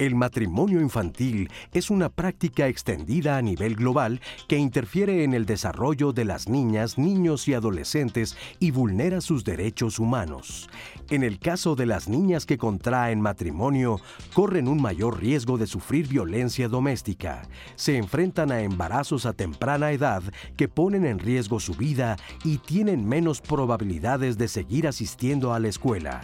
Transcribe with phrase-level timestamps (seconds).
[0.00, 6.14] El matrimonio infantil es una práctica extendida a nivel global que interfiere en el desarrollo
[6.14, 10.70] de las niñas, niños y adolescentes y vulnera sus derechos humanos.
[11.10, 14.00] En el caso de las niñas que contraen matrimonio,
[14.32, 17.42] corren un mayor riesgo de sufrir violencia doméstica.
[17.76, 20.22] Se enfrentan a embarazos a temprana edad
[20.56, 25.68] que ponen en riesgo su vida y tienen menos probabilidades de seguir asistiendo a la
[25.68, 26.22] escuela.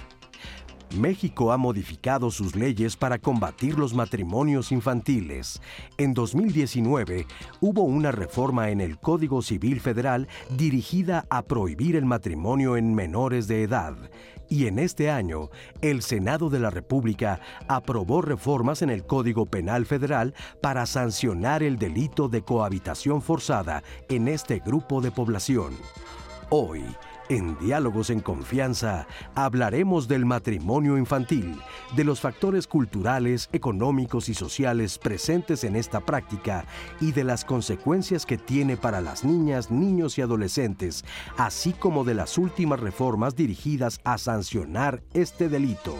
[0.94, 5.60] México ha modificado sus leyes para combatir los matrimonios infantiles.
[5.98, 7.26] En 2019
[7.60, 13.48] hubo una reforma en el Código Civil Federal dirigida a prohibir el matrimonio en menores
[13.48, 13.96] de edad.
[14.48, 19.86] Y en este año, el Senado de la República aprobó reformas en el Código Penal
[19.86, 25.74] Federal para sancionar el delito de cohabitación forzada en este grupo de población.
[26.48, 26.84] Hoy,
[27.28, 31.60] en Diálogos en Confianza hablaremos del matrimonio infantil,
[31.94, 36.64] de los factores culturales, económicos y sociales presentes en esta práctica
[37.00, 41.04] y de las consecuencias que tiene para las niñas, niños y adolescentes,
[41.36, 45.94] así como de las últimas reformas dirigidas a sancionar este delito.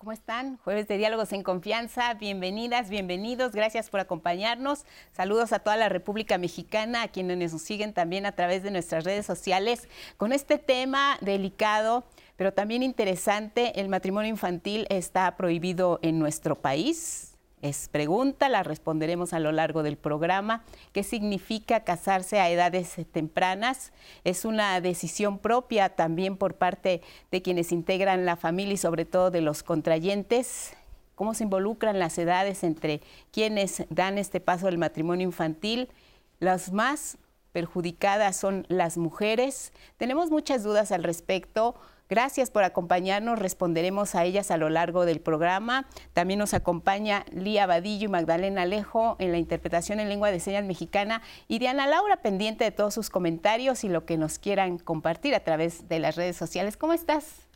[0.00, 0.56] ¿Cómo están?
[0.64, 2.14] Jueves de Diálogos en Confianza.
[2.14, 3.52] Bienvenidas, bienvenidos.
[3.52, 4.86] Gracias por acompañarnos.
[5.12, 9.04] Saludos a toda la República Mexicana, a quienes nos siguen también a través de nuestras
[9.04, 12.06] redes sociales con este tema delicado,
[12.36, 13.78] pero también interesante.
[13.78, 17.29] El matrimonio infantil está prohibido en nuestro país
[17.62, 20.64] es pregunta, la responderemos a lo largo del programa.
[20.92, 23.92] ¿Qué significa casarse a edades tempranas?
[24.24, 29.30] Es una decisión propia también por parte de quienes integran la familia y sobre todo
[29.30, 30.74] de los contrayentes.
[31.14, 35.90] ¿Cómo se involucran las edades entre quienes dan este paso del matrimonio infantil?
[36.38, 37.18] Las más
[37.52, 39.74] perjudicadas son las mujeres.
[39.98, 41.74] Tenemos muchas dudas al respecto.
[42.10, 45.86] Gracias por acompañarnos, responderemos a ellas a lo largo del programa.
[46.12, 50.64] También nos acompaña Lía Vadillo y Magdalena Alejo en la interpretación en lengua de señas
[50.64, 55.36] mexicana y Diana Laura pendiente de todos sus comentarios y lo que nos quieran compartir
[55.36, 56.76] a través de las redes sociales.
[56.76, 57.49] ¿Cómo estás?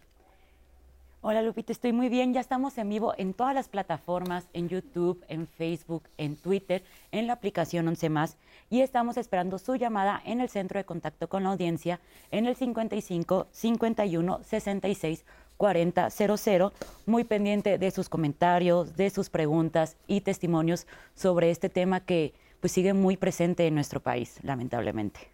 [1.27, 2.35] Hola Lupita, estoy muy bien.
[2.35, 7.27] Ya estamos en vivo en todas las plataformas, en YouTube, en Facebook, en Twitter, en
[7.27, 8.37] la aplicación 11 más
[8.69, 11.99] y estamos esperando su llamada en el centro de contacto con la audiencia
[12.31, 15.25] en el 55 51 66
[15.57, 16.73] 40 00,
[17.07, 22.71] muy pendiente de sus comentarios, de sus preguntas y testimonios sobre este tema que pues
[22.71, 25.34] sigue muy presente en nuestro país, lamentablemente.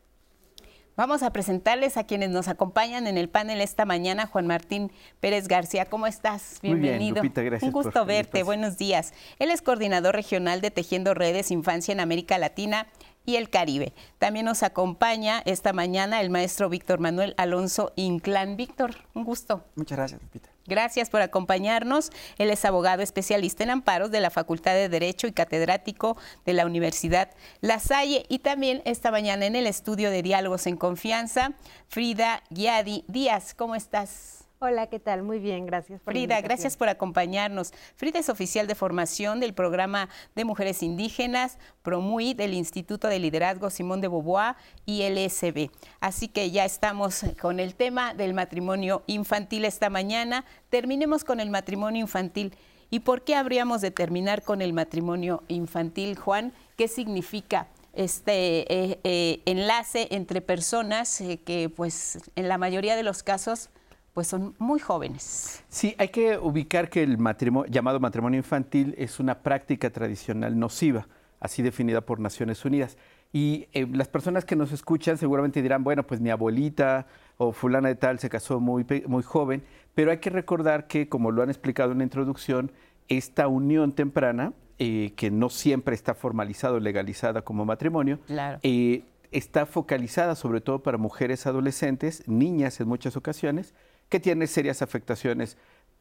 [0.97, 4.27] Vamos a presentarles a quienes nos acompañan en el panel esta mañana.
[4.27, 6.59] Juan Martín Pérez García, ¿cómo estás?
[6.63, 7.23] Bienvenido.
[7.23, 9.15] Muy bien, Un gusto verte, buenos días.
[9.39, 12.87] Él es coordinador regional de Tejiendo Redes Infancia en América Latina
[13.25, 13.95] y el Caribe.
[14.19, 18.57] También nos acompaña esta mañana el maestro Víctor Manuel Alonso Inclán.
[18.57, 19.65] Víctor, un gusto.
[19.77, 20.51] Muchas gracias, Lupita.
[20.71, 22.11] Gracias por acompañarnos.
[22.39, 26.17] Él es abogado especialista en amparos de la Facultad de Derecho y catedrático
[26.47, 27.29] de la Universidad
[27.61, 28.25] La Salle.
[28.29, 31.55] Y también esta mañana en el estudio de Diálogos en Confianza,
[31.89, 33.53] Frida Guiadi Díaz.
[33.53, 34.40] ¿Cómo estás?
[34.63, 35.23] Hola, ¿qué tal?
[35.23, 36.03] Muy bien, gracias.
[36.03, 37.73] Por Frida, gracias por acompañarnos.
[37.97, 43.71] Frida es oficial de formación del programa de mujeres indígenas, PROMUI, del Instituto de Liderazgo
[43.71, 45.71] Simón de Beauvoir y LSB.
[46.01, 50.45] Así que ya estamos con el tema del matrimonio infantil esta mañana.
[50.69, 52.55] Terminemos con el matrimonio infantil.
[52.91, 56.53] ¿Y por qué habríamos de terminar con el matrimonio infantil, Juan?
[56.77, 57.69] ¿Qué significa?
[57.93, 63.69] este eh, eh, enlace entre personas eh, que pues en la mayoría de los casos
[64.15, 65.65] pues son muy jóvenes.
[65.69, 71.07] Sí, hay que ubicar que el matrimonio, llamado matrimonio infantil es una práctica tradicional nociva,
[71.39, 72.97] así definida por Naciones Unidas.
[73.33, 77.89] Y eh, las personas que nos escuchan seguramente dirán, bueno, pues mi abuelita o fulana
[77.89, 79.63] de tal se casó muy, muy joven,
[79.95, 82.73] pero hay que recordar que, como lo han explicado en la introducción,
[83.09, 88.19] esta unión temprana, eh, que no siempre está formalizada o legalizada como matrimonio,
[88.63, 93.75] eh, está focalizada sobre todo para mujeres adolescentes, niñas en muchas ocasiones,
[94.11, 95.57] que tiene serias afectaciones,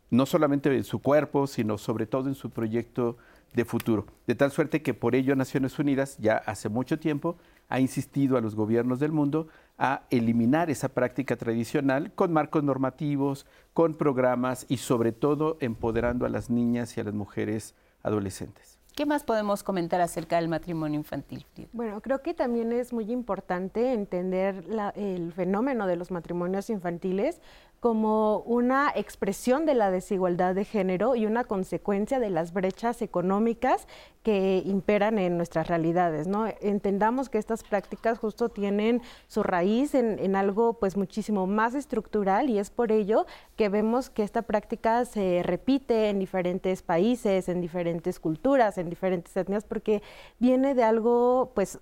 [0.10, 3.18] no solamente en su cuerpo, sino sobre todo en su proyecto
[3.54, 4.06] de futuro.
[4.28, 7.38] De tal suerte que por ello Naciones Unidas ya hace mucho tiempo
[7.70, 9.48] ha insistido a los gobiernos del mundo
[9.78, 16.30] a eliminar esa práctica tradicional con marcos normativos, con programas y sobre todo empoderando a
[16.30, 18.80] las niñas y a las mujeres adolescentes.
[18.96, 21.46] ¿Qué más podemos comentar acerca del matrimonio infantil?
[21.72, 24.66] Bueno, creo que también es muy importante entender
[24.96, 27.40] el fenómeno de los matrimonios infantiles
[27.80, 33.88] como una expresión de la desigualdad de género y una consecuencia de las brechas económicas
[34.24, 36.28] que imperan en nuestras realidades.
[36.28, 36.46] ¿no?
[36.62, 42.50] Entendamos que estas prácticas justo tienen su raíz en, en, algo pues muchísimo más estructural
[42.50, 47.62] y es por ello que vemos que esta práctica se repite en diferentes países, en
[47.62, 50.02] diferentes culturas, en diferentes etnias, porque
[50.38, 51.80] viene de algo pues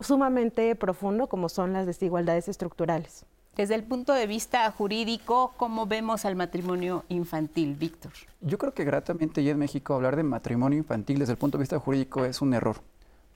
[0.00, 3.26] sumamente profundo como son las desigualdades estructurales.
[3.56, 8.12] Desde el punto de vista jurídico, ¿cómo vemos al matrimonio infantil, Víctor?
[8.40, 11.62] Yo creo que gratamente ya en México hablar de matrimonio infantil desde el punto de
[11.62, 12.76] vista jurídico es un error,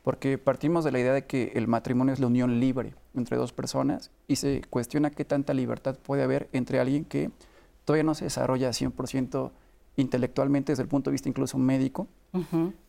[0.02, 3.52] porque partimos de la idea de que el matrimonio es la unión libre entre dos
[3.52, 7.30] personas y se cuestiona qué tanta libertad puede haber entre alguien que
[7.84, 9.50] todavía no se desarrolla 100%
[9.96, 12.06] intelectualmente desde el punto de vista incluso médico.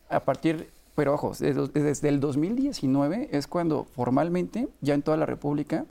[0.08, 5.86] A partir, pero ojo, desde el 2019 es cuando formalmente ya en toda la República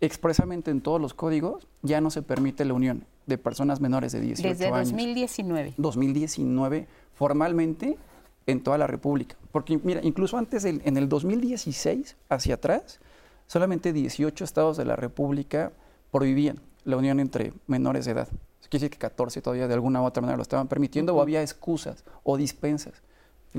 [0.00, 4.20] expresamente en todos los códigos ya no se permite la unión de personas menores de
[4.20, 4.78] 18 Desde años.
[4.78, 5.74] Desde 2019.
[5.76, 7.98] 2019, formalmente
[8.46, 9.36] en toda la República.
[9.52, 13.00] Porque, mira, incluso antes, del, en el 2016, hacia atrás,
[13.46, 15.72] solamente 18 estados de la República
[16.10, 18.28] prohibían la unión entre menores de edad.
[18.28, 21.16] Eso quiere decir que 14 todavía de alguna u otra manera lo estaban permitiendo, uh
[21.16, 21.18] -huh.
[21.20, 23.02] o había excusas o dispensas.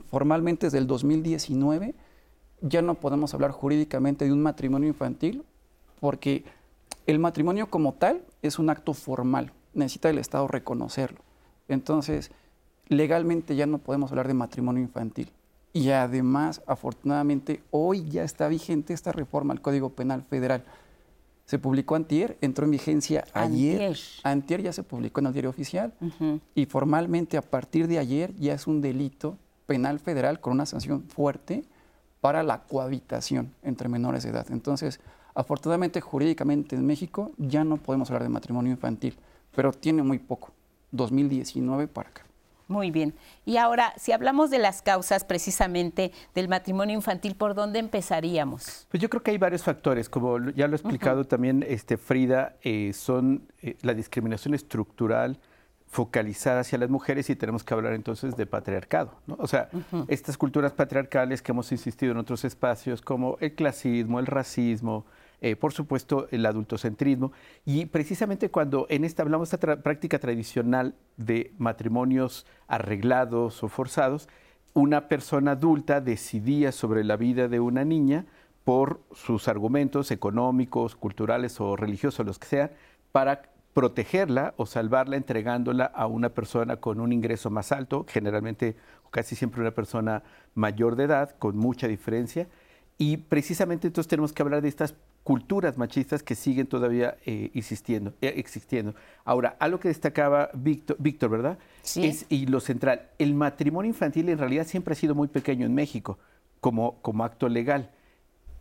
[0.09, 1.93] Formalmente, desde el 2019,
[2.61, 5.43] ya no podemos hablar jurídicamente de un matrimonio infantil
[6.01, 6.43] porque
[7.05, 11.21] el matrimonio como tal es un acto formal, necesita el Estado reconocerlo.
[11.69, 12.31] Entonces,
[12.89, 15.31] legalmente ya no podemos hablar de matrimonio infantil.
[15.73, 20.65] Y además, afortunadamente, hoy ya está vigente esta reforma al Código Penal Federal.
[21.45, 23.81] Se publicó antier, entró en vigencia ayer.
[23.81, 25.93] Antier, antier ya se publicó en el diario oficial.
[26.01, 26.39] Uh -huh.
[26.55, 31.03] Y formalmente, a partir de ayer, ya es un delito penal federal con una sanción
[31.03, 31.63] fuerte
[32.19, 34.47] para la cohabitación entre menores de edad.
[34.49, 34.99] Entonces,
[35.33, 39.17] Afortunadamente, jurídicamente en México ya no podemos hablar de matrimonio infantil,
[39.55, 40.51] pero tiene muy poco,
[40.91, 42.23] 2019 para acá.
[42.71, 43.13] Muy bien.
[43.45, 48.87] Y ahora, si hablamos de las causas precisamente del matrimonio infantil, ¿por dónde empezaríamos?
[48.89, 51.27] Pues yo creo que hay varios factores, como ya lo ha explicado uh -huh.
[51.27, 55.37] también este, Frida, eh, son eh, la discriminación estructural
[55.87, 59.11] focalizada hacia las mujeres y tenemos que hablar entonces de patriarcado.
[59.27, 59.35] ¿no?
[59.39, 60.05] O sea, uh -huh.
[60.07, 65.05] estas culturas patriarcales que hemos insistido en otros espacios como el clasismo, el racismo,
[65.41, 67.31] eh, por supuesto, el adultocentrismo.
[67.65, 74.29] Y precisamente cuando en esta hablamos de esta práctica tradicional de matrimonios arreglados o forzados,
[74.73, 78.25] una persona adulta decidía sobre la vida de una niña
[78.63, 82.71] por sus argumentos económicos, culturales o religiosos, los que sean,
[83.11, 83.41] para
[83.73, 88.75] protegerla o salvarla entregándola a una persona con un ingreso más alto, generalmente
[89.09, 90.23] casi siempre una persona
[90.53, 92.47] mayor de edad, con mucha diferencia.
[92.97, 98.13] Y precisamente entonces tenemos que hablar de estas culturas machistas que siguen todavía eh, insistiendo,
[98.21, 98.95] eh, existiendo.
[99.23, 101.59] Ahora, algo que destacaba Víctor, Víctor ¿verdad?
[101.83, 102.05] Sí.
[102.05, 105.75] Es, y lo central, el matrimonio infantil en realidad siempre ha sido muy pequeño en
[105.75, 106.17] México
[106.59, 107.91] como, como acto legal.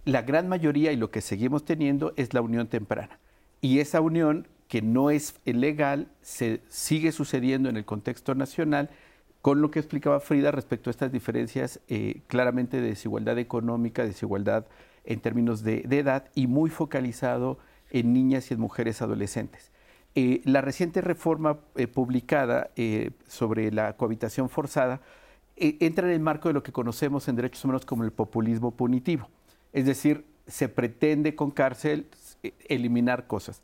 [0.04, 3.18] La gran mayoría y lo que seguimos teniendo es la unión temprana.
[3.60, 8.90] Y esa unión que no es legal se sigue sucediendo en el contexto nacional
[9.42, 14.66] con lo que explicaba Frida respecto a estas diferencias eh, claramente de desigualdad económica, desigualdad
[15.04, 17.58] en términos de, edad y muy focalizado
[17.90, 19.70] en niñas y en mujeres adolescentes.
[20.14, 22.70] Eh, la reciente reforma eh, publicada
[23.28, 25.00] sobre la cohabitación forzada
[25.56, 29.28] entra en el marco de lo que conocemos en derechos humanos como el populismo punitivo.
[29.72, 32.06] Es decir, se pretende con cárcel
[32.68, 33.60] eliminar cosas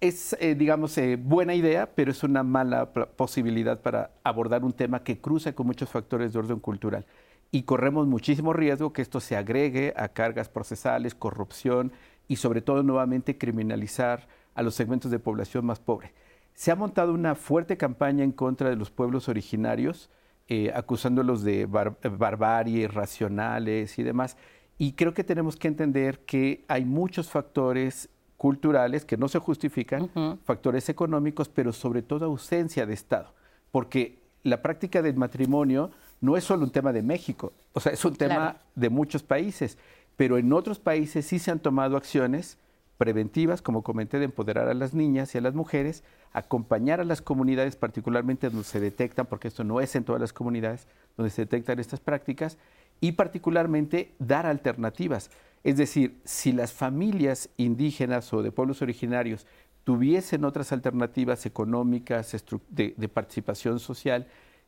[0.00, 5.02] es, eh, digamos, eh, buena idea, pero es una mala posibilidad para abordar un tema
[5.02, 7.06] que cruza con muchos factores de orden cultural.
[7.50, 11.92] Y corremos muchísimo riesgo que esto se agregue a cargas procesales, corrupción
[12.28, 16.12] y sobre todo nuevamente criminalizar a los segmentos de población más pobres.
[16.54, 20.10] Se ha montado una fuerte campaña en contra de los pueblos originarios,
[20.48, 24.36] eh, acusándolos de bar barbarie, racionales y demás.
[24.78, 30.02] Y creo que tenemos que entender que hay muchos factores culturales que no se justifican,
[30.02, 30.38] uh -huh.
[30.44, 33.32] factores económicos, pero sobre todo ausencia de Estado,
[33.70, 35.90] porque la práctica del matrimonio
[36.26, 38.58] no es solo un tema de México, o sea, es un tema Claro.
[38.74, 39.78] de muchos países,
[40.16, 42.58] pero en otros países sí se han tomado acciones
[42.98, 46.02] preventivas, como comenté, de empoderar a las niñas y a las mujeres,
[46.32, 50.32] acompañar a las comunidades, particularmente donde se detectan, porque esto no es en todas las
[50.32, 52.58] comunidades, donde se detectan estas prácticas,
[53.00, 55.30] y particularmente dar alternativas.
[55.62, 59.46] Es decir, si las familias indígenas o de pueblos originarios
[59.84, 62.34] tuviesen otras alternativas económicas,
[62.70, 64.26] de participación social,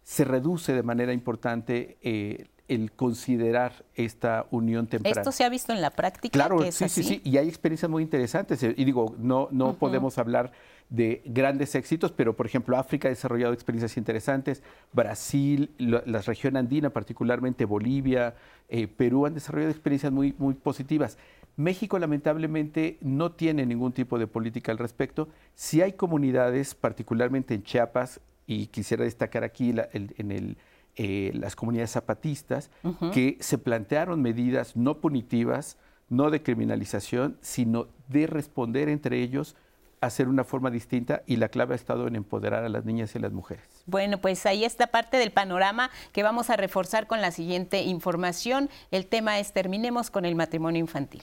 [0.08, 5.20] se reduce de manera importante eh, el considerar esta unión temprana.
[5.20, 6.32] Esto se ha visto en la práctica.
[6.32, 7.02] Claro, que es sí, así?
[7.02, 8.62] sí, sí, y hay experiencias muy interesantes.
[8.62, 10.50] eh, Y digo, no, no podemos hablar
[10.88, 14.62] de grandes éxitos, pero por ejemplo, África ha desarrollado experiencias interesantes,
[14.94, 18.34] Brasil, la región andina, particularmente Bolivia,
[18.70, 21.18] eh, Perú han desarrollado experiencias muy, muy positivas.
[21.56, 25.28] México lamentablemente no tiene ningún tipo de política al respecto.
[25.54, 30.56] Sí hay comunidades, particularmente en Chiapas, y quisiera destacar aquí la- el- en el,
[30.96, 32.70] eh, las comunidades zapatistas,
[33.12, 35.76] que se plantearon medidas no punitivas,
[36.08, 39.54] no de criminalización, sino de responder entre ellos,
[40.00, 43.18] hacer una forma distinta y la clave ha estado en empoderar a las niñas y
[43.18, 43.64] las mujeres.
[43.84, 48.70] Bueno, pues ahí está parte del panorama que vamos a reforzar con la siguiente información.
[48.92, 51.22] El tema es terminemos con el matrimonio infantil.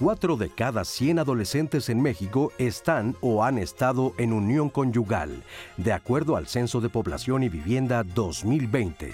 [0.00, 5.42] Cuatro de cada 100 adolescentes en México están o han estado en unión conyugal,
[5.76, 9.12] de acuerdo al Censo de Población y Vivienda 2020.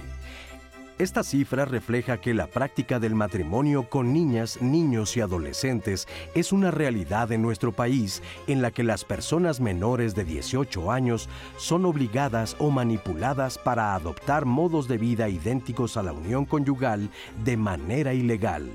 [1.01, 6.71] Esta cifra refleja que la práctica del matrimonio con niñas, niños y adolescentes es una
[6.71, 12.55] realidad en nuestro país en la que las personas menores de 18 años son obligadas
[12.61, 17.11] o manipuladas para adoptar modos de vida idénticos a la unión conyugal
[17.45, 18.71] de manera ilegal.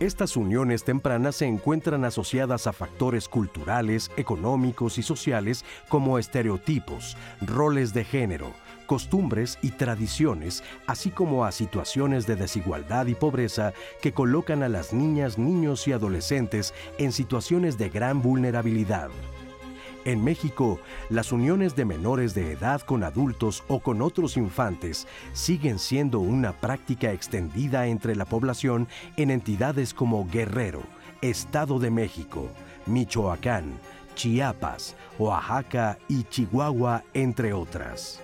[0.00, 7.94] Estas uniones tempranas se encuentran asociadas a factores culturales, económicos y sociales como estereotipos, roles
[7.94, 8.52] de género,
[8.86, 13.72] costumbres y tradiciones, así como a situaciones de desigualdad y pobreza
[14.02, 19.10] que colocan a las niñas, niños y adolescentes en situaciones de gran vulnerabilidad.
[20.04, 25.78] En México, las uniones de menores de edad con adultos o con otros infantes siguen
[25.78, 30.82] siendo una práctica extendida entre la población en entidades como Guerrero,
[31.22, 32.50] Estado de México,
[32.84, 33.78] Michoacán,
[34.14, 38.20] Chiapas, Oaxaca y Chihuahua, entre otras.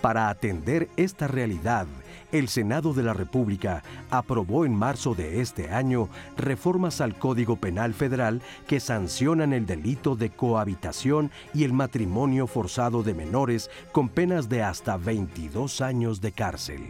[0.00, 1.86] Para atender esta realidad,
[2.32, 7.94] el Senado de la República aprobó en marzo de este año reformas al Código Penal
[7.94, 14.48] Federal que sancionan el delito de cohabitación y el matrimonio forzado de menores con penas
[14.48, 16.80] de hasta 22 años de cárcel.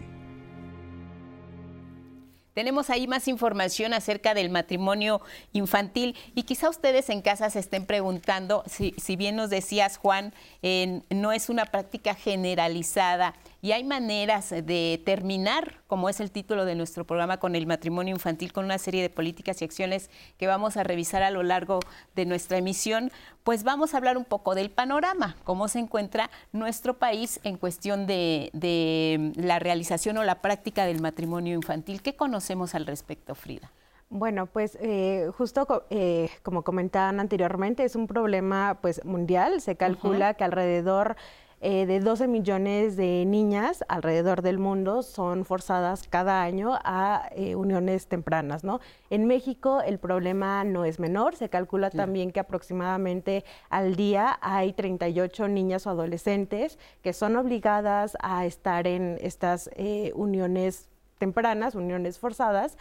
[2.52, 5.20] Tenemos ahí más información acerca del matrimonio
[5.52, 10.34] infantil y quizá ustedes en casa se estén preguntando, si, si bien nos decías Juan,
[10.60, 16.64] en- no es una práctica generalizada y hay maneras de terminar, como es el título
[16.64, 20.46] de nuestro programa, con el matrimonio infantil, con una serie de políticas y acciones que
[20.46, 21.80] vamos a revisar a lo largo
[22.14, 23.10] de nuestra emisión,
[23.44, 28.06] pues vamos a hablar un poco del panorama, cómo se encuentra nuestro país en cuestión
[28.06, 32.02] de, de la realización o la práctica del matrimonio infantil.
[32.02, 33.70] ¿Qué conocemos al respecto, Frida?
[34.12, 39.60] Bueno, pues eh, justo eh, como comentaban anteriormente, es un problema pues mundial.
[39.60, 41.16] Se calcula que alrededor
[41.62, 47.54] eh, de 12 millones de niñas alrededor del mundo son forzadas cada año a eh,
[47.54, 48.80] uniones tempranas, ¿no?
[49.10, 51.36] En México el problema no es menor.
[51.36, 58.16] Se calcula también que aproximadamente al día hay 38 niñas o adolescentes que son obligadas
[58.20, 60.88] a estar en estas eh, uniones
[61.18, 62.78] tempranas, uniones forzadas,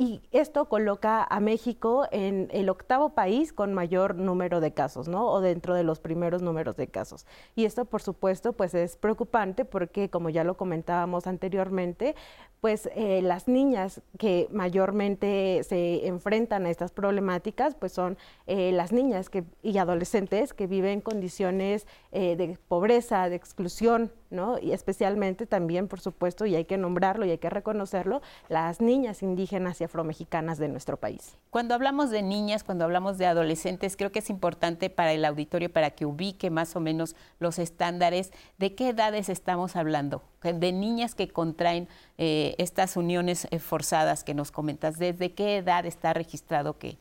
[0.00, 5.30] y esto coloca a México en el octavo país con mayor número de casos, ¿no?
[5.30, 7.26] O dentro de los primeros números de casos.
[7.54, 12.14] Y esto, por supuesto, pues es preocupante porque, como ya lo comentábamos anteriormente,
[12.62, 18.16] pues eh, las niñas que mayormente se enfrentan a estas problemáticas, pues son
[18.46, 24.58] eh, las niñas que, y adolescentes que viven condiciones eh, de pobreza, de exclusión, ¿no?
[24.58, 29.22] Y especialmente también, por supuesto, y hay que nombrarlo y hay que reconocerlo, las niñas
[29.22, 31.36] indígenas y afromexicanas de nuestro país.
[31.50, 35.72] Cuando hablamos de niñas, cuando hablamos de adolescentes, creo que es importante para el auditorio,
[35.72, 41.14] para que ubique más o menos los estándares, de qué edades estamos hablando, de niñas
[41.14, 46.78] que contraen eh, estas uniones eh, forzadas que nos comentas, desde qué edad está registrado
[46.78, 46.96] que,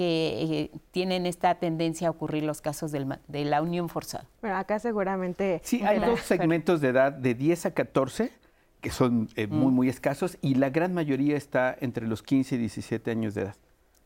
[0.00, 4.24] que eh, tienen esta tendencia a ocurrir los casos del ma- de la unión forzada.
[4.40, 5.60] Bueno, acá seguramente...
[5.62, 8.32] Sí, hay dos segmentos de edad de 10 a 14
[8.80, 12.58] que son eh, muy, muy escasos y la gran mayoría está entre los 15 y
[12.58, 13.56] 17 años de edad.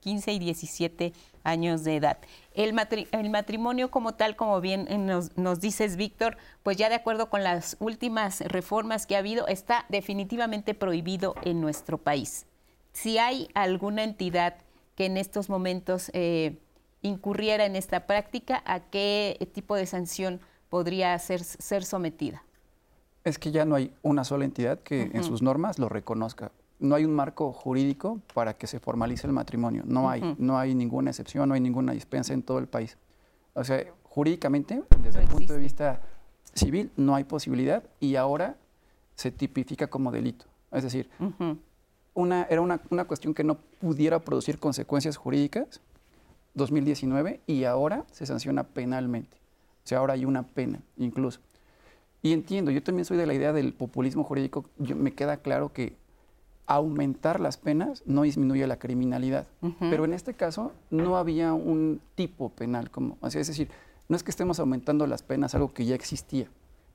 [0.00, 1.12] 15 y 17
[1.44, 2.18] años de edad.
[2.54, 6.88] El, matri- el matrimonio como tal, como bien eh, nos, nos dices, Víctor, pues ya
[6.88, 12.46] de acuerdo con las últimas reformas que ha habido, está definitivamente prohibido en nuestro país.
[12.92, 14.56] Si hay alguna entidad
[14.94, 16.58] que en estos momentos eh,
[17.02, 22.42] incurriera en esta práctica, ¿a qué tipo de sanción podría ser, ser sometida?
[23.24, 26.52] Es que ya no hay una sola entidad que en sus normas lo reconozca.
[26.78, 29.82] No hay un marco jurídico para que se formalice el matrimonio.
[29.86, 32.98] No hay, no hay ninguna excepción, no hay ninguna dispensa en todo el país.
[33.54, 36.02] O sea, jurídicamente, desde No el punto de vista
[36.52, 38.56] civil, no hay posibilidad y ahora
[39.14, 40.44] se tipifica como delito.
[40.70, 41.08] Es decir,
[42.14, 45.80] una, era una, una, cuestión que no pudiera producir consecuencias jurídicas,
[46.54, 49.36] 2019, y ahora se sanciona penalmente.
[49.84, 51.40] O sea, ahora hay una pena incluso.
[52.22, 55.72] Y entiendo, yo también soy de la idea del populismo jurídico, yo, me queda claro
[55.72, 55.94] que
[56.66, 59.46] aumentar las penas no disminuye la criminalidad.
[59.78, 63.68] Pero en este caso no había un tipo penal, como, es decir,
[64.08, 66.48] no es que estemos aumentando las penas, algo que ya existía.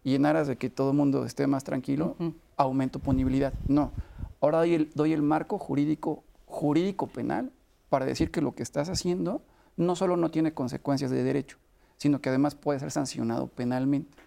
[0.04, 2.16] Y en aras de que todo el mundo esté más tranquilo,
[2.58, 3.54] aumento punibilidad.
[3.68, 3.92] No.
[4.42, 7.52] Ahora doy el, doy el marco jurídico, jurídico penal
[7.90, 9.42] para decir que lo que estás haciendo
[9.78, 11.58] no solo no tiene consecuencias de derecho,
[11.98, 14.18] sino que además puede ser sancionado penalmente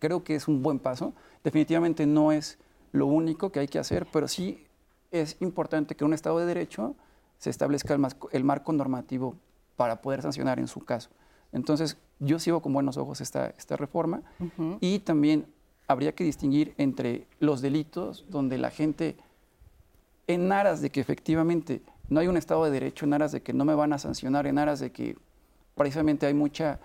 [0.00, 1.12] creo que es un buen paso.
[1.44, 2.58] Definitivamente no es
[2.90, 4.66] lo único que hay que hacer, pero sí
[5.12, 6.96] es importante que en un Estado de Derecho
[7.38, 7.96] se establezca
[8.32, 9.36] el, marco normativo
[9.76, 11.10] para poder sancionar en su caso.
[11.52, 14.22] Entonces, yo sigo con buenos ojos esta, esta reforma
[14.80, 15.46] y también
[15.86, 19.16] habría que distinguir entre los delitos donde la gente,
[20.32, 23.52] en aras de que efectivamente no hay un Estado de Derecho, en aras de que
[23.52, 25.16] no me van a sancionar, en aras de que
[25.76, 26.80] precisamente hay mucha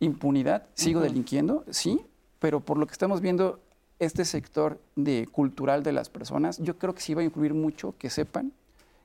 [0.00, 2.00] impunidad, sigo delinquiendo, sí,
[2.38, 3.60] pero por lo que estamos viendo,
[3.98, 7.94] este sector de cultural de las personas, yo creo que sí va a influir mucho
[7.98, 8.52] que sepan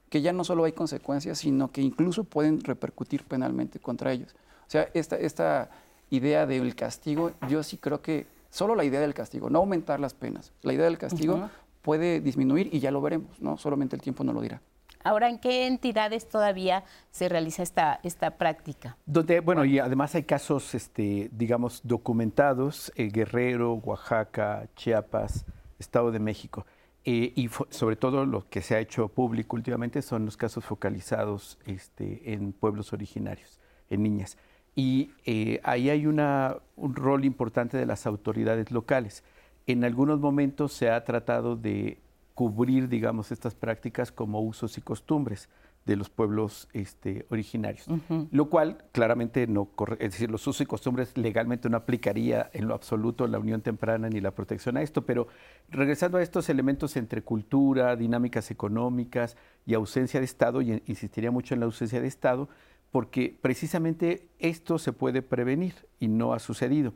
[0.10, 4.36] que ya no solo hay consecuencias, sino que incluso pueden repercutir penalmente contra ellos.
[4.68, 5.70] O sea, esta, esta
[6.10, 10.14] idea del castigo, yo sí creo que solo la idea del castigo, no aumentar las
[10.14, 11.50] penas, la idea del castigo
[11.82, 13.58] puede disminuir y ya lo veremos, ¿no?
[13.58, 14.62] Solamente el tiempo no lo dirá.
[15.04, 18.98] Ahora, ¿en qué entidades todavía se realiza esta, esta práctica?
[19.06, 25.46] Donde, bueno, y además hay casos, este, digamos, documentados, eh, Guerrero, Oaxaca, Chiapas,
[25.80, 26.66] Estado de México.
[27.04, 31.58] Eh, y sobre todo lo que se ha hecho público últimamente son los casos focalizados
[31.66, 33.60] este, en pueblos originarios,
[33.90, 34.38] en niñas.
[34.76, 39.24] Y eh, ahí hay una, un rol importante de las autoridades locales.
[39.72, 41.98] En algunos momentos se ha tratado de
[42.34, 45.48] cubrir, digamos, estas prácticas como usos y costumbres
[45.86, 47.88] de los pueblos este, originarios,
[48.32, 52.68] lo cual claramente no corre, es decir, los usos y costumbres legalmente no aplicaría en
[52.68, 55.28] lo absoluto la unión temprana ni la protección a esto, pero
[55.70, 61.54] regresando a estos elementos entre cultura, dinámicas económicas y ausencia de Estado, y insistiría mucho
[61.54, 62.50] en la ausencia de Estado,
[62.92, 66.92] porque precisamente esto se puede prevenir y no ha sucedido.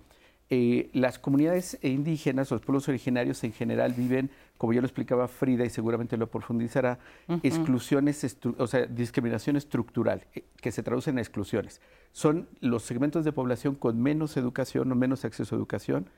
[0.51, 4.29] Eh, las comunidades indígenas, los pueblos originarios en general viven,
[4.60, 6.99] como ya lo explicaba Frida y seguramente lo profundizará,
[7.41, 11.81] exclusiones, o sea, discriminación estructural, eh, que se traduce en exclusiones.
[12.12, 16.10] Son los segmentos de población con menos educación o menos acceso a educación.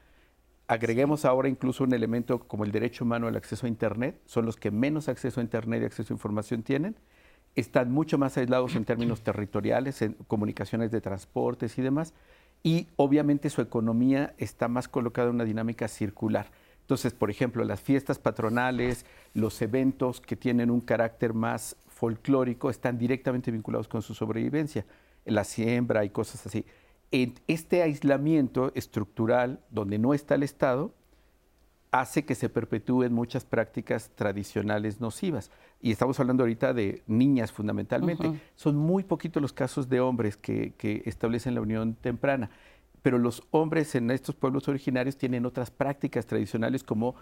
[0.67, 4.57] Agreguemos ahora incluso un elemento como el derecho humano al acceso a Internet, son los
[4.57, 6.97] que menos acceso a Internet y acceso a información tienen.
[7.55, 12.13] Están mucho más aislados en términos territoriales, en comunicaciones de transportes y demás
[12.67, 16.51] y obviamente su economía está más colocada en una dinámica circular.
[16.82, 22.97] Entonces, por ejemplo, las fiestas patronales, los eventos que tienen un carácter más folclórico están
[22.97, 24.86] directamente vinculados con su sobrevivencia,
[25.23, 26.65] la siembra y cosas así.
[27.10, 30.91] En este aislamiento estructural donde no está el Estado
[31.91, 35.52] hace que se perpetúen muchas prácticas tradicionales nocivas.
[35.82, 38.39] Y estamos hablando ahorita de niñas fundamentalmente.
[38.56, 42.50] Son muy poquitos los casos de hombres que, establecen la unión temprana.
[43.02, 47.15] Pero los hombres en estos pueblos originarios tienen otras prácticas tradicionales como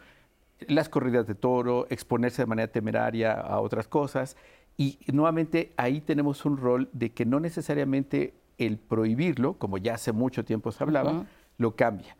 [0.67, 4.37] las corridas de toro, exponerse de manera temeraria a otras cosas.
[4.77, 10.11] Y nuevamente ahí tenemos un rol de que no necesariamente el prohibirlo, como ya hace
[10.13, 11.25] mucho tiempo se hablaba,
[11.57, 12.15] lo cambia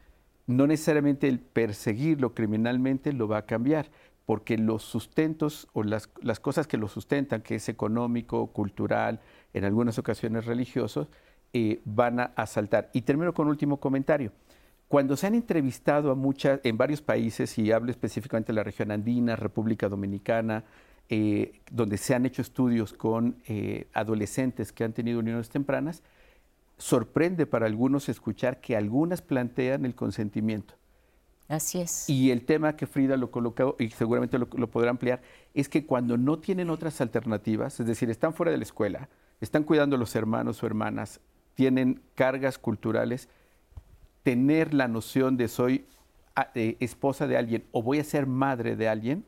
[0.48, 3.90] no necesariamente el perseguirlo criminalmente lo va a cambiar,
[4.26, 6.08] porque los sustentos o las,
[6.42, 9.22] cosas que lo sustentan, que es económico, cultural,
[9.54, 11.08] en algunas ocasiones religiosos,
[11.54, 12.90] eh, van a, saltar.
[12.94, 14.32] Y termino con un último comentario.
[14.88, 18.92] Cuando se han entrevistado a muchas, en varios países, y hablo específicamente de la región
[18.92, 20.64] andina, República Dominicana,
[21.10, 26.02] eh, donde se han hecho estudios con eh, adolescentes que han tenido uniones tempranas,
[26.78, 30.76] sorprende para algunos escuchar que algunas plantean el consentimiento.
[31.48, 32.10] Así es.
[32.10, 35.22] Y el tema que Frida lo colocó, y seguramente lo, podrá ampliar,
[35.54, 39.10] es que cuando no tienen otras alternativas, es decir, están fuera de la escuela,
[39.42, 41.20] están cuidando a los hermanos o hermanas,
[41.54, 43.30] tienen cargas culturales,
[44.24, 45.86] tener la noción de soy
[46.36, 49.24] ah, eh, esposa de alguien o voy a ser madre de alguien,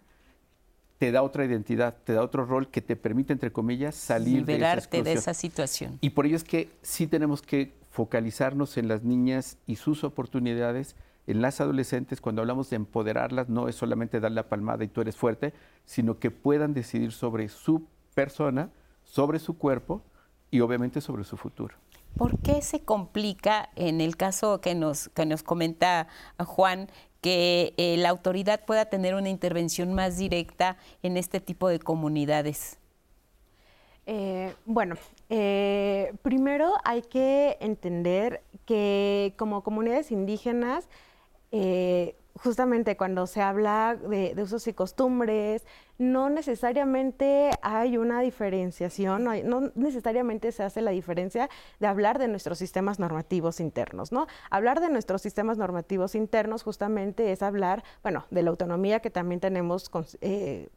[0.98, 4.56] te da otra identidad, te da otro rol que te permite, entre comillas, salir de
[4.56, 5.98] esa, de esa situación.
[6.02, 10.96] Y por ello es que sí tenemos que focalizarnos en las niñas y sus oportunidades,
[11.28, 15.02] en las adolescentes, cuando hablamos de empoderarlas, no es solamente dar la palmada y tú
[15.02, 15.54] eres fuerte,
[15.86, 18.72] sino que puedan decidir sobre su persona,
[19.04, 20.04] sobre su cuerpo
[20.50, 21.76] y obviamente sobre su futuro.
[22.18, 26.08] ¿Por qué se complica en el caso que nos, que nos comenta
[26.40, 26.90] Juan
[27.22, 32.78] que eh, la autoridad pueda tener una intervención más directa en este tipo de comunidades?
[34.06, 34.96] Eh, bueno,
[35.30, 40.88] eh, primero hay que entender que como comunidades indígenas,
[42.38, 45.66] justamente cuando se habla de, usos y costumbres,
[45.98, 52.58] no necesariamente hay una diferenciación, no, necesariamente se hace la diferencia de hablar de nuestros
[52.58, 54.28] sistemas normativos internos, ¿no?
[54.50, 59.40] Hablar de nuestros sistemas normativos internos justamente es hablar, bueno, de la autonomía que también
[59.40, 59.90] tenemos
[60.22, 60.70] eh,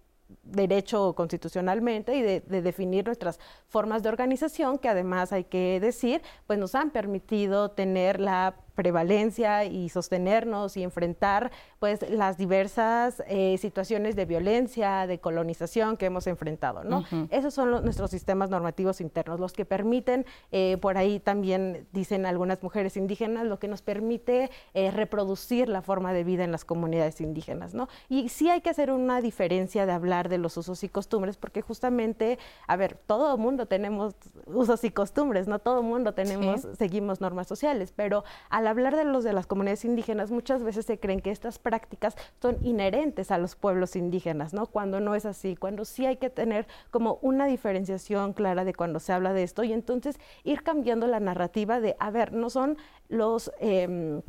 [0.43, 6.59] derecho constitucionalmente y de, definir nuestras formas de organización, que además hay que decir, pues
[6.59, 14.17] nos han permitido tener la prevalencia y sostenernos y enfrentar pues las diversas eh, situaciones
[14.17, 17.05] de violencia, de colonización que hemos enfrentado, ¿no?
[17.31, 22.63] Esos son nuestros sistemas normativos internos, los que permiten, eh, por ahí también dicen algunas
[22.63, 27.21] mujeres indígenas, lo que nos permite eh, reproducir la forma de vida en las comunidades
[27.21, 27.89] indígenas, ¿no?
[28.09, 31.63] Y sí hay que hacer una diferencia de hablar de los usos y costumbres, porque
[31.63, 34.15] justamente, a ver, todo mundo tenemos
[34.47, 38.97] usos y costumbres, no todo el mundo tenemos, seguimos normas sociales, pero a la hablar
[38.97, 43.31] de los de las comunidades indígenas, muchas veces se creen que estas prácticas son inherentes
[43.31, 44.67] a los pueblos indígenas, ¿no?
[44.67, 49.01] Cuando no es así, cuando sí hay que tener como una diferenciación clara de cuando
[49.01, 52.79] se habla de esto y entonces ir cambiando la narrativa de, a ver, no son
[53.09, 53.53] los...
[53.61, 54.23] Em,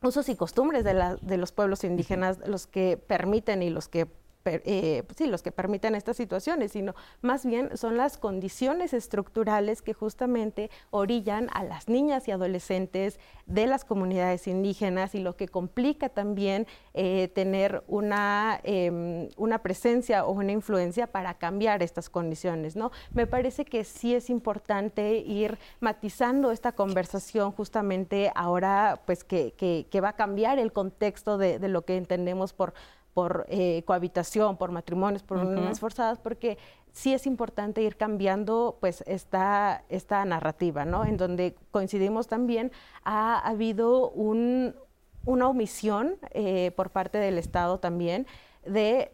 [0.00, 4.06] usos y costumbres de, la, de los pueblos indígenas los que permiten y los que
[4.48, 9.94] eh, sí, los que permiten estas situaciones, sino más bien son las condiciones estructurales que
[9.94, 16.08] justamente orillan a las niñas y adolescentes de las comunidades indígenas y lo que complica
[16.08, 22.76] también eh, tener una, em, una presencia o una influencia para cambiar estas condiciones.
[22.76, 22.90] ¿no?
[23.12, 30.00] Me parece que sí es importante ir matizando esta conversación justamente ahora pues que, que,
[30.00, 32.72] va a cambiar el contexto de lo que entendemos por
[33.18, 36.56] por eh, cohabitación, por matrimonios, por uniones forzadas, porque
[36.92, 41.04] sí es importante ir cambiando pues esta, esta narrativa, ¿no?
[41.04, 42.70] En donde coincidimos también,
[43.02, 48.28] ha, habido una omisión eh, por parte del Estado también
[48.64, 49.10] de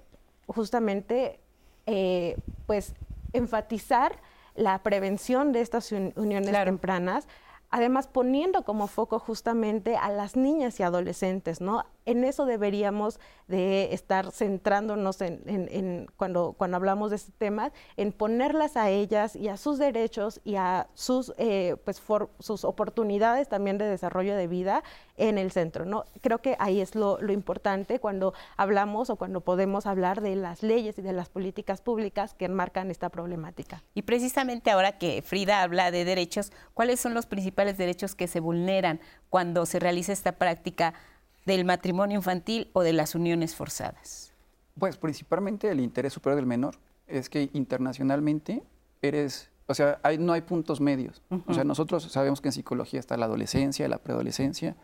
[0.48, 1.40] justamente
[1.86, 2.36] eh,
[2.66, 2.94] pues
[3.32, 4.20] enfatizar
[4.54, 7.26] la prevención de estas uniones tempranas,
[7.70, 11.86] además poniendo como foco justamente a las niñas y adolescentes, ¿no?
[12.06, 18.76] En eso deberíamos de estar centrándonos en, cuando, cuando hablamos de este tema, en ponerlas
[18.76, 22.02] a ellas y a sus derechos y a sus, eh, pues
[22.38, 24.82] sus oportunidades también de desarrollo de vida
[25.16, 25.84] en el centro.
[25.84, 26.04] ¿no?
[26.20, 30.62] Creo que ahí es lo, lo importante cuando hablamos o cuando podemos hablar de las
[30.62, 33.82] leyes y de las políticas públicas que enmarcan esta problemática.
[33.94, 38.40] Y precisamente ahora que Frida habla de derechos, ¿cuáles son los principales derechos que se
[38.40, 40.94] vulneran cuando se realiza esta práctica?
[41.44, 44.32] Del matrimonio infantil o de las uniones forzadas?
[44.78, 46.76] Pues principalmente el interés superior del menor.
[47.06, 48.62] Es que internacionalmente
[49.02, 51.22] eres, o sea, no hay puntos medios.
[51.46, 54.74] O sea, nosotros sabemos que en psicología está la adolescencia, la preadolescencia,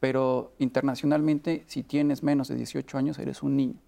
[0.00, 3.80] pero internacionalmente si tienes menos de 18 años eres un niño.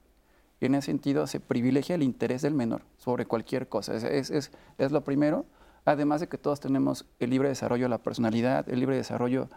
[0.60, 3.94] Y en ese sentido se privilegia el interés del menor sobre cualquier cosa.
[3.96, 5.46] Es, es, es lo primero,
[5.86, 9.48] además de que todos tenemos el libre desarrollo de la personalidad, el libre desarrollo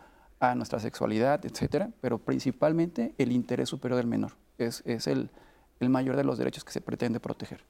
[0.51, 4.33] a nuestra sexualidad, etcétera, pero principalmente el interés superior del menor.
[4.57, 5.29] Es, el,
[5.79, 7.61] mayor de los derechos que se pretende proteger.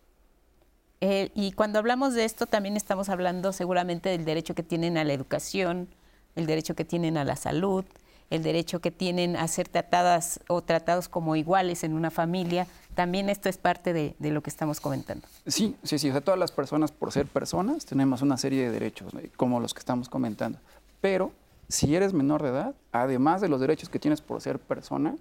[1.02, 5.04] Eh, y cuando hablamos de esto, también estamos hablando seguramente del derecho que tienen a
[5.04, 5.88] la educación,
[6.36, 7.86] el derecho que tienen a la salud,
[8.30, 12.68] el derecho que tienen a ser tratadas o tratados como iguales en una familia.
[12.96, 15.28] También esto es parte de, lo que estamos comentando.
[15.46, 16.10] Sí, sí, sí.
[16.10, 19.74] O sea, todas las personas, por ser personas, tenemos una serie de derechos, como los
[19.74, 20.60] que estamos comentando.
[21.02, 21.32] Pero
[21.74, 25.16] si eres menor de edad, además de los derechos que tienes por ser persona,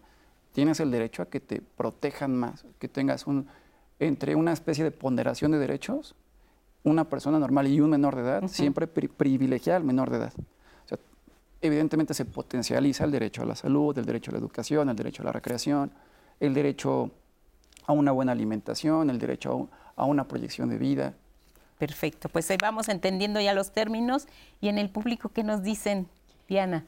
[0.52, 3.46] tienes el derecho a que te protejan más, que tengas un,
[3.98, 6.14] entre una especie de ponderación de derechos,
[6.84, 10.32] una persona normal y un menor de edad, siempre privilegia al menor de edad.
[11.62, 15.22] evidentemente se potencializa el derecho a la salud, el derecho a la educación, el derecho
[15.22, 15.90] a la recreación,
[16.38, 17.12] el derecho
[17.86, 21.14] a una buena alimentación, el derecho a, a una proyección de vida.
[21.78, 24.28] Perfecto, pues ahí vamos entendiendo ya los términos
[24.60, 26.08] y en el público qué nos dicen
[26.48, 26.84] Diana.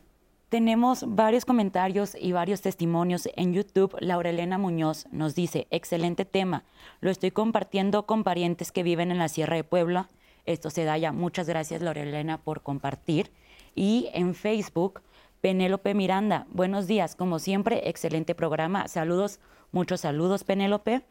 [0.48, 3.96] Tenemos varios comentarios y varios testimonios en YouTube.
[3.98, 6.62] Laura Elena Muñoz nos dice, excelente tema,
[7.00, 10.08] lo estoy compartiendo con parientes que viven en la Sierra de Puebla.
[10.46, 11.10] Esto se da ya.
[11.10, 13.32] Muchas gracias, Laura Elena, por compartir.
[13.74, 15.00] Y en Facebook,
[15.40, 18.86] Penélope Miranda, buenos días, como siempre, excelente programa.
[18.88, 19.40] Saludos,
[19.72, 21.02] muchos saludos, Penélope.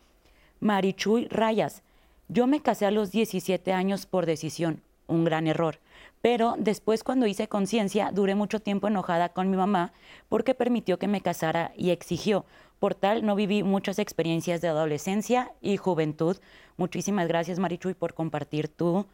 [0.59, 1.83] Marichuy Rayas,
[2.29, 5.79] yo me casé a los 17 años por decisión, un gran error.
[6.23, 9.91] Pero después cuando hice conciencia, duré mucho tiempo enojada con mi mamá
[10.29, 12.45] porque permitió que me casara y exigió,
[12.79, 16.37] portal no viví muchas experiencias de adolescencia y juventud.
[16.77, 19.05] Muchísimas gracias, Marichuy, por compartir tu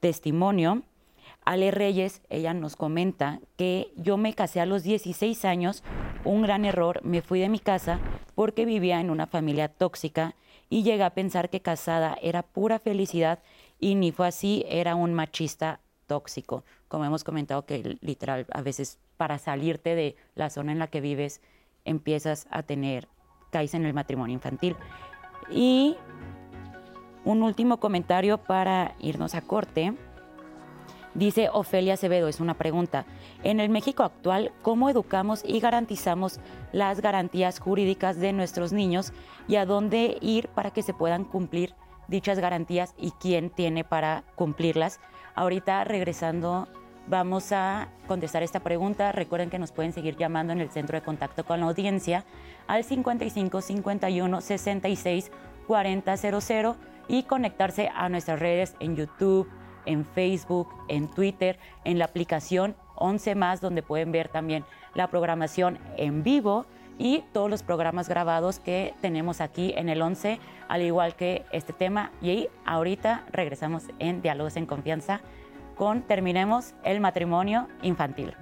[0.00, 0.84] testimonio.
[1.44, 5.84] Ale Reyes, ella nos comenta que yo me casé a los 16 años,
[6.24, 8.00] un gran error, me fui de mi casa
[8.34, 10.34] porque vivía en una familia tóxica
[10.70, 13.40] y llegué a pensar que casada era pura felicidad
[13.78, 16.64] y ni fue así, era un machista tóxico.
[16.88, 21.00] Como hemos comentado que literal a veces para salirte de la zona en la que
[21.00, 21.40] vives
[21.84, 23.08] empiezas a tener,
[23.50, 24.76] caes en el matrimonio infantil.
[25.50, 25.96] Y
[27.24, 29.94] un último comentario para irnos a corte.
[31.14, 33.06] Dice Ofelia Acevedo, es una pregunta.
[33.44, 36.40] En el México actual, ¿cómo educamos y garantizamos
[36.72, 39.12] las garantías jurídicas de nuestros niños
[39.46, 41.74] y a dónde ir para que se puedan cumplir
[42.08, 44.98] dichas garantías y quién tiene para cumplirlas?
[45.34, 46.68] Ahorita regresando
[47.06, 49.12] vamos a contestar esta pregunta.
[49.12, 52.24] Recuerden que nos pueden seguir llamando en el centro de contacto con la audiencia
[52.66, 55.30] al 55 51 66
[55.66, 56.76] 40 00
[57.08, 59.48] y conectarse a nuestras redes en YouTube,
[59.86, 65.78] en Facebook, en Twitter, en la aplicación 11 más, donde pueden ver también la programación
[65.96, 66.64] en vivo
[66.98, 71.72] y todos los programas grabados que tenemos aquí en el 11, al igual que este
[71.72, 72.12] tema.
[72.20, 75.20] Y ahorita regresamos en Diálogos en Confianza
[75.76, 78.34] con Terminemos el matrimonio infantil.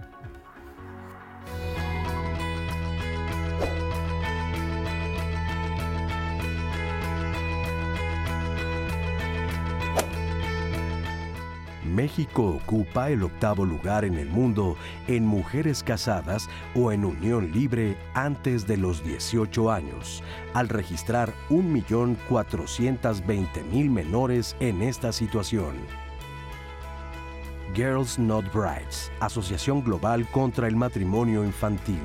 [11.94, 14.76] México ocupa el octavo lugar en el mundo
[15.06, 20.22] en mujeres casadas o en unión libre antes de los 18 años,
[20.54, 25.76] al registrar 1.420.000 menores en esta situación.
[27.74, 32.02] Girls Not Brides, Asociación Global contra el Matrimonio Infantil.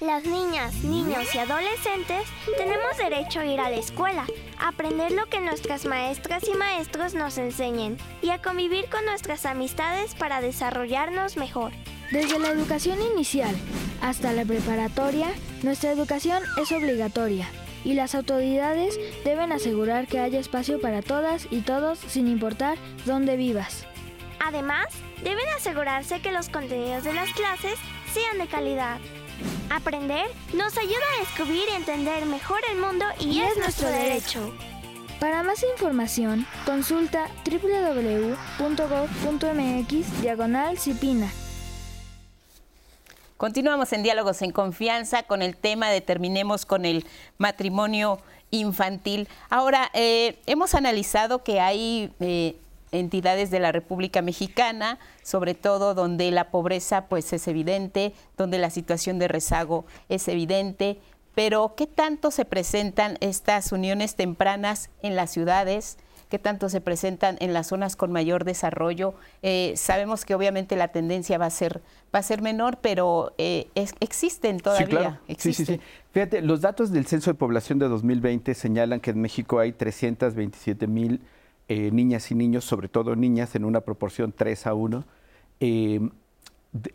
[0.00, 2.22] Las niñas, niños y adolescentes
[2.56, 7.14] tenemos derecho a ir a la escuela, a aprender lo que nuestras maestras y maestros
[7.14, 11.72] nos enseñen y a convivir con nuestras amistades para desarrollarnos mejor.
[12.12, 13.52] Desde la educación inicial
[14.00, 15.32] hasta la preparatoria,
[15.64, 17.48] nuestra educación es obligatoria
[17.84, 23.36] y las autoridades deben asegurar que haya espacio para todas y todos sin importar dónde
[23.36, 23.84] vivas.
[24.38, 24.86] Además,
[25.24, 27.74] deben asegurarse que los contenidos de las clases
[28.14, 29.00] sean de calidad.
[29.70, 34.52] Aprender nos ayuda a descubrir y entender mejor el mundo y, es, nuestro derecho.
[35.20, 38.62] Para más información, consulta www.gov.mx
[40.22, 41.30] diagonal Cipina.
[43.36, 47.04] Continuamos en Diálogos en Confianza con el tema de terminemos con el
[47.36, 48.20] matrimonio
[48.50, 49.28] infantil.
[49.50, 52.56] Ahora, eh, hemos analizado que hay eh,
[52.92, 58.70] entidades de la República Mexicana, sobre todo donde la pobreza pues es evidente, donde la
[58.70, 60.98] situación de rezago es evidente,
[61.38, 65.96] pero ¿qué tanto se presentan estas uniones tempranas en las ciudades?
[66.28, 69.14] ¿Qué tanto se presentan en las zonas con mayor desarrollo?
[69.42, 71.80] Eh, sabemos que obviamente la tendencia va a ser,
[72.12, 75.20] va a ser menor, pero eh, existen todavía.
[75.38, 75.80] Sí, sí, sí.
[76.10, 80.88] Fíjate, los datos del Censo de Población de 2020 señalan que en México hay 327
[80.88, 81.20] mil
[81.70, 85.04] eh, niñas y niños, sobre todo niñas, en una proporción 3 a 1,
[85.60, 86.00] eh,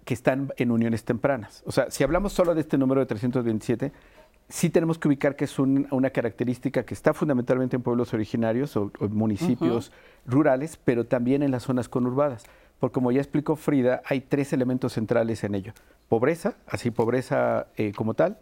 [0.03, 1.61] que están en uniones tempranas.
[1.67, 3.91] O sea, si hablamos solo de este número de 327,
[4.49, 8.91] sí tenemos que ubicar que es una característica que está fundamentalmente en pueblos originarios o,
[9.09, 9.91] municipios
[10.25, 12.43] rurales, pero también en las zonas conurbadas.
[12.79, 15.73] Porque como ya explicó Frida, hay tres elementos centrales en ello.
[16.09, 18.39] Pobreza, así pobreza eh, como tal,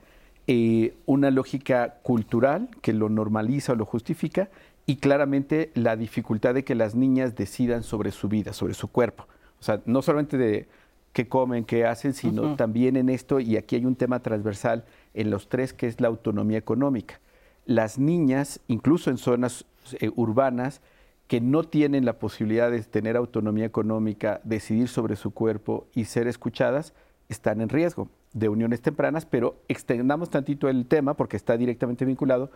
[1.05, 4.49] una lógica cultural que lo normaliza o lo justifica,
[4.85, 9.27] y claramente la dificultad de que las niñas decidan sobre su vida, sobre su cuerpo.
[9.59, 10.67] O sea, no solamente de
[11.13, 15.29] qué comen, qué hacen, sino también en esto, y aquí hay un tema transversal en
[15.29, 17.19] los tres, que es la autonomía económica.
[17.65, 19.65] Las niñas, incluso en zonas
[19.99, 20.81] eh, urbanas,
[21.27, 26.27] que no tienen la posibilidad de tener autonomía económica, decidir sobre su cuerpo y ser
[26.27, 26.93] escuchadas,
[27.29, 32.51] están en riesgo de uniones tempranas, pero extendamos tantito el tema porque está directamente vinculado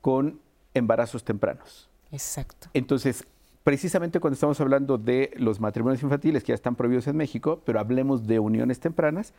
[0.00, 0.40] con
[0.74, 1.88] embarazos tempranos.
[2.12, 2.68] Exacto.
[2.74, 3.24] Entonces,
[3.62, 7.80] precisamente cuando estamos hablando de los matrimonios infantiles que ya están prohibidos en México, pero
[7.80, 9.32] hablemos de uniones tempranas,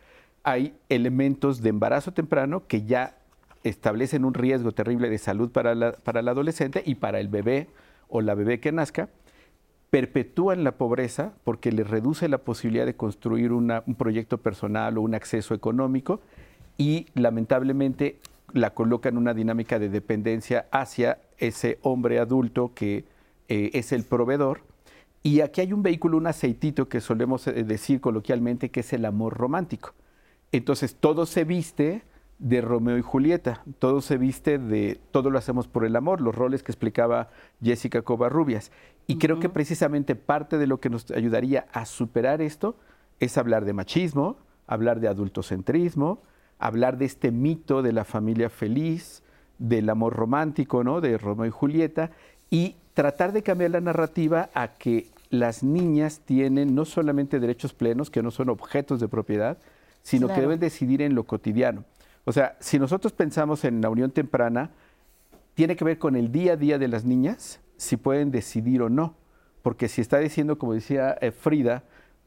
[0.44, 3.18] hay elementos de embarazo temprano que ya
[3.64, 7.68] establecen un riesgo terrible de salud para la, para el adolescente y para el bebé
[8.10, 9.10] o la bebé que nazca,
[9.90, 15.16] perpetúan la pobreza porque le reduce la posibilidad de construir un proyecto personal o un
[15.16, 16.20] acceso económico
[16.78, 18.20] y lamentablemente
[18.54, 23.06] la coloca en una dinámica de dependencia hacia ese hombre adulto que
[23.48, 24.62] eh, es el proveedor.
[25.24, 29.06] Y aquí hay un vehículo, un aceitito que solemos eh, decir coloquialmente que es el
[29.06, 29.94] amor romántico.
[30.52, 32.04] Entonces todo se viste
[32.40, 36.36] de Romeo y Julieta, todo se viste de todo lo hacemos por el amor, los
[36.36, 37.30] roles que explicaba
[37.62, 38.72] Jessica Covarrubias.
[39.08, 42.76] Y creo que precisamente parte de lo que nos ayudaría a superar esto
[43.20, 46.22] es hablar de machismo, hablar de adultocentrismo,
[46.60, 49.24] hablar de este mito de la familia feliz,
[49.58, 51.02] del amor romántico, ¿no?
[51.02, 52.12] De Romeo y Julieta,
[52.50, 58.10] y tratar de cambiar la narrativa a que las niñas tienen no solamente derechos plenos,
[58.10, 59.58] que no son objetos de propiedad,
[60.02, 61.84] sino que deben decidir en lo cotidiano.
[62.26, 64.72] O sea, si nosotros pensamos en la unión temprana,
[65.56, 68.90] tiene que ver con el día a día de las niñas, si pueden decidir o
[68.90, 69.16] no.
[69.62, 71.84] Porque si está diciendo, como decía eh, Frida,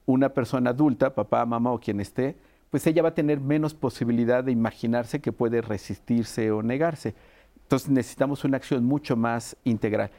[0.06, 2.36] una persona adulta, papá, mamá o quien esté,
[2.70, 7.14] pues ella va a tener menos posibilidad de imaginarse que puede resistirse o negarse.
[7.62, 10.10] Entonces necesitamos una acción mucho más integral.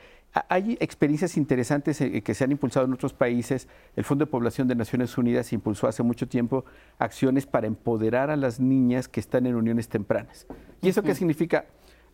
[0.47, 3.67] Hay experiencias interesantes eh, que se han impulsado en otros países.
[3.95, 6.65] El Fondo de Población de Naciones Unidas impulsó hace mucho tiempo
[6.99, 10.45] acciones para empoderar a las niñas que están en uniones tempranas.
[10.81, 11.65] ¿Y eso qué significa?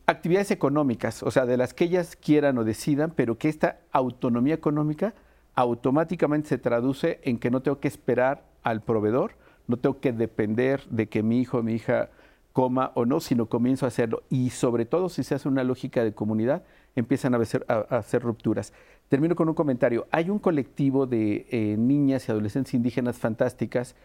[0.07, 4.53] Actividades económicas, o sea, de las que ellas quieran o decidan, pero que esta autonomía
[4.53, 5.13] económica
[5.55, 9.35] automáticamente se traduce en que no tengo que esperar al proveedor,
[9.67, 12.09] no tengo que depender de que mi hijo o mi hija
[12.53, 14.23] coma o no, sino comienzo a hacerlo.
[14.29, 16.63] Y sobre todo si se hace una lógica de comunidad,
[16.95, 18.71] empiezan a hacer, a, hacer rupturas.
[19.09, 20.07] Termino con un comentario.
[20.09, 23.95] Hay un colectivo de eh, niñas y adolescentes indígenas fantásticas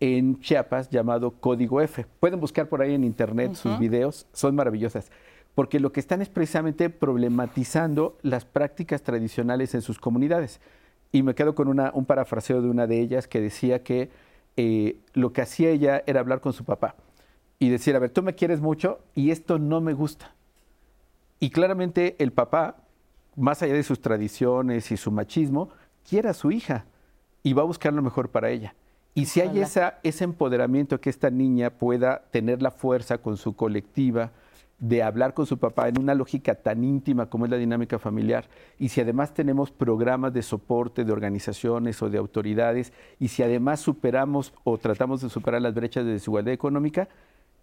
[0.00, 2.06] en Chiapas llamado Código F.
[2.18, 5.12] Pueden buscar por ahí en internet sus videos, son maravillosas,
[5.54, 10.60] porque lo que están es precisamente problematizando las prácticas tradicionales en sus comunidades.
[11.12, 14.10] Y me quedo con una, un parafraseo de una de ellas que decía que
[14.56, 16.94] eh, lo que hacía ella era hablar con su papá
[17.58, 20.34] y decir, a ver, tú me quieres mucho y esto no me gusta.
[21.38, 22.76] Y claramente el papá,
[23.36, 25.70] más allá de sus tradiciones y su machismo,
[26.08, 26.86] quiere a su hija
[27.42, 28.74] y va a buscar lo mejor para ella.
[29.14, 33.56] Y si hay esa, ese empoderamiento que esta niña pueda tener la fuerza con su
[33.56, 34.32] colectiva,
[34.80, 38.48] de hablar con su papá en una lógica tan íntima como es la dinámica familiar,
[38.78, 43.80] y si además tenemos programas de soporte de organizaciones o de autoridades, y si además
[43.80, 47.08] superamos o tratamos de superar las brechas de desigualdad económica,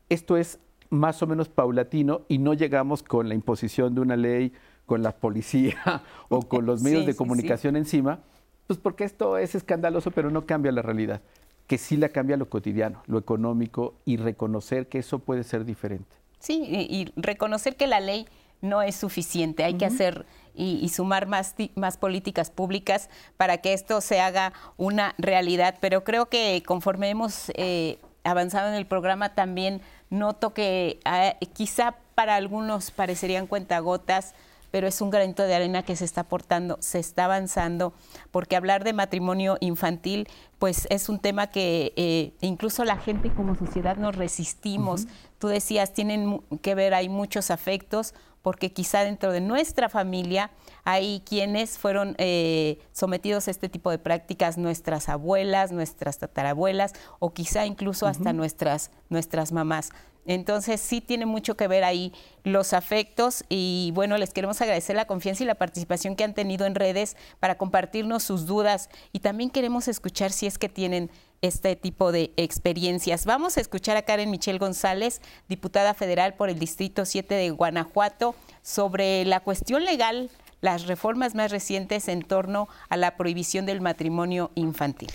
[0.10, 4.54] esto es más o menos paulatino y no llegamos con la imposición de una ley,
[4.86, 8.20] con la policía o con los medios de comunicación encima,
[8.68, 11.22] pues porque esto es escandaloso, pero no cambia la realidad,
[11.66, 16.27] que sí la cambia lo cotidiano, lo económico y reconocer que eso puede ser diferente.
[16.48, 18.26] Sí, y, reconocer que la ley
[18.62, 24.00] no es suficiente, hay que hacer y, sumar más, más políticas públicas para que esto
[24.00, 25.76] se haga una realidad.
[25.82, 31.96] Pero creo que conforme hemos eh, avanzado en el programa también noto que ah, quizá
[32.16, 34.34] para algunos parecerían cuentagotas,
[34.72, 37.94] pero es un granito de arena que se está aportando, se está avanzando,
[38.32, 40.28] porque hablar de matrimonio infantil,
[40.60, 45.08] pues es un tema que eh, incluso la gente como sociedad nos resistimos.
[45.40, 50.52] Tú decías, tienen que ver, hay muchos afectos, porque quizá dentro de nuestra familia
[50.86, 57.34] hay quienes fueron eh, sometidos a este tipo de prácticas, nuestras abuelas, nuestras tatarabuelas, o
[57.34, 59.90] quizá incluso hasta nuestras, nuestras mamás.
[60.28, 65.06] Entonces sí tiene mucho que ver ahí los afectos y bueno, les queremos agradecer la
[65.06, 69.50] confianza y la participación que han tenido en redes para compartirnos sus dudas y también
[69.50, 71.10] queremos escuchar si es que tienen
[71.42, 73.26] este tipo de experiencias.
[73.26, 78.36] Vamos a escuchar a Karen Michelle González, diputada federal por el Distrito 7 de Guanajuato,
[78.62, 80.30] sobre la cuestión legal,
[80.62, 85.10] las reformas más recientes en torno a la prohibición del matrimonio infantil.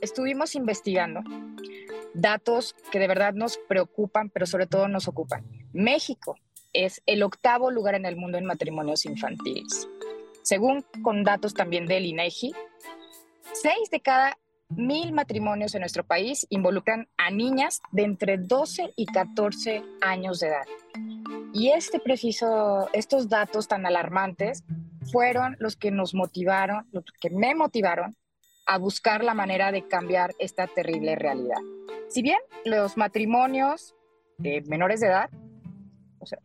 [0.00, 1.20] Estuvimos investigando
[2.14, 5.44] datos que de verdad nos preocupan, pero sobre todo nos ocupan.
[5.72, 6.36] México
[6.72, 9.88] es el octavo lugar en el mundo en matrimonios infantiles.
[10.42, 12.52] Según con datos también del INEGI,
[13.54, 19.06] seis de cada mil matrimonios en nuestro país involucran a niñas de entre 12 y
[19.06, 20.66] 14 años de edad.
[21.52, 24.64] Y este preciso, estos datos tan alarmantes
[25.10, 28.16] fueron los que nos motivaron, los que me motivaron
[28.66, 31.58] a buscar la manera de cambiar esta terrible realidad.
[32.08, 33.96] Si bien los matrimonios
[34.38, 35.30] de menores de edad,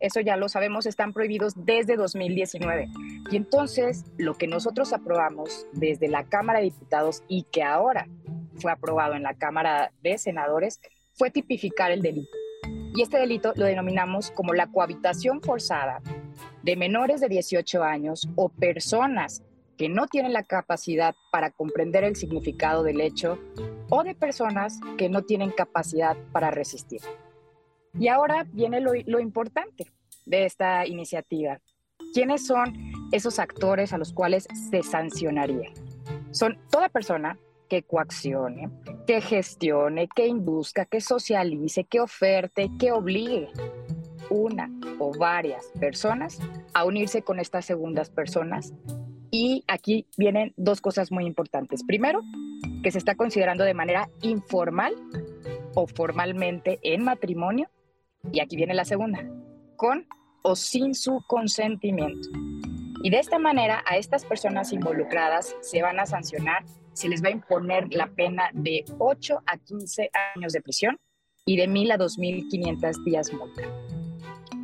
[0.00, 2.88] eso ya lo sabemos, están prohibidos desde 2019.
[3.30, 8.08] Y entonces lo que nosotros aprobamos desde la Cámara de Diputados y que ahora
[8.56, 10.80] fue aprobado en la Cámara de Senadores
[11.14, 12.36] fue tipificar el delito.
[12.94, 16.00] Y este delito lo denominamos como la cohabitación forzada
[16.62, 19.42] de menores de 18 años o personas
[19.76, 23.38] que no tienen la capacidad para comprender el significado del hecho
[23.90, 27.02] o de personas que no tienen capacidad para resistir.
[27.98, 29.90] Y ahora viene lo, importante
[30.24, 31.60] de esta iniciativa.
[32.12, 32.74] ¿Quiénes son
[33.12, 35.70] esos actores a los cuales se sancionaría?
[36.30, 37.38] Son toda persona
[37.68, 38.70] que coaccione,
[39.06, 43.48] que gestione, que induzca, que socialice, que oferte, que obligue
[44.30, 46.38] una o varias personas
[46.74, 48.72] a unirse con estas segundas personas.
[49.30, 51.82] Y aquí vienen dos cosas muy importantes.
[51.84, 52.20] Primero,
[52.82, 54.94] que se está considerando de manera informal
[55.74, 57.68] o formalmente en matrimonio.
[58.32, 59.24] Y aquí viene la segunda,
[59.76, 60.06] con
[60.42, 62.28] o sin su consentimiento.
[63.02, 67.28] Y de esta manera a estas personas involucradas se van a sancionar, se les va
[67.28, 70.98] a imponer la pena de 8 a 15 años de prisión
[71.44, 73.62] y de 1.000 a 2.500 días multa.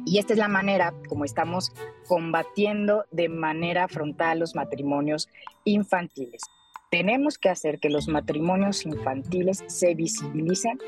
[0.05, 1.73] Y esta es la manera como estamos
[2.09, 5.29] combatiendo de manera frontal los matrimonios
[5.65, 6.43] infantiles.
[6.91, 10.79] Tenemos que hacer que los matrimonios infantiles se visibilicen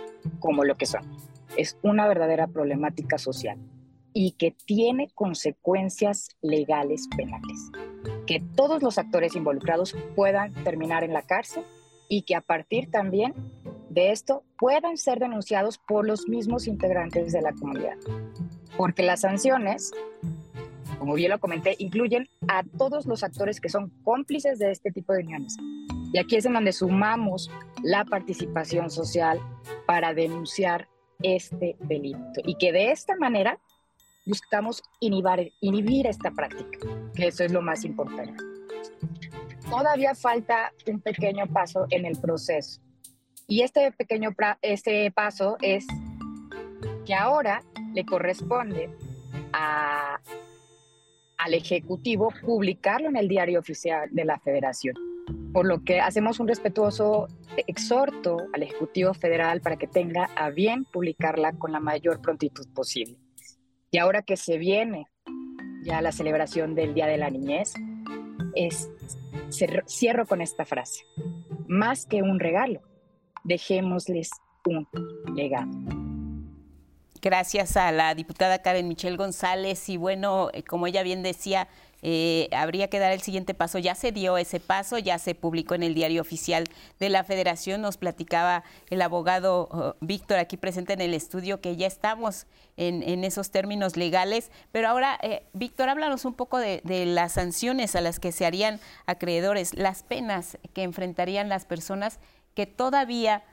[0.41, 1.34] como lo que son.
[1.57, 3.59] Es una verdadera problemática social
[4.13, 7.71] y que tiene consecuencias legales penales.
[8.27, 11.65] Que todos los actores involucrados puedan terminar en la cárcel
[12.09, 13.35] y que a partir también
[13.91, 17.97] de esto puedan ser denunciados por los mismos integrantes de la comunidad
[18.77, 19.93] porque las sanciones,
[20.99, 25.13] como bien lo comenté, incluyen a todos los actores que son cómplices de este tipo
[25.13, 25.57] de uniones.
[26.13, 27.51] Y aquí es en donde sumamos
[27.83, 29.41] la participación social
[29.87, 30.89] para denunciar
[31.25, 33.59] este delito y que de esta manera
[34.27, 36.79] buscamos inhibir, inhibir esta práctica,
[37.15, 38.35] que eso es lo más importante.
[39.69, 42.81] Todavía falta un pequeño paso en el proceso
[43.47, 45.87] y este pequeño este paso es
[47.05, 47.63] que ahora
[47.93, 48.91] le corresponde
[49.53, 50.19] a,
[51.39, 55.14] al Ejecutivo publicarlo en el diario oficial de la Federación.
[55.53, 57.29] Por lo que hacemos un respetuoso
[57.67, 63.17] exhorto al Ejecutivo Federal para que tenga a bien publicarla con la mayor prontitud posible.
[63.91, 65.07] Y ahora que se viene
[65.85, 67.75] ya la celebración del Día de la Niñez,
[68.55, 68.91] es,
[69.87, 71.05] cierro con esta frase.
[71.69, 72.81] Más que un regalo,
[73.45, 74.31] dejémosles
[74.67, 74.89] un
[75.35, 75.71] legado.
[77.21, 81.69] Gracias a la diputada Karen Michelle González y bueno, eh, como ella bien decía,
[82.07, 83.79] eh, habría que dar el siguiente paso.
[83.79, 86.65] Ya se dio ese paso, ya se publicó en el diario oficial
[87.01, 87.81] de la Federación.
[87.81, 92.47] Nos platicaba el abogado oh, Víctor aquí presente en el estudio que ya estamos
[92.77, 94.51] en, esos términos legales.
[94.71, 98.81] Pero ahora, eh, Víctor, háblanos un poco de, las sanciones a las que se harían
[99.07, 102.19] acreedores, las penas que enfrentarían las personas
[102.55, 103.45] que todavía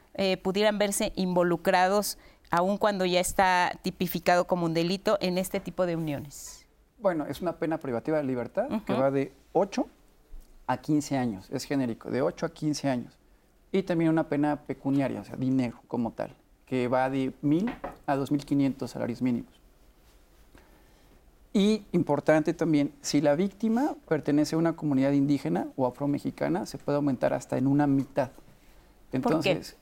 [0.44, 2.18] pudieran verse involucrados
[2.50, 6.61] aun cuando ya está tipificado como un delito en este tipo de uniones?
[7.02, 9.88] Bueno, es una pena privativa de libertad que va de 8
[10.68, 13.18] a 15 años, es genérico, de 8 a 15 años.
[13.72, 16.36] Y también una pena pecuniaria, o sea, dinero como tal,
[16.66, 17.74] que va de 1.000
[18.06, 19.52] a 2.500 salarios mínimos.
[21.54, 26.98] Y importante también, si la víctima pertenece a una comunidad indígena o afromexicana, se puede
[26.98, 28.30] aumentar hasta en una mitad.
[29.12, 29.76] Entonces,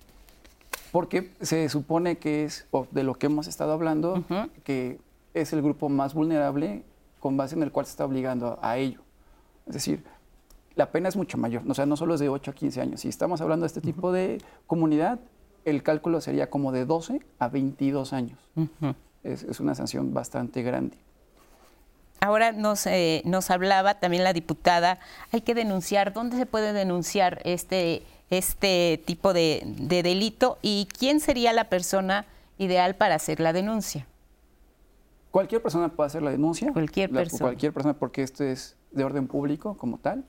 [0.91, 4.24] porque se supone que es, de lo que hemos estado hablando,
[4.63, 4.99] que
[5.34, 6.84] es el grupo más vulnerable
[7.20, 9.01] con base en el cual se está obligando a, ello.
[9.67, 10.03] Es decir,
[10.76, 13.01] la pena es mucho mayor, o sea, no solo es de 8 a 15 años.
[13.01, 15.20] Si estamos hablando de este tipo de comunidad,
[15.65, 18.39] el cálculo sería como de 12 a 22 años.
[19.24, 20.97] es, una sanción bastante grande.
[22.22, 24.99] Ahora nos, eh, nos hablaba también la diputada,
[25.32, 31.53] hay que denunciar, ¿dónde se puede denunciar este este tipo de, delito y quién sería
[31.53, 32.26] la persona
[32.57, 34.05] ideal para hacer la denuncia.
[35.32, 36.71] Cualquier persona puede hacer la denuncia.
[36.73, 37.39] Cualquier persona.
[37.39, 40.25] Cualquier persona porque esto es de orden público como tal.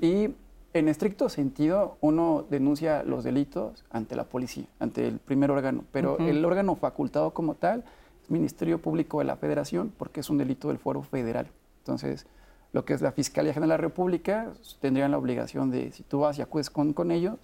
[0.00, 0.30] Y
[0.74, 5.84] en estricto sentido, uno denuncia los delitos ante la policía, ante el primer órgano.
[5.90, 7.84] Pero el órgano facultado como tal
[8.22, 11.48] es Ministerio Público de la Federación porque es un delito del Foro Federal.
[11.78, 12.26] Entonces,
[12.72, 16.20] lo que es la Fiscalía General de la República, tendrían la obligación de, si tú
[16.20, 17.38] vas y acudes con, con ellos,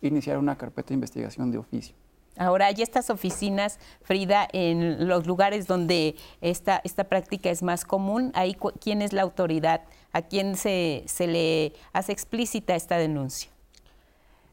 [0.00, 1.94] iniciar una carpeta de investigación de oficio.
[2.38, 8.30] Ahora, hay estas oficinas, Frida, en los lugares donde esta, esta práctica es más común.
[8.34, 9.82] Ahí, ¿Quién es la autoridad?
[10.12, 13.50] ¿A quién se, se le hace explícita esta denuncia?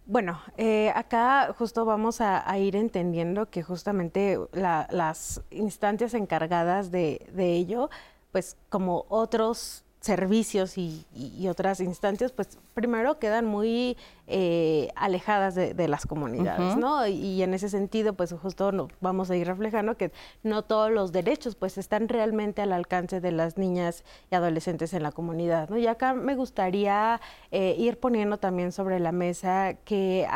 [0.08, 7.54] Bueno, eh, acá justo vamos a, ir entendiendo que justamente las instancias encargadas de, de
[7.54, 7.90] ello,
[8.32, 13.98] pues como otros servicios y, otras instancias, pues primero quedan muy
[14.28, 17.08] eh, alejadas de, las comunidades, ¿no?
[17.08, 20.12] Y, en ese sentido, pues justo no, vamos a ir reflejando que
[20.44, 25.04] no todos los derechos pues están realmente al alcance de las niñas y adolescentes en
[25.04, 25.78] la comunidad, ¿no?
[25.78, 27.22] Y acá me gustaría
[27.52, 30.28] eh, ir poniendo también sobre la mesa que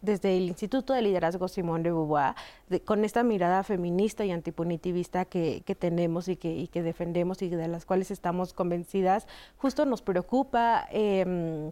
[0.00, 2.34] desde el Instituto de Liderazgo Simón de Beauvoir,
[2.84, 7.50] con esta mirada feminista y antipunitivista que, que tenemos y que, y que defendemos y
[7.50, 9.26] de las cuales estamos convencidas,
[9.58, 11.70] justo nos preocupa eh,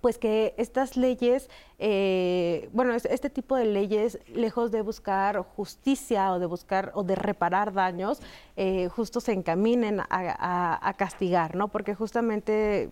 [0.00, 6.38] pues que estas leyes, eh, bueno, este tipo de leyes, lejos de buscar justicia o
[6.38, 8.20] de buscar o de reparar daños,
[8.56, 11.68] eh, justo se encaminen a, castigar, ¿no?
[11.68, 12.90] Porque justamente,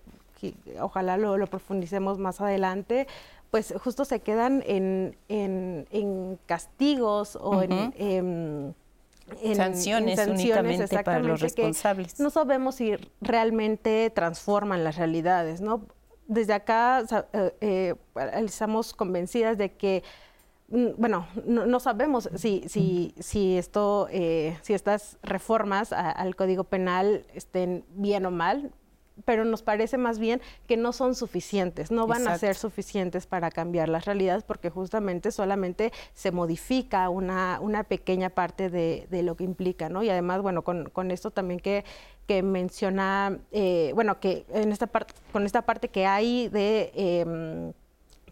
[0.80, 3.06] ojalá lo, profundicemos más adelante,
[3.50, 5.16] pues justo se quedan en,
[6.46, 8.74] castigos o en
[9.54, 12.18] sanciones, únicamente para los responsables.
[12.20, 15.82] No sabemos si realmente transforman las realidades, ¿no?
[16.26, 17.94] Desde acá eh, eh,
[18.44, 20.02] estamos convencidas de que
[20.68, 27.26] mm, bueno, no, sabemos si, si, si esto, eh, si estas reformas al Código Penal
[27.34, 28.72] estén bien o mal
[29.24, 33.50] pero nos parece más bien que no son suficientes, no van a ser suficientes para
[33.50, 39.36] cambiar las realidades porque justamente solamente se modifica una, una pequeña parte de, de, lo
[39.36, 40.02] que implica, ¿no?
[40.02, 41.84] Y además, bueno, con, con esto también que,
[42.26, 47.72] que menciona, eh, bueno, que en esta parte, con esta parte que hay de, em,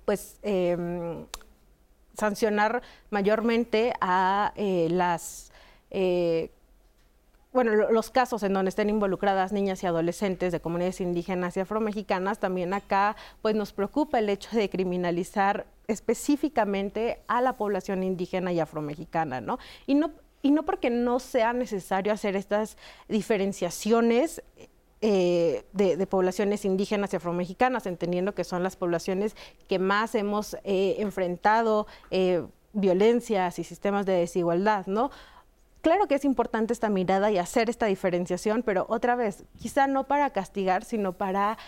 [0.05, 1.26] pues, em,
[2.18, 5.53] sancionar mayormente a eh, las
[5.91, 6.51] eh,
[7.53, 12.38] bueno, los casos en donde estén involucradas niñas y adolescentes de comunidades indígenas y afromexicanas,
[12.38, 18.61] también acá pues nos preocupa el hecho de criminalizar específicamente a la población indígena y
[18.61, 19.59] afromexicana, ¿no?
[19.86, 22.76] Y no, y no porque no sea necesario hacer estas
[23.09, 24.42] diferenciaciones
[25.05, 29.34] eh, de, poblaciones indígenas y afromexicanas, entendiendo que son las poblaciones
[29.68, 35.11] que más hemos eh, enfrentado eh, violencias y sistemas de desigualdad, ¿no?
[35.83, 40.05] Claro que es importante esta mirada y hacer esta diferenciación, pero otra vez, quizá no
[40.05, 41.59] para castigar, sino para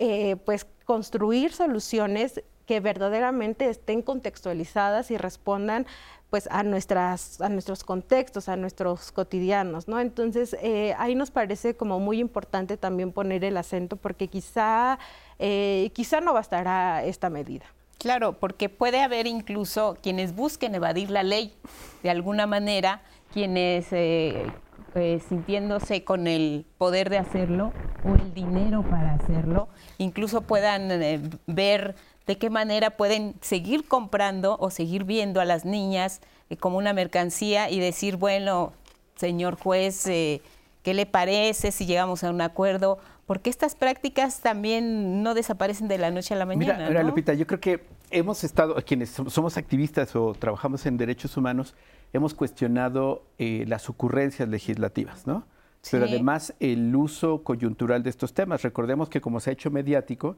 [0.00, 5.86] eh, pues construir soluciones que verdaderamente estén contextualizadas y respondan
[6.28, 10.00] pues a nuestras a nuestros contextos, a nuestros cotidianos, ¿no?
[10.00, 14.98] Entonces eh, ahí nos parece como muy importante también poner el acento porque quizá
[15.38, 17.66] eh, quizá no bastará esta medida.
[17.98, 21.54] Claro, porque puede haber incluso quienes busquen evadir la ley
[22.02, 23.02] de alguna manera
[23.32, 24.46] quienes eh,
[24.94, 27.72] eh, sintiéndose con el poder de hacerlo
[28.04, 29.68] o el dinero para hacerlo,
[29.98, 31.94] incluso puedan eh, ver
[32.26, 36.20] de qué manera pueden seguir comprando o seguir viendo a las niñas
[36.60, 38.74] como una mercancía y decir, bueno,
[39.16, 40.40] señor juez, ¿qué
[40.84, 42.98] le parece si llegamos a un acuerdo?
[43.26, 46.88] Porque estas prácticas también no desaparecen de la noche a la mañana.
[46.88, 47.80] Mira, Lupita, yo creo que
[48.10, 51.74] hemos estado, quienes somos activistas o trabajamos en derechos humanos,
[52.12, 55.46] hemos cuestionado eh, las ocurrencias legislativas, ¿no?
[55.90, 58.62] Pero además el uso coyuntural de estos temas.
[58.62, 60.36] Recordemos que como se ha hecho mediático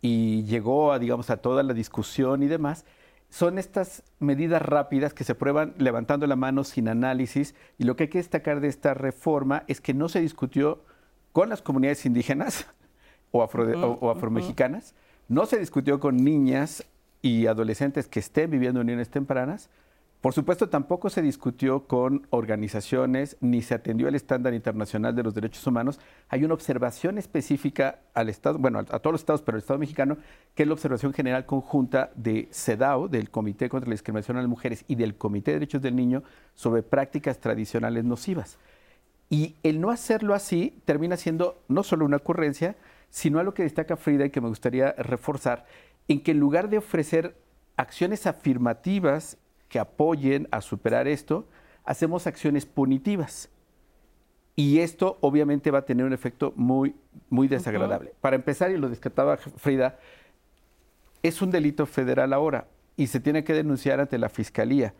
[0.00, 2.86] y llegó a, digamos, a toda la discusión y demás,
[3.28, 8.04] son estas medidas rápidas que se prueban levantando la mano sin análisis y lo que
[8.04, 10.82] hay que destacar de esta reforma es que no se discutió
[11.32, 12.66] con las comunidades indígenas
[13.32, 14.94] o, o afromexicanas,
[15.28, 16.84] no se discutió con niñas
[17.20, 19.68] y adolescentes que estén viviendo uniones tempranas,
[20.26, 25.34] por supuesto, tampoco se discutió con organizaciones ni se atendió al estándar internacional de los
[25.34, 26.00] derechos humanos.
[26.28, 30.16] Hay una observación específica al Estado, bueno, a, todos los estados, pero al Estado mexicano,
[30.56, 34.48] que es la observación general conjunta de CEDAW, del Comité contra la Discriminación a las
[34.48, 36.24] Mujeres, y del Comité de Derechos del Niño
[36.56, 38.58] sobre prácticas tradicionales nocivas.
[39.30, 42.74] Y el no hacerlo así termina siendo no solo una ocurrencia,
[43.10, 45.66] sino algo que destaca Frida y que me gustaría reforzar,
[46.08, 47.36] en que en lugar de ofrecer
[47.76, 51.46] acciones afirmativas que apoyen a superar esto,
[51.84, 53.48] hacemos acciones punitivas.
[54.54, 56.94] Y esto obviamente va a tener un efecto muy,
[57.28, 58.14] muy desagradable.
[58.20, 59.98] Para empezar, y lo descartaba Frida,
[61.22, 64.94] es un delito federal ahora y se tiene que denunciar ante la fiscalía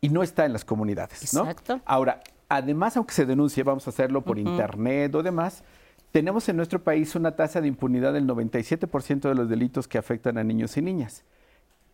[0.00, 1.22] y no está en las comunidades.
[1.22, 1.80] Exacto.
[1.84, 5.64] Ahora, además, aunque se denuncie, vamos a hacerlo por internet o demás,
[6.10, 10.38] tenemos en nuestro país una tasa de impunidad del 97% de los delitos que afectan
[10.38, 11.24] a niños y niñas.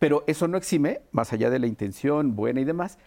[0.01, 2.97] Pero eso no exime, más allá de la intención buena y demás,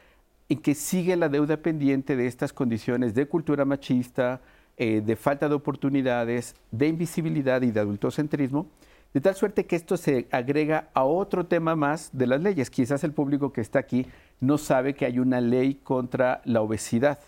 [0.48, 4.40] en que sigue la deuda pendiente de estas condiciones de cultura machista,
[4.76, 8.68] eh, de falta de oportunidades, de invisibilidad y de adultocentrismo,
[9.12, 12.70] de tal suerte que esto se agrega a otro tema más de las leyes.
[12.70, 14.06] Quizás el público que está aquí
[14.38, 17.18] no sabe que hay una ley contra la obesidad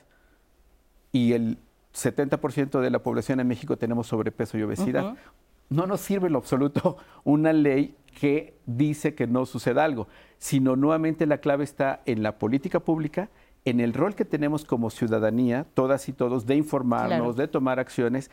[1.10, 1.58] y el
[1.92, 5.16] 70% de la población en México tenemos sobrepeso y obesidad.
[5.70, 10.08] No nos sirve en lo absoluto una ley que dice que no suceda algo,
[10.38, 13.28] sino nuevamente la clave está en la política pública,
[13.66, 18.30] en el rol que tenemos como ciudadanía, todas y todos, de informarnos, de tomar acciones.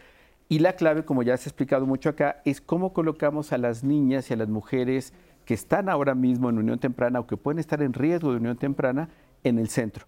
[0.48, 3.84] Y la clave, como ya se ha explicado mucho acá, es cómo colocamos a las
[3.84, 5.14] niñas y a las mujeres
[5.44, 8.56] que están ahora mismo en unión temprana o que pueden estar en riesgo de unión
[8.56, 9.10] temprana
[9.44, 10.06] en el centro.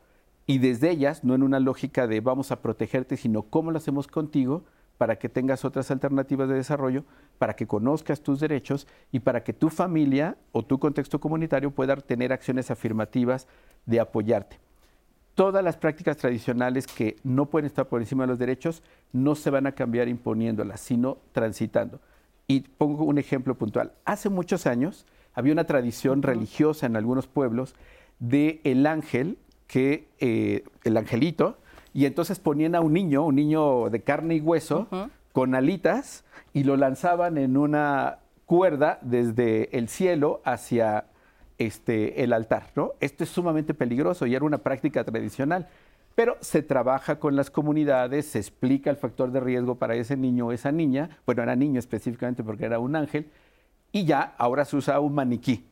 [0.47, 4.07] Y desde ellas, no en una lógica de vamos a protegerte, sino cómo lo hacemos
[4.07, 4.63] contigo
[4.97, 7.03] para que tengas otras alternativas de desarrollo,
[7.37, 11.95] para que conozcas tus derechos y para que tu familia o tu contexto comunitario pueda
[11.97, 13.47] tener acciones afirmativas
[13.85, 14.59] de apoyarte.
[15.35, 18.81] Todas las prácticas tradicionales que no pueden estar por encima de los derechos
[19.11, 21.99] no se van a cambiar imponiéndolas, sino transitando.
[22.47, 23.91] Y pongo un ejemplo puntual.
[24.05, 27.75] Hace muchos años había una tradición religiosa en algunos pueblos
[28.19, 31.57] de el ángel, que eh, el angelito,
[31.93, 34.87] y entonces ponían a un niño, un niño de carne y hueso,
[35.35, 36.23] con alitas,
[36.53, 41.07] y lo lanzaban en una cuerda desde el cielo hacia
[41.57, 42.71] este, el altar.
[42.73, 42.93] ¿no?
[43.01, 45.67] Esto es sumamente peligroso y era una práctica tradicional.
[46.15, 50.47] Pero se trabaja con las comunidades, se explica el factor de riesgo para ese niño
[50.47, 53.29] o esa niña, bueno, era niño específicamente porque era un ángel,
[53.91, 55.65] y ya ahora se usa un maniquí.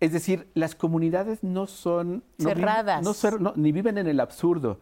[0.00, 3.04] Es decir, las comunidades no son cerradas,
[3.38, 4.78] no, ni viven en el absurdo,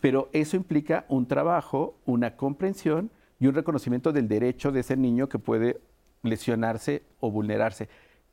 [0.00, 3.10] pero eso implica un trabajo, una comprensión
[3.40, 5.80] y un reconocimiento del derecho de ese niño que puede
[6.22, 7.88] lesionarse o vulnerarse.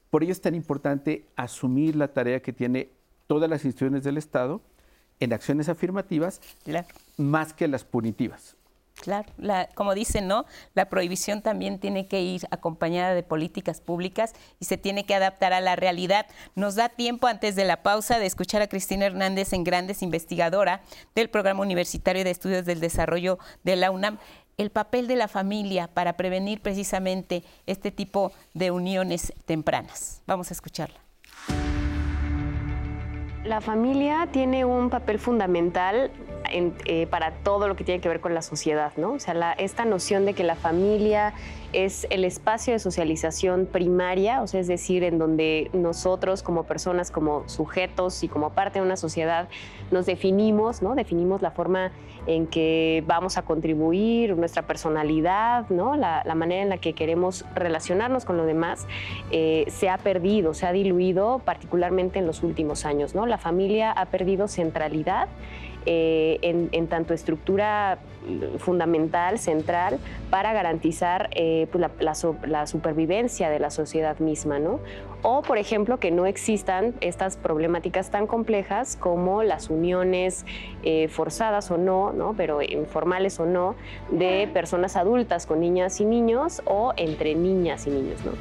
[0.10, 2.90] Por ello es tan importante asumir la tarea que tiene
[3.26, 4.62] todas las instituciones del Estado
[5.20, 6.42] en acciones afirmativas
[7.18, 8.56] más que las punitivas.
[9.02, 9.32] Claro,
[9.76, 10.46] como dicen, ¿no?
[10.74, 15.54] La prohibición también tiene que ir acompañada de políticas públicas y se tiene que adaptar
[15.54, 16.26] a la realidad.
[16.56, 20.82] Nos da tiempo antes de la pausa de escuchar a Cristina Hernández en Grandes, investigadora
[21.14, 24.18] del Programa Universitario de Estudios del Desarrollo de la UNAM
[24.58, 30.24] el papel de la familia para prevenir precisamente este tipo de uniones tempranas.
[30.26, 31.00] Vamos a escucharla.
[33.44, 36.12] La familia tiene un papel fundamental
[36.52, 39.14] eh, para todo lo que tiene que ver con la sociedad, ¿no?
[39.14, 41.34] O sea, esta noción de que la familia
[41.74, 47.12] es el espacio de socialización primaria, o sea, es decir, en donde nosotros como personas,
[47.12, 49.50] como sujetos y como parte de una sociedad
[49.92, 50.96] nos definimos, ¿no?
[50.96, 51.92] Definimos la forma
[52.26, 55.96] en que vamos a contribuir, nuestra personalidad, ¿no?
[55.96, 58.86] La, manera en la que queremos relacionarnos con los demás,
[59.32, 63.26] eh, se ha perdido, se ha diluido, particularmente en los últimos años, ¿no?
[63.26, 65.30] La familia ha perdido centralidad
[65.90, 68.00] eh, en, tanto estructura
[68.58, 71.90] fundamental, central, para garantizar eh, pues,
[72.46, 74.82] la, supervivencia de la sociedad misma, ¿no?
[75.22, 80.46] O, por ejemplo, que no existan estas problemáticas tan complejas como las uniones
[80.84, 82.34] eh, forzadas o no, ¿no?
[82.36, 83.76] Pero informales o no,
[84.12, 88.34] de personas adultas con niñas y niños o entre niñas y niños, ¿no?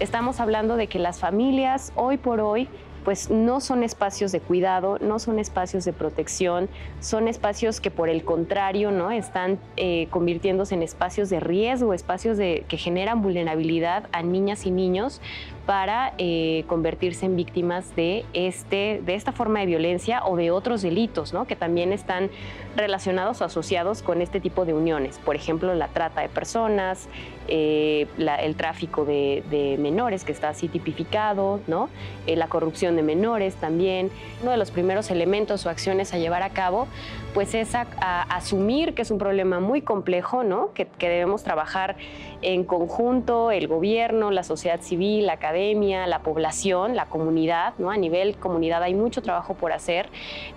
[0.00, 2.68] Estamos hablando de que las familias hoy por hoy
[3.04, 6.68] pues no son espacios de cuidado, no son espacios de protección,
[7.00, 9.10] son espacios que por el contrario ¿no?
[9.10, 14.70] están eh, convirtiéndose en espacios de riesgo, espacios de, que generan vulnerabilidad a niñas y
[14.70, 15.20] niños
[15.68, 20.80] para eh, convertirse en víctimas de, este, de esta forma de violencia o de otros
[20.80, 21.44] delitos, ¿no?
[21.44, 22.30] que también están
[22.74, 25.18] relacionados o asociados con este tipo de uniones.
[25.18, 27.10] Por ejemplo, la trata de personas,
[27.48, 31.88] eh, el tráfico de, menores, que está así tipificado, ¿no?
[32.26, 34.10] Eh, la corrupción de menores también.
[34.42, 36.88] Uno de los primeros elementos o acciones a llevar a cabo
[37.34, 40.72] pues es asumir que es un problema muy complejo, ¿no?
[40.72, 41.96] Que, debemos trabajar
[42.42, 47.90] en conjunto, el gobierno, la sociedad civil, la academia, la población, la comunidad, ¿no?
[47.90, 50.08] A nivel comunidad hay mucho trabajo por hacer,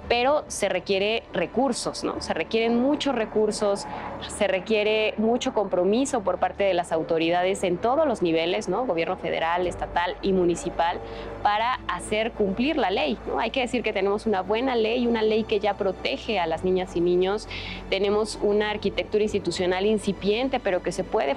[0.08, 2.22] pero se requiere recursos, ¿no?
[2.22, 3.86] Se requieren muchos recursos,
[4.28, 8.86] se requiere mucho compromiso por parte de las autoridades en todos los niveles, ¿no?
[8.86, 11.00] Gobierno federal, estatal y municipal,
[11.42, 13.18] para hacer cumplir la ley.
[13.40, 16.64] Hay que decir que tenemos una buena ley, una ley que ya protege a las
[16.64, 17.48] niñas y niños,
[17.90, 21.36] tenemos una arquitectura institucional incipiente, pero que se puede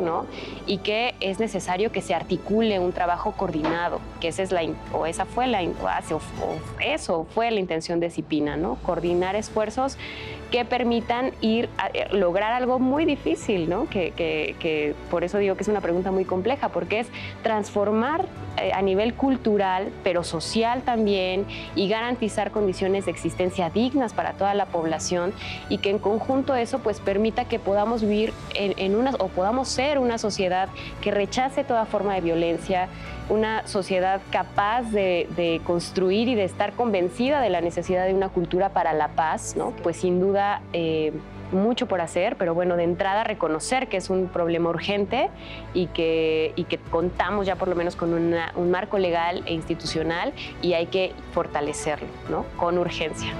[0.00, 0.26] ¿no?
[0.66, 5.06] Y que es necesario que se articule un trabajo coordinado, que esa es la, o
[5.06, 6.20] esa fue la, o,
[6.80, 8.76] eso fue la intención de Cipina, ¿no?
[8.76, 9.96] Coordinar esfuerzos
[10.54, 13.88] que permitan ir a eh, lograr algo muy difícil, ¿no?
[13.88, 17.08] Que, que, por eso digo que es una pregunta muy compleja, porque es
[17.42, 18.26] transformar
[18.58, 21.44] eh, a nivel cultural, pero social también,
[21.74, 25.32] y garantizar condiciones de existencia dignas para toda la población
[25.68, 29.98] y que en conjunto eso pues permita que podamos vivir en, una o podamos ser
[29.98, 30.68] una sociedad
[31.00, 32.88] que rechace toda forma de violencia,
[33.28, 38.70] una sociedad capaz de, construir y de estar convencida de la necesidad de una cultura
[38.70, 39.70] para la paz, ¿no?
[39.82, 41.12] Pues sin duda eh,
[41.52, 45.30] mucho por hacer, pero bueno, de entrada reconocer que es un problema urgente
[45.72, 50.32] y que, y que contamos ya por lo menos con un marco legal e institucional
[50.62, 52.44] y hay que fortalecerlo, ¿no?
[52.56, 53.32] Con urgencia.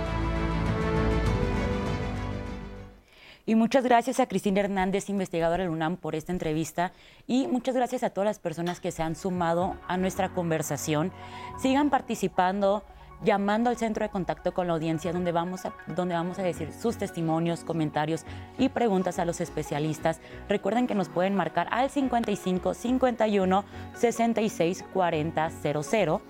[3.47, 6.93] Y muchas gracias a Cristina Hernández, investigadora del UNAM, por esta entrevista.
[7.27, 11.13] Y muchas gracias a todas las personas que se han sumado a nuestra conversación.
[11.59, 12.85] Sigan participando
[13.23, 16.73] llamando al centro de contacto con la audiencia donde vamos a, donde vamos a decir
[16.73, 18.25] sus testimonios, comentarios
[18.59, 20.21] y preguntas a los especialistas.
[20.49, 23.65] Recuerden que nos pueden marcar al 55 51
[23.95, 26.23] 66 40 00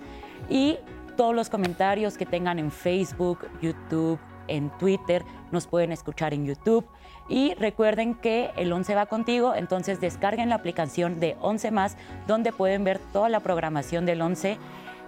[0.49, 0.77] y
[1.17, 6.85] todos los comentarios que tengan en Facebook, YouTube, en Twitter, nos pueden escuchar en YouTube.
[7.27, 11.97] Y recuerden que el 11 va contigo, entonces descarguen la aplicación de 11 más,
[12.27, 14.57] donde pueden ver toda la programación del 11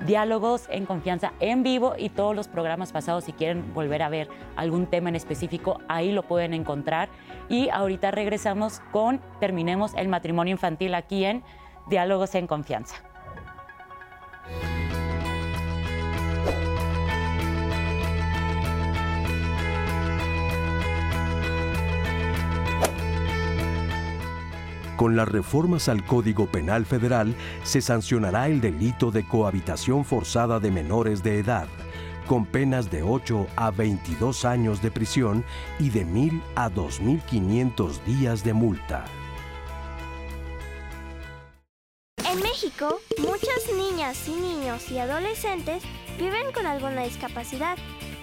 [0.06, 4.30] diálogos en confianza en vivo y todos los programas pasados si quieren volver a ver
[4.56, 7.10] algún tema en específico, ahí lo pueden encontrar.
[7.50, 11.44] Y ahorita regresamos con, terminemos el matrimonio infantil aquí en
[11.88, 13.07] Diálogos en Confianza.
[25.08, 27.34] Con las reformas al Código Penal Federal
[27.64, 31.70] se sancionará el delito de cohabitación forzada de menores de edad,
[32.28, 35.46] con penas de 8 a 22 años de prisión
[35.80, 39.06] y de 1.000 a 2.500 días de multa.
[42.30, 45.84] En México, muchas niñas y niños y adolescentes
[46.20, 47.78] viven con alguna discapacidad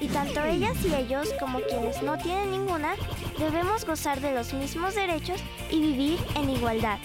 [0.05, 2.95] y tanto ellas y ellos como quienes no tienen ninguna
[3.39, 5.41] debemos gozar de los mismos derechos
[5.71, 6.99] y vivir en igualdad.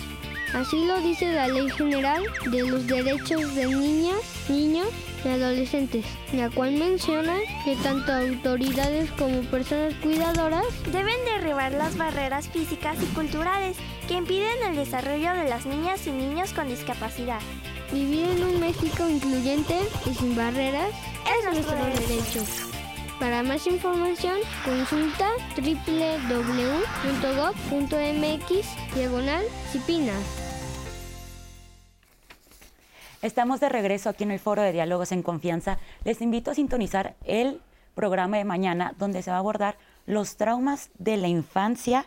[0.54, 2.22] Así lo dice la Ley General
[2.52, 4.20] de los Derechos de Niñas,
[4.50, 4.88] Niños
[5.24, 12.50] y Adolescentes, la cual menciona que tanto autoridades como personas cuidadoras deben derribar las barreras
[12.50, 13.78] físicas y culturales
[14.10, 17.40] que impiden el desarrollo de las niñas y niños con discapacidad.
[17.94, 20.90] Vivir en un México incluyente y sin barreras
[21.38, 22.69] es, nuestro derecho.
[23.20, 26.16] Para más información, consulta www.gov.mx
[28.96, 29.44] diagonal
[33.22, 35.80] Estamos de regreso aquí en el Foro de Diálogos en Confianza.
[36.06, 37.60] Les invito a sintonizar el
[37.94, 42.06] programa de mañana donde se va a abordar los traumas de la infancia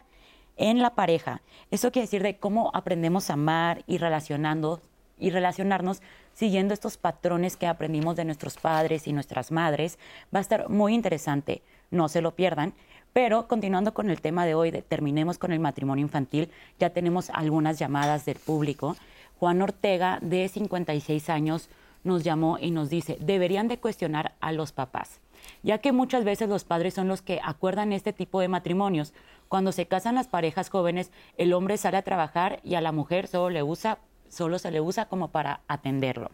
[0.57, 1.43] en la pareja.
[1.71, 4.81] Eso quiere decir de cómo aprendemos a amar y relacionando
[5.19, 6.01] y relacionarnos
[6.35, 9.99] siguiendo estos patrones que aprendimos de nuestros padres y nuestras madres.
[10.35, 12.75] Va a estar muy interesante, no se lo pierdan.
[13.13, 17.79] Pero continuando con el tema de hoy, terminemos con el matrimonio infantil, ya tenemos algunas
[17.79, 18.97] llamadas del público.
[19.39, 21.69] Juan Ortega, de 56 años,
[22.05, 25.21] nos llamó y nos dice, deberían de cuestionar a los papás,
[25.63, 29.13] ya que muchas veces los padres son los que acuerdan este tipo de matrimonios.
[29.49, 33.29] Cuando se casan las parejas jóvenes, el hombre sale a trabajar y a la mujer
[33.29, 33.99] solo le usa
[34.33, 36.31] solo se le usa como para atenderlo.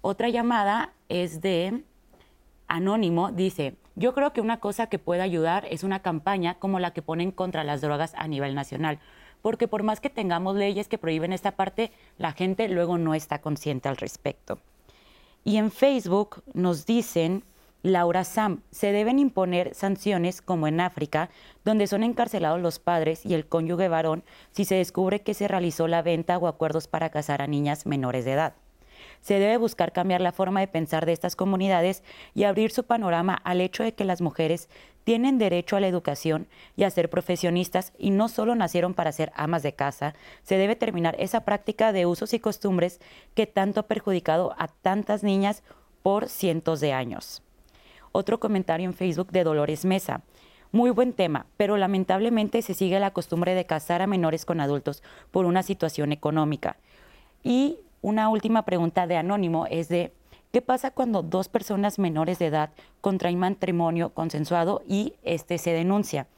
[0.00, 1.82] Otra llamada es de
[2.68, 6.92] Anónimo, dice, yo creo que una cosa que puede ayudar es una campaña como la
[6.92, 9.00] que ponen contra las drogas a nivel nacional,
[9.42, 13.40] porque por más que tengamos leyes que prohíben esta parte, la gente luego no está
[13.40, 14.60] consciente al respecto.
[15.42, 17.44] Y en Facebook nos dicen,
[17.84, 21.28] Laura Sam, se deben imponer sanciones como en África,
[21.66, 25.86] donde son encarcelados los padres y el cónyuge varón si se descubre que se realizó
[25.86, 28.54] la venta o acuerdos para casar a niñas menores de edad.
[29.20, 33.34] Se debe buscar cambiar la forma de pensar de estas comunidades y abrir su panorama
[33.34, 34.70] al hecho de que las mujeres
[35.04, 39.30] tienen derecho a la educación y a ser profesionistas y no solo nacieron para ser
[39.36, 42.98] amas de casa, se debe terminar esa práctica de usos y costumbres
[43.34, 45.62] que tanto ha perjudicado a tantas niñas
[46.02, 47.43] por cientos de años.
[48.16, 50.22] Otro comentario en Facebook de Dolores Mesa.
[50.70, 55.02] Muy buen tema, pero lamentablemente se sigue la costumbre de casar a menores con adultos
[55.32, 56.76] por una situación económica.
[57.42, 60.12] Y una última pregunta de Anónimo es de,
[60.52, 66.28] ¿qué pasa cuando dos personas menores de edad contraen matrimonio consensuado y este se denuncia?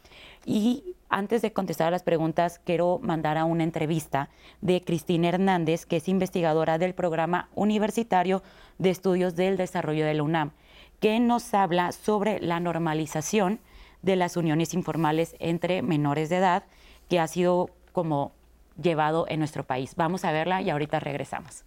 [0.46, 4.30] Y antes de contestar a las preguntas, quiero mandar a una entrevista
[4.62, 8.42] de Cristina Hernández, que es investigadora del programa universitario
[8.78, 10.52] de estudios del desarrollo de la UNAM
[11.00, 13.60] que nos habla sobre la normalización
[14.02, 16.64] de las uniones informales entre menores de edad
[17.08, 18.32] que ha sido como
[18.80, 19.94] llevado en nuestro país.
[19.96, 21.65] Vamos a verla y ahorita regresamos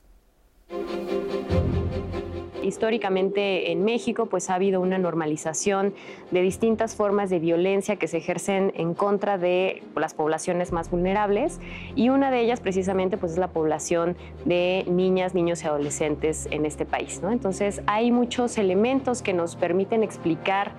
[2.70, 5.94] históricamente en México pues ha habido una normalización
[6.32, 11.60] de distintas formas de violencia que se ejercen en contra de las poblaciones más vulnerables
[11.96, 14.16] y una de ellas precisamente pues es la población
[14.46, 17.22] de niñas, niños y adolescentes en este país.
[17.22, 17.32] ¿no?
[17.32, 20.72] Entonces hay muchos elementos que nos permiten explicar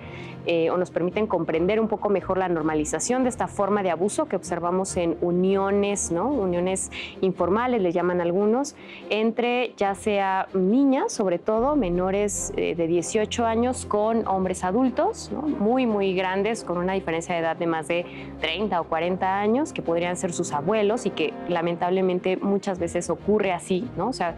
[0.45, 4.27] eh, o nos permiten comprender un poco mejor la normalización de esta forma de abuso
[4.27, 6.29] que observamos en uniones, ¿no?
[6.29, 8.75] uniones informales, le llaman algunos,
[9.09, 15.85] entre ya sea niñas, sobre todo, menores eh, de 18 años con hombres adultos, muy,
[15.85, 18.05] muy grandes, con una diferencia de edad de más de
[18.39, 23.51] 30 o 40 años, que podrían ser sus abuelos y que lamentablemente muchas veces ocurre
[23.51, 24.09] así, ¿no?
[24.09, 24.35] O sea,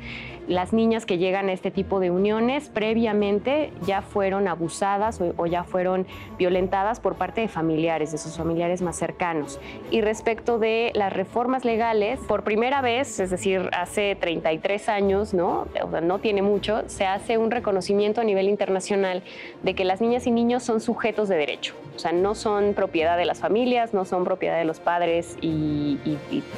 [0.48, 5.64] las niñas que llegan a este tipo de uniones previamente ya fueron abusadas o, ya
[5.64, 5.93] fueron
[6.38, 9.60] violentadas por parte de familiares, de sus familiares más cercanos.
[9.92, 15.68] Y respecto de las reformas legales, por primera vez, es decir, hace 33 años, ¿no?
[16.02, 19.24] no tiene mucho, se hace un reconocimiento a nivel internacional
[19.62, 21.76] de que las niñas y niños son sujetos de derecho.
[21.96, 26.00] O sea, no son propiedad de las familias, no son propiedad de los padres y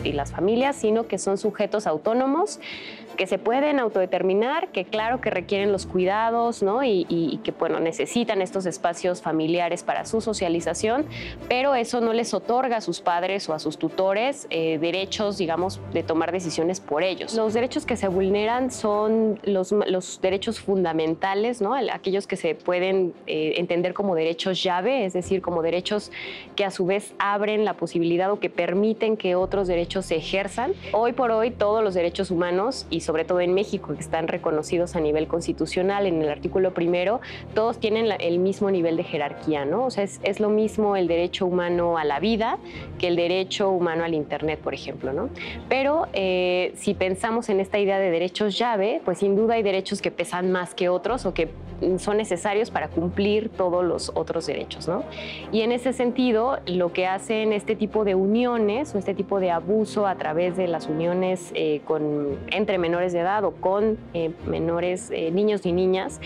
[0.04, 2.60] las familias, sino que son sujetos autónomos
[3.16, 6.84] que se pueden autodeterminar, que claro que requieren los cuidados, ¿no?
[6.84, 11.06] Y, que, bueno, necesitan estos espacios familiares para su socialización,
[11.48, 15.80] pero eso no les otorga a sus padres o a sus tutores eh, derechos, digamos,
[15.94, 17.34] de tomar decisiones por ellos.
[17.34, 21.76] Los derechos que se vulneran son los, los derechos fundamentales, ¿no?
[21.76, 26.12] Aquellos que se pueden eh, entender como derechos llave, es decir, como derechos
[26.56, 30.74] que a su vez abren la posibilidad o que permiten que otros derechos se ejerzan.
[30.92, 34.96] Hoy por hoy todos los derechos humanos y sobre todo en México, que están reconocidos
[34.96, 37.22] a nivel constitucional en el artículo primero,
[37.54, 39.86] todos tienen el mismo nivel de jerarquía, ¿no?
[39.86, 42.58] O sea, es, lo mismo el derecho humano a la vida
[43.00, 45.30] que el derecho humano al Internet, por ejemplo, ¿no?
[45.70, 50.02] Pero eh, si pensamos en esta idea de derechos llave, pues sin duda hay derechos
[50.02, 51.50] que pesan más que otros o que
[51.98, 55.04] son necesarios para cumplir todos los otros derechos, ¿no?
[55.52, 59.52] Y en ese sentido, lo que hacen este tipo de uniones o este tipo de
[59.52, 63.98] abuso a través de las uniones eh, con, entre menores menores de edad o con
[64.14, 66.22] eh, menores eh, niños y niñas,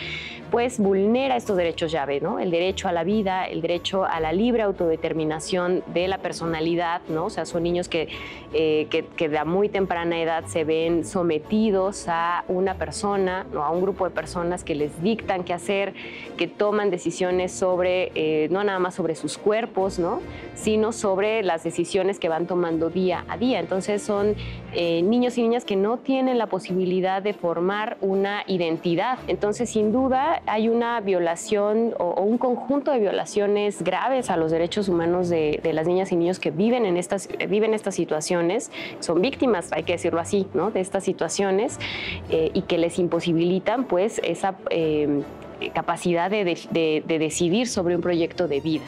[0.51, 2.39] pues vulnera estos derechos llave, ¿no?
[2.39, 7.25] El derecho a la vida, el derecho a la libre autodeterminación de la personalidad, ¿no?
[7.25, 8.07] O sea, son niños que,
[8.53, 13.63] eh, que, que de muy temprana edad se ven sometidos a una persona, ¿no?
[13.63, 15.93] a un grupo de personas que les dictan qué hacer,
[16.37, 20.19] que toman decisiones sobre, no nada más sobre sus cuerpos, ¿no?
[20.55, 23.59] Sino sobre las decisiones que van tomando día a día.
[23.59, 24.35] Entonces son
[24.73, 29.17] niños y niñas que no tienen la posibilidad posibilidad de formar una identidad.
[29.27, 34.89] Entonces, sin duda, hay una violación o, un conjunto de violaciones graves a los derechos
[34.89, 39.71] humanos de, las niñas y niños que viven en estas, viven estas situaciones, son víctimas,
[39.71, 40.69] hay que decirlo así, ¿no?
[40.69, 41.79] de estas situaciones
[42.29, 45.21] eh, y que les imposibilitan pues esa eh,
[45.73, 48.85] capacidad de decidir sobre un proyecto de vida.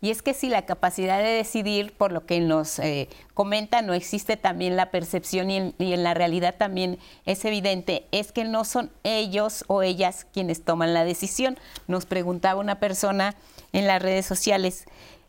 [0.00, 3.94] Y es que si la capacidad de decidir, por lo que nos eh, comenta, no
[3.94, 8.92] existe también la percepción y en, la realidad también es evidente, es que no son
[9.04, 11.58] ellos o ellas quienes toman la decisión.
[11.88, 13.34] Nos preguntaba una persona
[13.72, 14.84] en las redes sociales.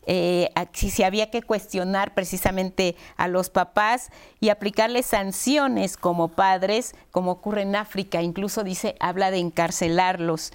[0.09, 4.09] Eh, si se había que cuestionar precisamente a los papás
[4.39, 10.51] y aplicarles sanciones como padres, como ocurre en África, incluso dice, habla de encarcelarlos.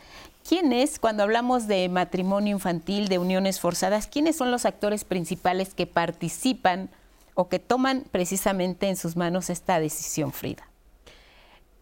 [0.49, 5.87] ¿Quiénes, cuando hablamos de matrimonio infantil, de uniones forzadas, quiénes son los actores principales que
[5.87, 6.91] participan
[7.35, 10.67] o que toman precisamente en sus manos esta decisión, Frida?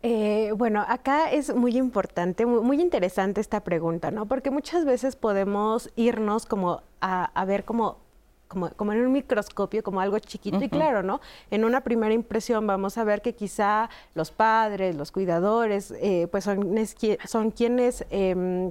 [0.03, 4.25] Eh, bueno, acá es muy importante, muy, interesante esta pregunta, ¿no?
[4.27, 7.99] Porque muchas veces podemos irnos como a, ver como
[8.51, 11.21] como, en un microscopio, como algo chiquito y claro, ¿no?
[11.53, 16.45] En una primera impresión vamos a ver que quizá los padres, los cuidadores, eh, pues
[16.45, 16.75] son,
[17.27, 18.71] son quienes eh,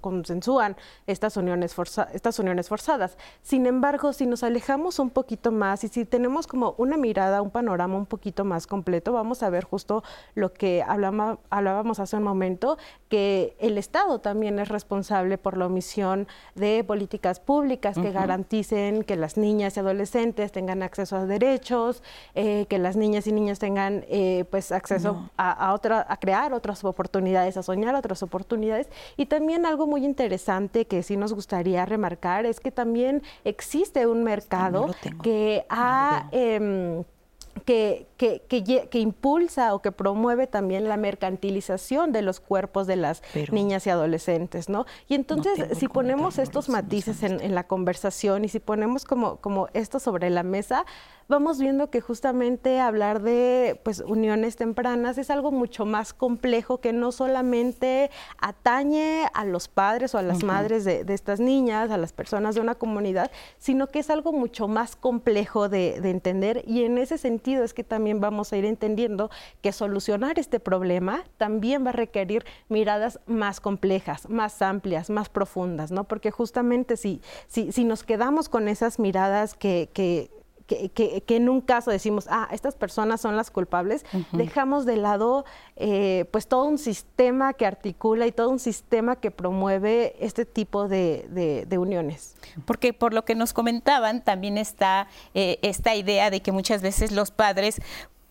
[0.00, 0.76] consensúan
[1.06, 1.76] estas uniones,
[2.12, 3.16] estas uniones forzadas.
[3.42, 7.50] Sin embargo, si nos alejamos un poquito más y si tenemos como una mirada, un
[7.50, 10.02] panorama un poquito más completo, vamos a ver justo
[10.34, 12.78] lo que hablábamos hace un momento,
[13.08, 16.26] que el Estado también es responsable por la omisión
[16.56, 22.02] de políticas públicas que garanticen que las niñas y adolescentes tengan acceso a derechos,
[22.34, 26.82] eh, que las niñas y niños tengan eh, pues acceso a, otra, a crear otras
[26.82, 28.88] oportunidades, a soñar otras oportunidades.
[29.18, 34.24] Y también algo muy interesante que sí nos gustaría remarcar es que también existe un
[34.24, 34.86] mercado
[35.22, 36.28] que ha
[37.64, 43.86] que, que, impulsa o que promueve también la mercantilización de los cuerpos de las niñas
[43.86, 44.86] y adolescentes, ¿no?
[45.08, 49.68] Y entonces, si ponemos estos matices en, en, la conversación y si ponemos como, como
[49.74, 50.84] esto sobre la mesa,
[51.32, 56.92] vamos viendo que justamente hablar de pues, uniones tempranas es algo mucho más complejo que
[56.92, 62.12] no solamente atañe a los padres o a las madres de, estas niñas, a las
[62.12, 66.98] personas de una comunidad, sino que es algo mucho más complejo de, entender y en
[66.98, 69.30] ese sentido es que también vamos a ir entendiendo
[69.62, 75.90] que solucionar este problema también va a requerir miradas más complejas, más amplias, más profundas,
[75.90, 76.04] ¿no?
[76.04, 80.41] Porque justamente si, si, si nos quedamos con esas miradas que, que
[80.94, 85.44] que, en un caso decimos, ah, estas personas son las culpables, dejamos de lado
[85.76, 90.88] eh, pues todo un sistema que articula y todo un sistema que promueve este tipo
[90.88, 92.36] de, uniones.
[92.64, 97.12] Porque por lo que nos comentaban, también está eh, esta idea de que muchas veces
[97.12, 97.80] los padres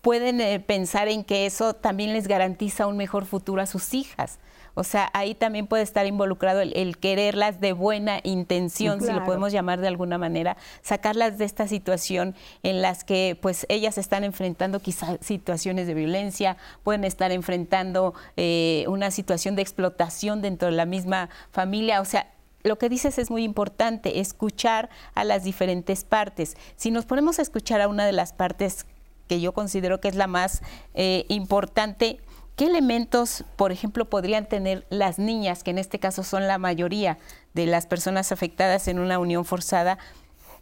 [0.02, 4.38] pueden eh, pensar en que eso también les garantiza un mejor futuro a sus hijas.
[4.74, 9.52] O sea, ahí también puede estar involucrado el, quererlas de buena intención, si lo podemos
[9.52, 14.80] llamar de alguna manera, sacarlas de esta situación en las que pues ellas están enfrentando
[14.80, 20.86] quizás situaciones de violencia, pueden estar enfrentando eh, una situación de explotación dentro de la
[20.86, 22.00] misma familia.
[22.00, 26.56] O sea, lo que dices es muy importante, escuchar a las diferentes partes.
[26.76, 28.86] Si nos ponemos a escuchar a una de las partes
[29.28, 30.62] que yo considero que es la más
[30.94, 32.20] eh, importante,
[32.56, 37.18] ¿Qué elementos, por ejemplo, podrían tener las niñas, que en este caso son la mayoría
[37.54, 39.96] de las personas afectadas en una unión forzada?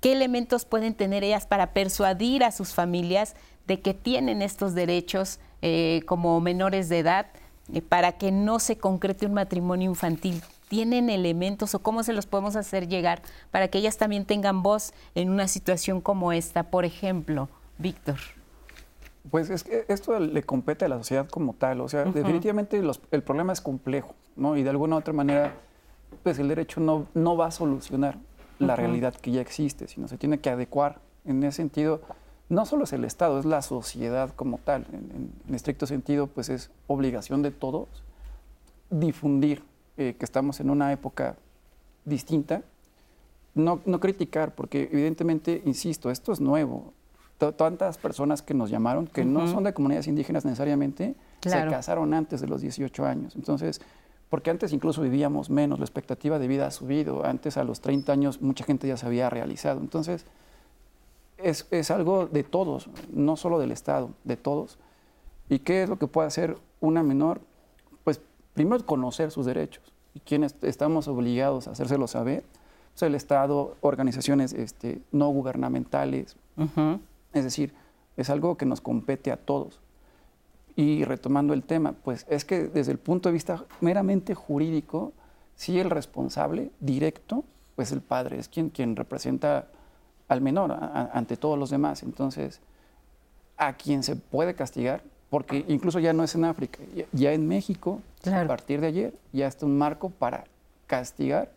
[0.00, 3.34] ¿Qué elementos pueden tener ellas para persuadir a sus familias
[3.66, 7.26] de que tienen estos derechos eh, como menores de edad
[7.72, 10.42] eh, para que no se concrete un matrimonio infantil?
[10.68, 13.20] ¿Tienen elementos o cómo se los podemos hacer llegar
[13.50, 16.62] para que ellas también tengan voz en una situación como esta?
[16.70, 18.39] Por ejemplo, Víctor.
[19.28, 21.80] Pues es que esto le compete a la sociedad como tal.
[21.82, 24.56] O sea, definitivamente el problema es complejo, ¿no?
[24.56, 25.54] Y de alguna u otra manera,
[26.22, 28.16] pues el derecho no, no va a solucionar
[28.58, 31.00] la realidad que ya existe, sino se tiene que adecuar.
[31.26, 32.00] En ese sentido,
[32.48, 34.86] no solo es el Estado, es la sociedad como tal.
[34.92, 37.88] En, estricto sentido, pues es obligación de todos
[38.88, 39.62] difundir
[39.96, 41.36] eh, que estamos en una época
[42.04, 42.62] distinta.
[43.54, 46.92] No, no criticar, porque evidentemente, insisto, esto es nuevo
[47.40, 52.40] tantas personas que nos llamaron, que no son de comunidades indígenas necesariamente, se casaron antes
[52.40, 53.34] de los 18 años.
[53.34, 53.80] Entonces,
[54.28, 58.12] porque antes incluso vivíamos menos, la expectativa de vida ha subido, antes a los 30
[58.12, 59.80] años mucha gente ya se había realizado.
[59.80, 60.26] Entonces,
[61.38, 64.78] es, es algo de todos, no solo del Estado, de todos.
[65.48, 67.40] ¿Y qué es lo que puede hacer una menor?
[68.04, 68.20] Pues
[68.54, 72.44] primero conocer sus derechos y quienes estamos obligados a hacérselo saber.
[72.92, 76.36] Pues el Estado, organizaciones este, no gubernamentales,
[77.32, 77.74] es decir,
[78.16, 79.80] es algo que nos compete a todos.
[80.76, 85.12] Y retomando el tema, pues es que desde el punto de vista meramente jurídico,
[85.56, 87.44] sí el responsable directo,
[87.76, 89.68] pues el padre es quien, quien representa
[90.28, 90.72] al menor
[91.12, 92.02] ante todos los demás.
[92.02, 92.60] Entonces,
[93.56, 96.78] a quien se puede castigar, porque incluso ya no es en África,
[97.12, 100.44] ya, en México, a partir de ayer, ya está un marco para
[100.86, 101.50] castigar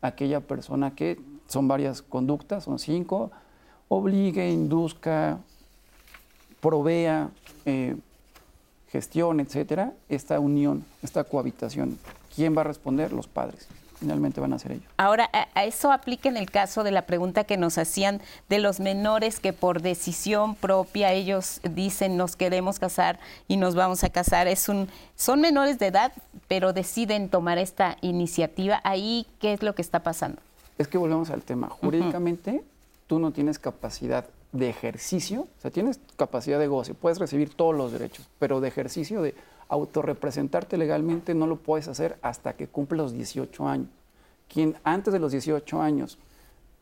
[0.00, 3.30] a aquella persona que son varias conductas, son cinco,
[3.90, 5.38] obligue, induzca,
[6.60, 7.30] provea,
[7.66, 7.96] eh,
[8.88, 11.98] gestión, etcétera, esta unión, esta cohabitación.
[12.34, 13.12] ¿Quién va a responder?
[13.12, 13.66] Los padres.
[13.98, 14.86] Finalmente van a ser ellos.
[14.96, 18.80] Ahora, a eso aplica en el caso de la pregunta que nos hacían de los
[18.80, 24.48] menores que por decisión propia ellos dicen nos queremos casar y nos vamos a casar.
[24.48, 26.12] Es un, son menores de edad,
[26.48, 28.80] pero deciden tomar esta iniciativa.
[28.84, 30.40] Ahí, ¿qué es lo que está pasando?
[30.78, 31.68] Es que volvemos al tema.
[31.68, 32.62] Jurídicamente,
[33.10, 37.74] tú no tienes capacidad de ejercicio, o sea, tienes capacidad de goce, puedes recibir todos
[37.74, 39.34] los derechos, pero de ejercicio, de
[39.66, 43.88] autorrepresentarte legalmente, no lo puedes hacer hasta que cumple los 18 años.
[44.48, 46.18] Quien antes de los 18 años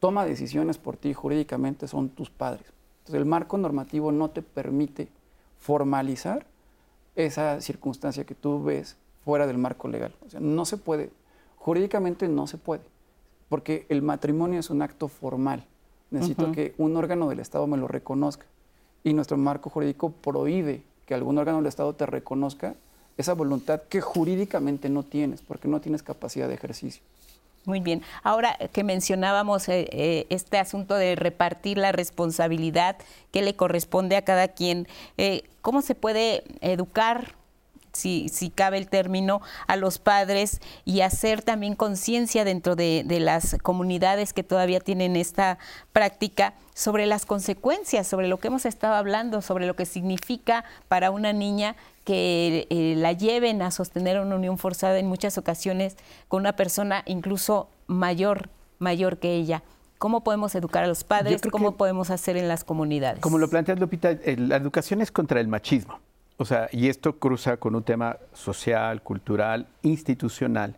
[0.00, 2.66] toma decisiones por ti jurídicamente son tus padres.
[2.98, 5.08] Entonces, el marco normativo no te permite
[5.58, 6.44] formalizar
[7.16, 10.14] esa circunstancia que tú ves fuera del marco legal.
[10.26, 11.08] O sea, no se puede,
[11.56, 12.82] jurídicamente no se puede,
[13.48, 15.64] porque el matrimonio es un acto formal
[16.10, 18.46] necesito que un órgano del Estado me lo reconozca.
[19.04, 22.74] Y nuestro marco jurídico prohíbe que algún órgano del Estado te reconozca
[23.16, 27.02] esa voluntad que jurídicamente no tienes, porque no tienes capacidad de ejercicio.
[27.64, 28.02] Muy bien.
[28.22, 32.96] Ahora que mencionábamos eh, eh, este asunto de repartir la responsabilidad
[33.30, 34.86] que le corresponde a cada quien,
[35.18, 37.34] eh, ¿cómo se puede educar
[37.98, 43.56] si, si cabe el término, a los padres y hacer también conciencia dentro de, las
[43.62, 45.58] comunidades que todavía tienen esta
[45.92, 51.10] práctica sobre las consecuencias, sobre lo que hemos estado hablando, sobre lo que significa para
[51.10, 51.74] una niña
[52.04, 55.96] que eh, la lleven a sostener una unión forzada en muchas ocasiones
[56.28, 59.62] con una persona incluso mayor, mayor que ella.
[59.98, 61.42] ¿Cómo podemos educar a los padres?
[61.50, 63.20] ¿Cómo podemos hacer en las comunidades?
[63.20, 65.98] Como lo plantea Lupita, la educación es contra el machismo.
[66.40, 70.76] O sea, y esto cruza con un tema social, cultural, institucional.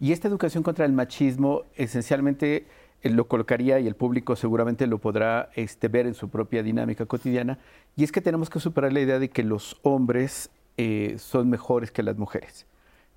[0.00, 2.66] Y esta educación contra el machismo esencialmente
[3.02, 7.04] eh, lo colocaría y el público seguramente lo podrá este, ver en su propia dinámica
[7.04, 7.58] cotidiana.
[7.94, 10.48] Y es que tenemos que superar la idea de que los hombres
[10.78, 12.66] eh, son mejores que las mujeres,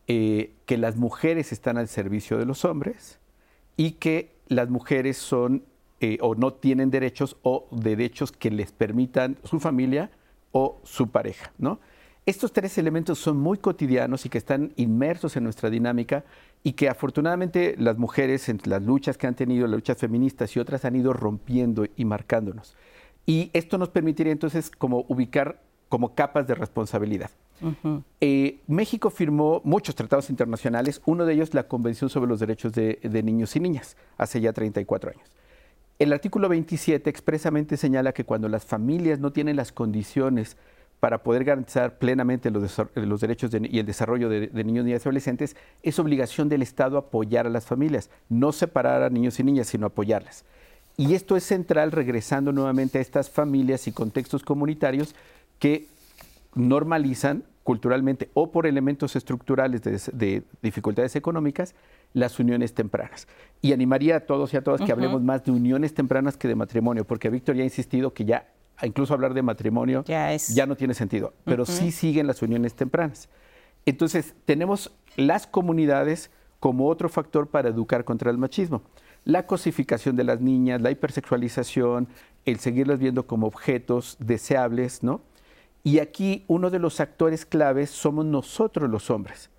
[0.07, 3.19] eh, que las mujeres están al servicio de los hombres
[3.77, 5.63] y que las mujeres son
[6.21, 10.11] o no tienen derechos o derechos que les permitan su familia
[10.57, 11.81] o su pareja, ¿no?
[12.25, 16.23] Estos tres elementos son muy cotidianos y que están inmersos en nuestra dinámica
[16.63, 20.61] y que afortunadamente las mujeres en las luchas que han tenido, las luchas feministas y
[20.61, 22.77] otras han ido rompiendo y marcándonos.
[23.25, 27.31] Y esto nos permitiría entonces como ubicar como capas de responsabilidad.
[28.21, 32.99] Eh, México firmó muchos tratados internacionales, uno de ellos la Convención sobre los Derechos de,
[33.03, 35.29] de Niños y Niñas, hace ya 34 años.
[35.97, 40.57] El artículo 27 expresamente señala que cuando las familias no tienen las condiciones
[40.99, 45.99] para poder garantizar plenamente los, derechos y el desarrollo de, niños, niñas y adolescentes, es
[45.99, 50.43] obligación del Estado apoyar a las familias, no separar a niños y niñas, sino apoyarlas.
[50.97, 55.15] Y esto es central regresando nuevamente a estas familias y contextos comunitarios
[55.59, 55.87] que
[56.55, 61.75] normalizan culturalmente o por elementos estructurales de, dificultades económicas
[62.15, 63.27] las uniones tempranas.
[63.61, 66.55] Y animaría a todos y a todas que hablemos más de uniones tempranas que de
[66.55, 68.47] matrimonio, porque Víctor ya ha insistido que ya
[68.81, 73.29] incluso hablar de matrimonio ya, no tiene sentido, pero sí siguen las uniones tempranas.
[73.85, 78.81] Entonces, tenemos las comunidades como otro factor para educar contra el machismo.
[79.25, 82.07] La cosificación de las niñas, la hipersexualización,
[82.45, 85.21] el seguirlas viendo como objetos deseables, ¿no?
[85.83, 89.49] Y aquí uno de los actores claves somos nosotros los hombres,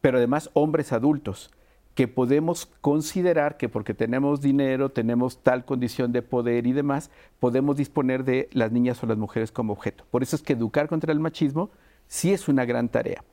[0.00, 1.50] pero además hombres adultos
[1.94, 7.76] que podemos considerar que porque tenemos dinero, tenemos tal condición de poder y demás, podemos
[7.76, 10.04] disponer de las niñas o las mujeres como objeto.
[10.10, 11.70] Por eso es que educar contra el machismo
[12.06, 13.24] sí es una gran tarea.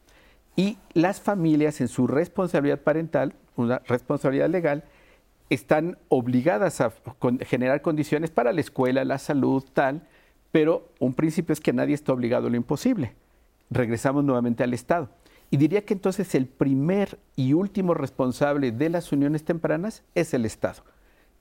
[0.56, 4.84] Y las familias en su responsabilidad parental, una responsabilidad legal,
[5.50, 6.92] están obligadas a
[7.46, 10.02] generar condiciones para la escuela, la salud, tal,
[10.52, 13.14] pero un principio es que nadie está obligado a lo imposible.
[13.70, 15.10] Regresamos nuevamente al Estado.
[15.50, 20.46] Y diría que entonces el primer y último responsable de las uniones tempranas es el
[20.46, 20.84] Estado.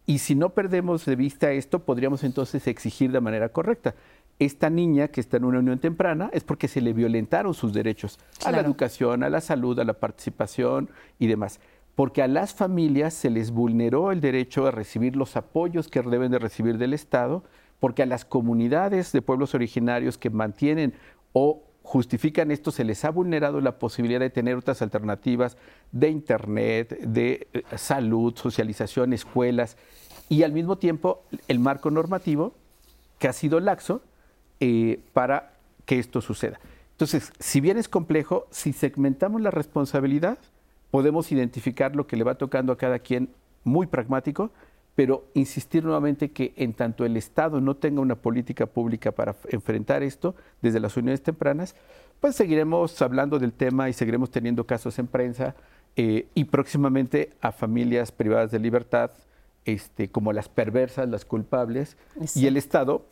[0.06, 3.96] Y si no perdemos de vista esto, podríamos entonces exigir de manera correcta.
[4.38, 8.18] Esta niña que está en una unión temprana es porque se le violentaron sus derechos
[8.44, 11.58] a la educación, a la salud, a la participación y demás.
[11.96, 16.30] Porque a las familias se les vulneró el derecho a recibir los apoyos que deben
[16.30, 17.42] de recibir del Estado,
[17.80, 20.94] porque a las comunidades de pueblos originarios que mantienen
[21.32, 25.56] o justifican esto, se les ha vulnerado la posibilidad de tener otras alternativas
[25.92, 29.76] de Internet, de eh, salud, socialización, escuelas,
[30.28, 32.54] y al mismo tiempo el marco normativo
[33.20, 34.02] que ha sido laxo
[34.58, 35.52] eh, para
[35.84, 36.58] que esto suceda.
[36.90, 40.38] Entonces, si bien es complejo, si segmentamos la responsabilidad,
[40.90, 43.28] podemos identificar lo que le va tocando a cada quien
[43.62, 44.50] muy pragmático,
[44.96, 50.02] pero insistir nuevamente que en tanto el Estado no tenga una política pública para enfrentar
[50.02, 51.76] esto desde las uniones tempranas,
[52.18, 55.54] pues seguiremos hablando del tema y seguiremos teniendo casos en prensa
[55.96, 59.10] eh, y próximamente a familias privadas de libertad,
[59.66, 61.98] este, como las perversas, las culpables,
[62.34, 63.04] y el Estado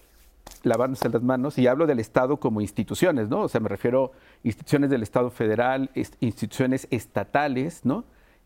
[0.62, 3.40] lavándose las manos, y hablo del Estado como instituciones, ¿no?
[3.42, 8.04] O sea, me refiero a instituciones del Estado federal, instituciones estatales, ¿no?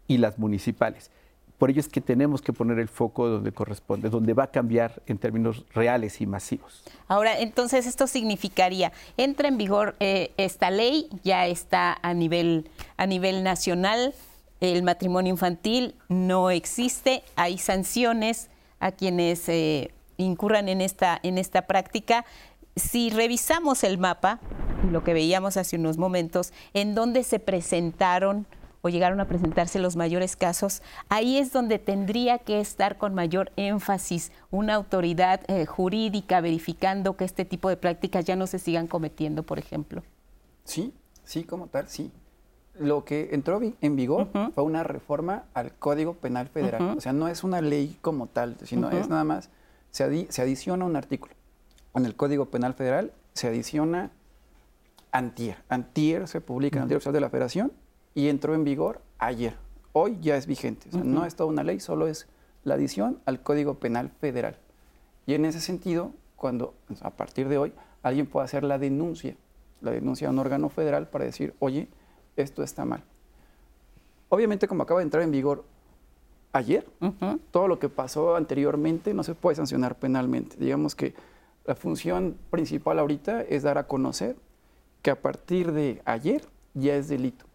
[0.09, 1.11] Y las municipales.
[1.59, 5.03] Por ello es que tenemos que poner el foco donde corresponde, donde va a cambiar
[5.07, 6.85] en términos reales y masivos.
[7.09, 13.07] Ahora, entonces esto significaría, entra en vigor eh, esta ley, ya está a nivel, a
[13.07, 14.15] nivel nacional,
[14.61, 18.51] el matrimonio infantil no existe, hay sanciones
[18.81, 22.25] a quienes eh, incurran en esta, en esta práctica.
[22.77, 24.39] Si revisamos el mapa,
[24.91, 28.47] lo que veíamos hace unos momentos, en donde se presentaron
[28.83, 33.53] o llegaron a presentarse los mayores casos, ahí es donde tendría que estar con mayor
[33.57, 38.87] énfasis una autoridad eh, jurídica verificando que este tipo de prácticas ya no se sigan
[38.87, 40.03] cometiendo, por ejemplo.
[40.65, 40.93] Sí,
[41.25, 42.11] sí, como tal, sí.
[42.79, 46.97] Lo que entró en vigor fue una reforma al Código Penal Federal.
[46.97, 49.51] O sea, no es una ley como tal, sino es nada más,
[49.91, 51.35] se, se adiciona un artículo.
[51.95, 54.13] En el Código Penal Federal se adiciona
[55.11, 55.57] antier.
[55.69, 57.73] Antier se publica en el Diario Oficial de la Federación
[58.19, 59.55] y entró en vigor ayer.
[59.93, 60.89] Hoy ya es vigente.
[61.05, 62.27] No es toda una ley, solo es
[62.65, 64.57] la adición al Código Penal Federal.
[65.25, 67.73] Y en ese sentido, cuando a partir de hoy
[68.03, 69.37] alguien puede hacer la denuncia,
[69.83, 71.87] la denuncia a un órgano federal para decir, oye,
[72.35, 73.05] esto está mal.
[74.31, 75.65] Obviamente, como acaba de entrar en vigor
[76.53, 76.89] ayer,
[77.53, 80.57] todo lo que pasó anteriormente no se puede sancionar penalmente.
[80.59, 81.15] Digamos que
[81.67, 84.35] la función principal ahorita es dar a conocer
[85.03, 87.48] que a partir de ayer ya es delito.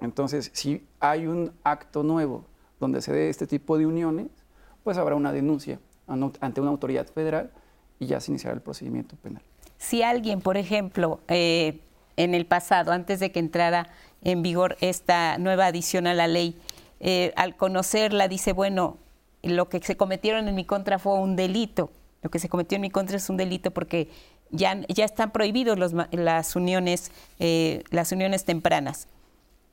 [0.00, 2.44] Entonces, si hay un acto nuevo
[2.80, 4.28] donde se dé este tipo de uniones,
[4.82, 7.50] pues habrá una denuncia ante una autoridad federal
[7.98, 9.42] y ya se iniciará el procedimiento penal.
[9.78, 11.80] Si alguien, por ejemplo, eh,
[12.16, 13.88] en el pasado, antes de que entrara
[14.22, 16.56] en vigor esta nueva adición a la ley,
[17.00, 18.98] eh, al conocerla dice, bueno,
[19.42, 21.90] lo que se cometieron en mi contra fue un delito.
[22.22, 24.08] Lo que se cometió en mi contra es un delito porque
[24.50, 29.08] ya, ya están prohibidos las, uniones, eh, las uniones tempranas.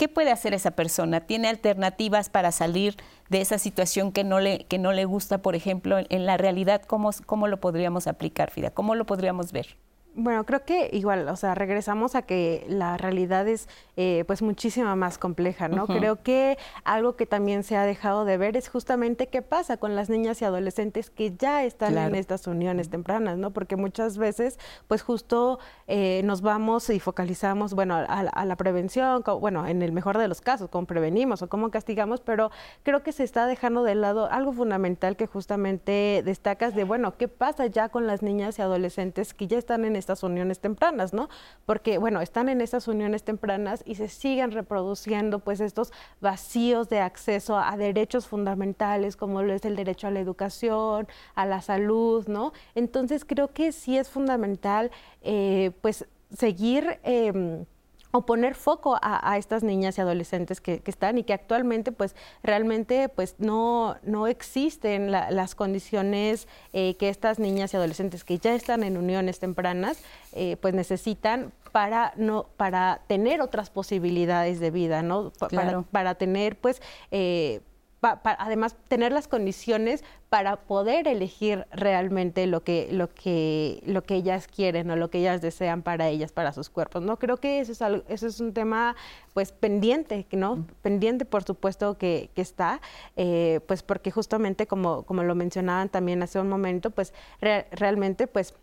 [0.02, 1.28] ¿Qué puede hacer esa persona?
[1.28, 2.98] ¿Tiene alternativas para salir
[3.30, 6.82] de esa situación que no le, que no le gusta, por ejemplo, en, la realidad?
[6.82, 8.72] ¿cómo, ¿Cómo lo podríamos aplicar, Fida?
[8.72, 9.78] ¿Cómo lo podríamos ver?
[10.14, 14.94] Bueno, creo que igual, o sea, regresamos a que la realidad es eh, pues muchísima
[14.98, 15.88] más compleja, ¿no?
[15.88, 19.96] Creo que algo que también se ha dejado de ver es justamente qué pasa con
[19.96, 23.52] las niñas y adolescentes que ya están en estas uniones tempranas, ¿no?
[23.52, 24.60] Porque muchas veces,
[24.90, 30.18] pues justo eh, nos vamos y focalizamos, bueno, a, la prevención, bueno, en el mejor
[30.18, 32.52] de los casos, cómo prevenimos o cómo castigamos, pero
[32.84, 37.30] creo que se está dejando de lado algo fundamental que justamente destacas de, bueno, ¿qué
[37.30, 41.30] pasa ya con las niñas y adolescentes que ya están en estas uniones tempranas, ¿no?
[41.66, 47.00] Porque, bueno, están en estas uniones tempranas y se siguen reproduciendo pues estos vacíos de
[47.00, 52.28] acceso a derechos fundamentales como lo es el derecho a la educación, a la salud,
[52.28, 52.52] ¿no?
[52.76, 54.92] Entonces creo que sí es fundamental
[55.22, 57.00] eh, pues seguir...
[57.04, 57.64] Eh,
[58.12, 63.10] o poner foco a, estas niñas y adolescentes que, están y que actualmente pues realmente
[63.10, 68.84] pues no, no existen las condiciones eh, que estas niñas y adolescentes que ya están
[68.84, 70.00] en uniones tempranas
[70.34, 76.58] eh, pues necesitan para no para tener otras posibilidades de vida no para, para, tener
[76.58, 76.82] pues
[77.12, 77.62] eh,
[78.02, 84.48] además tener las condiciones para poder elegir realmente lo que, lo que, lo que ellas
[84.48, 87.04] quieren o lo que ellas desean para ellas, para sus cuerpos.
[87.04, 88.96] No creo que eso es algo, eso es un tema
[89.34, 90.66] pues pendiente, ¿no?
[90.82, 92.82] Pendiente por supuesto que, está,
[93.18, 98.56] eh, pues porque justamente como, como lo mencionaban también hace un momento, pues realmente pues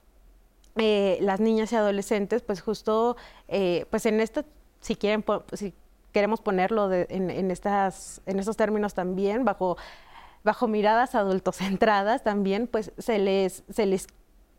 [0.77, 3.17] eh, las niñas y adolescentes, pues justo,
[3.47, 4.45] eh, pues en esto,
[4.81, 5.75] si quieren, si
[6.13, 9.77] queremos ponerlo en, estas, en estos términos también, bajo,
[10.45, 14.07] bajo miradas adultocentradas también, pues se les, se les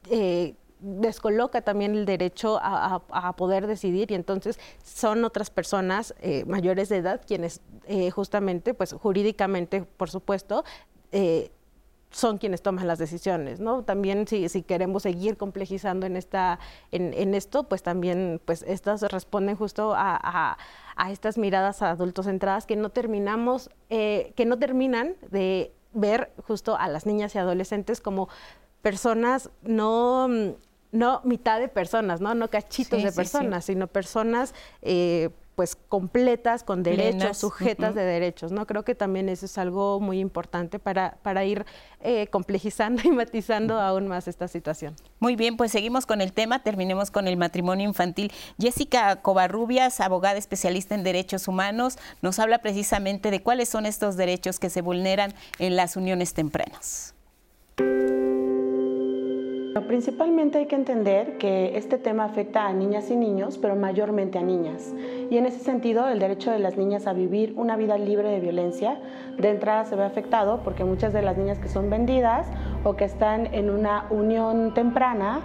[0.09, 6.89] eh, descoloca también el derecho a, poder decidir y entonces son otras personas eh, mayores
[6.89, 10.63] de edad quienes eh, justamente, pues jurídicamente, por supuesto,
[12.11, 13.84] son quienes toman las decisiones, ¿no?
[13.84, 16.60] También si, si queremos seguir complejizando en esta,
[16.91, 20.57] en, en, esto, pues también, pues estas responden justo a,
[20.95, 26.77] a, estas miradas adultos centradas que no terminamos, eh, que no terminan de ver justo
[26.77, 28.27] a las niñas y adolescentes como
[28.81, 30.27] personas no
[30.91, 35.30] no mitad de personas, no, no cachitos de personas, sino personas eh,
[35.60, 38.65] pues completas, con derechos, sujetas de derechos, ¿no?
[38.65, 41.65] Creo que también eso es algo muy importante para, para ir
[41.99, 44.95] eh, complejizando y matizando aún más esta situación.
[45.19, 48.31] Muy bien, pues seguimos con el tema, terminemos con el matrimonio infantil.
[48.57, 54.60] Jessica Covarrubias, abogada especialista en derechos humanos, nos habla precisamente de cuáles son estos derechos
[54.60, 57.15] que se vulneran en las uniones tempranas.
[59.88, 64.41] Principalmente hay que entender que este tema afecta a niñas y niños, pero mayormente a
[64.41, 64.94] niñas.
[65.30, 68.40] Y en ese sentido, el derecho de las niñas a vivir una vida libre de
[68.40, 69.00] violencia,
[69.38, 72.48] de entrada se ve afectado porque muchas de las niñas que son vendidas
[72.84, 75.41] o que están en una unión temprana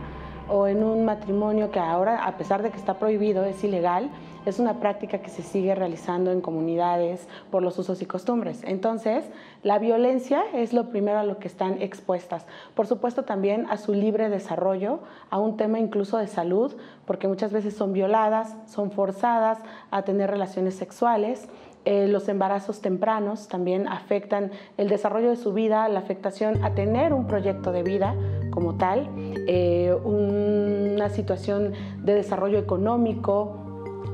[0.48, 4.10] o en un matrimonio que ahora, a pesar de que está prohibido, es ilegal,
[4.46, 8.62] es una práctica que se sigue realizando en comunidades por los usos y costumbres.
[8.64, 9.24] Entonces,
[9.62, 12.46] la violencia es lo primero a lo que están expuestas.
[12.74, 15.00] Por supuesto, también a su libre desarrollo,
[15.30, 16.74] a un tema incluso de salud,
[17.06, 19.58] porque muchas veces son violadas, son forzadas
[19.90, 21.48] a tener relaciones sexuales.
[21.86, 27.12] Eh, los embarazos tempranos también afectan el desarrollo de su vida, la afectación a tener
[27.12, 28.14] un proyecto de vida
[28.50, 29.10] como tal,
[29.46, 31.72] eh, una situación
[32.02, 33.63] de desarrollo económico,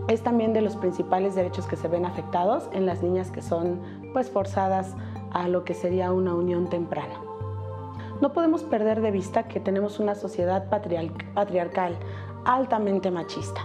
[0.09, 3.81] es también de los principales derechos que se ven afectados en las niñas que son
[4.13, 4.95] pues forzadas
[5.33, 7.15] a lo que sería una unión temprana.
[8.21, 11.97] No podemos perder de vista que tenemos una sociedad patriarcal
[12.45, 13.63] altamente machista,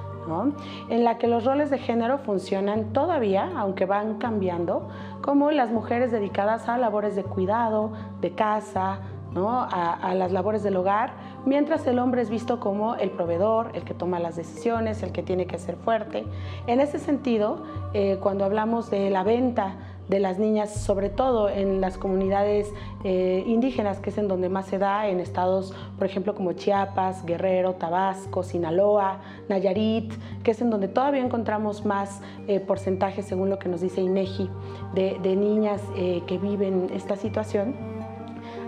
[0.90, 4.88] en la que los roles de género funcionan todavía, aunque van cambiando,
[5.22, 7.92] como las mujeres dedicadas a labores de cuidado,
[8.22, 9.00] de casa,
[9.36, 11.12] a, las labores del hogar,
[11.46, 15.24] mientras el hombre es visto como el proveedor, el que toma las decisiones, el que
[15.24, 16.26] tiene que ser fuerte.
[16.68, 17.64] En ese sentido,
[17.94, 19.76] eh, cuando hablamos de la venta
[20.08, 22.72] de las niñas, sobre todo en las comunidades
[23.04, 27.26] eh, indígenas, que es en donde más se da, en estados, por ejemplo, como Chiapas,
[27.26, 30.14] Guerrero, Tabasco, Sinaloa, Nayarit,
[30.44, 34.48] que es en donde todavía encontramos más eh, porcentajes, según lo que nos dice INEGI,
[34.94, 37.95] de, de niñas que viven esta situación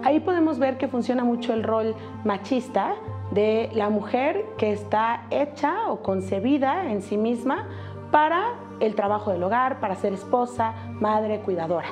[0.04, 2.96] Ahí podemos ver que funciona mucho el rol machista
[3.32, 7.68] de la mujer que está hecha o concebida en sí misma
[8.12, 11.88] para el trabajo del hogar, para ser esposa, madre, cuidadora.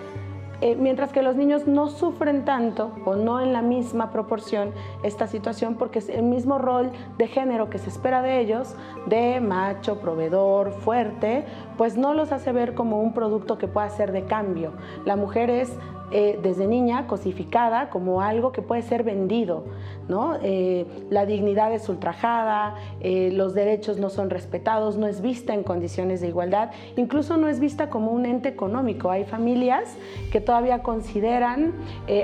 [0.61, 4.71] Eh, mientras que los niños no sufren tanto o no en la misma proporción
[5.03, 8.73] esta situación porque es el mismo rol de género que se espera de ellos,
[9.05, 11.43] de macho, proveedor, fuerte,
[11.77, 14.71] pues no los hace ver como un producto que pueda ser de cambio.
[15.03, 15.77] La mujer es
[16.11, 19.65] eh, desde niña cosificada como algo que puede ser vendido.
[20.07, 20.37] ¿no?
[20.43, 25.63] Eh, la dignidad es ultrajada, eh, los derechos no son respetados, no es vista en
[25.63, 29.09] condiciones de igualdad, incluso no es vista como un ente económico.
[29.09, 29.95] Hay familias
[30.31, 31.73] que todavía consideran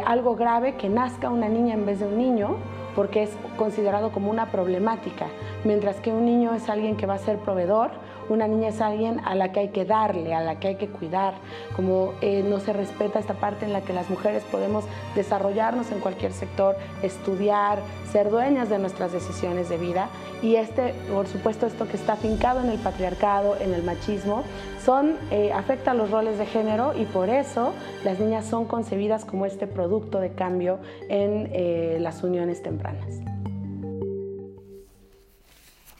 [0.05, 2.57] algo grave que nazca una niña en vez de un niño
[2.95, 5.27] porque es considerado como una problemática,
[5.63, 7.91] mientras que un niño es alguien que va a ser proveedor,
[8.31, 10.87] una niña es alguien a la que hay que darle, a la que hay que
[10.87, 11.33] cuidar,
[11.75, 14.85] como eh, no se respeta esta parte en la que las mujeres podemos
[15.15, 17.79] desarrollarnos en cualquier sector, estudiar,
[18.11, 20.09] ser dueñas de nuestras decisiones de vida
[20.41, 24.43] y este, por supuesto, esto que está fincado en el patriarcado, en el machismo,
[24.83, 29.25] son, eh, afecta a los roles de género y por eso las niñas son concebidas
[29.25, 30.79] como este producto de cambio
[31.09, 33.40] en eh, las uniones tempranas.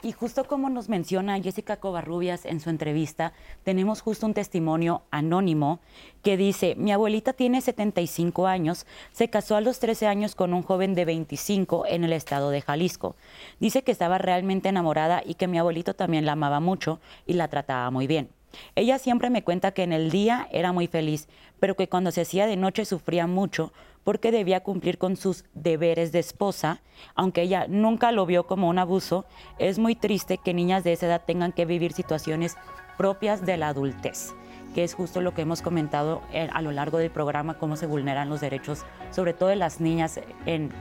[0.03, 3.33] Y justo como nos menciona Jessica Covarrubias en su entrevista,
[3.63, 5.79] tenemos justo un testimonio anónimo
[6.23, 10.63] que dice, mi abuelita tiene 75 años, se casó a los 13 años con un
[10.63, 13.15] joven de 25 en el estado de Jalisco.
[13.59, 17.47] Dice que estaba realmente enamorada y que mi abuelito también la amaba mucho y la
[17.47, 18.29] trataba muy bien.
[18.75, 21.27] Ella siempre me cuenta que en el día era muy feliz,
[21.59, 23.71] pero que cuando se hacía de noche sufría mucho
[24.03, 26.81] porque debía cumplir con sus deberes de esposa,
[27.15, 29.25] aunque ella nunca lo vio como un abuso,
[29.59, 32.57] es muy triste que niñas de esa edad tengan que vivir situaciones
[32.97, 34.33] propias de la adultez,
[34.73, 37.87] que es justo lo que hemos comentado eh, a lo largo del programa, cómo se
[37.87, 40.71] vulneran los derechos, sobre todo de las niñas en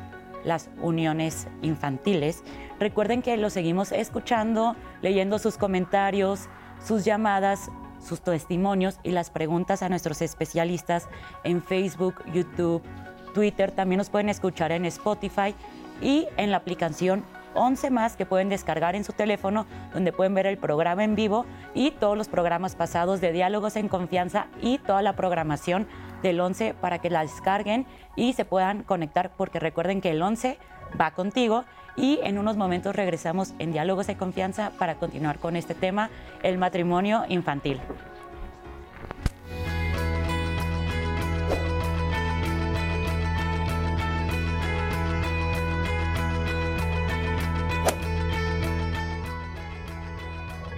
[0.44, 2.42] las uniones infantiles.
[2.78, 6.48] Recuerden que lo seguimos escuchando, leyendo sus comentarios,
[6.82, 7.70] sus llamadas,
[8.00, 11.08] sus testimonios y las preguntas a nuestros especialistas
[11.44, 12.82] en Facebook, YouTube,
[13.30, 15.54] Twitter, también nos pueden escuchar en Spotify
[16.00, 17.24] y en la aplicación
[17.54, 21.46] 11 más que pueden descargar en su teléfono, donde pueden ver el programa en vivo
[21.74, 25.86] y todos los programas pasados de Diálogos en Confianza y toda la programación
[26.22, 30.58] del 11 para que la descarguen y se puedan conectar, porque recuerden que el 11
[31.00, 31.64] va contigo
[31.96, 36.10] y en unos momentos regresamos en Diálogos en Confianza para continuar con este tema,
[36.42, 37.80] el matrimonio infantil.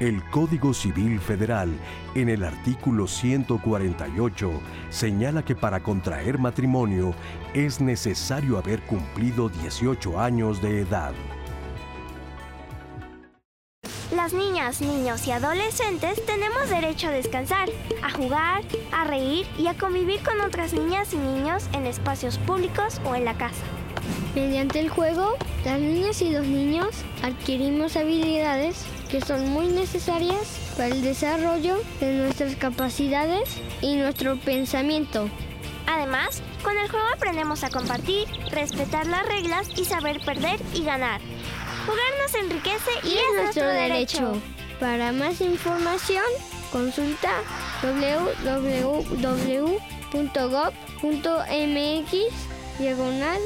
[0.03, 1.71] El Código Civil Federal,
[2.17, 4.51] en el artículo 148,
[4.91, 7.15] señala que para contraer matrimonio
[7.55, 11.13] es necesario haber cumplido 18 años de edad.
[14.13, 17.69] Las niñas, niños y adolescentes tenemos derecho a descansar,
[18.03, 23.01] a jugar, a reír y a convivir con otras niñas y niños en espacios públicos
[23.05, 23.63] o en la casa.
[24.35, 26.89] Mediante el juego, las niñas y los niños
[27.23, 33.47] adquirimos habilidades que son muy necesarias para el desarrollo de nuestras capacidades
[33.83, 35.29] y nuestro pensamiento.
[35.87, 41.21] Además, con el juego aprendemos a compartir, respetar las reglas y saber perder y ganar.
[41.85, 44.41] Jugar nos enriquece y, es, nuestro, derecho.
[44.81, 46.25] Para más información,
[46.73, 47.33] consulta
[47.83, 48.79] www.gov.mx
[52.79, 53.41] diagonal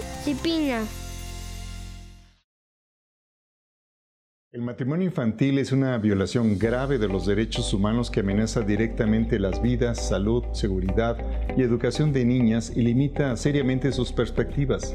[4.56, 9.60] El matrimonio infantil es una violación grave de los derechos humanos que amenaza directamente las
[9.60, 11.18] vidas, salud, seguridad
[11.58, 14.94] y educación de niñas y limita seriamente sus perspectivas.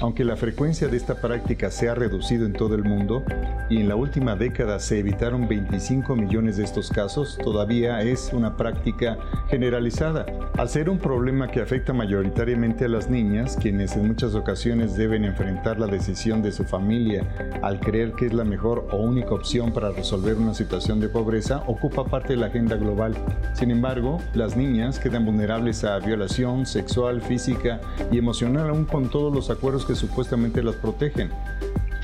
[0.00, 3.22] Aunque la frecuencia de esta práctica se ha reducido en todo el mundo
[3.68, 8.56] y en la última década se evitaron 25 millones de estos casos, todavía es una
[8.56, 9.18] práctica
[9.48, 10.26] generalizada.
[10.56, 15.24] Al ser un problema que afecta mayoritariamente a las niñas, quienes en muchas ocasiones deben
[15.24, 17.26] enfrentar la decisión de su familia
[17.62, 21.62] al creer que es la mejor o única opción para resolver una situación de pobreza,
[21.66, 23.14] ocupa parte de la agenda global.
[23.54, 27.80] Sin embargo, las niñas quedan vulnerables a violación sexual, física
[28.12, 31.30] y emocional aún con todos los acuerdos que supuestamente las protegen.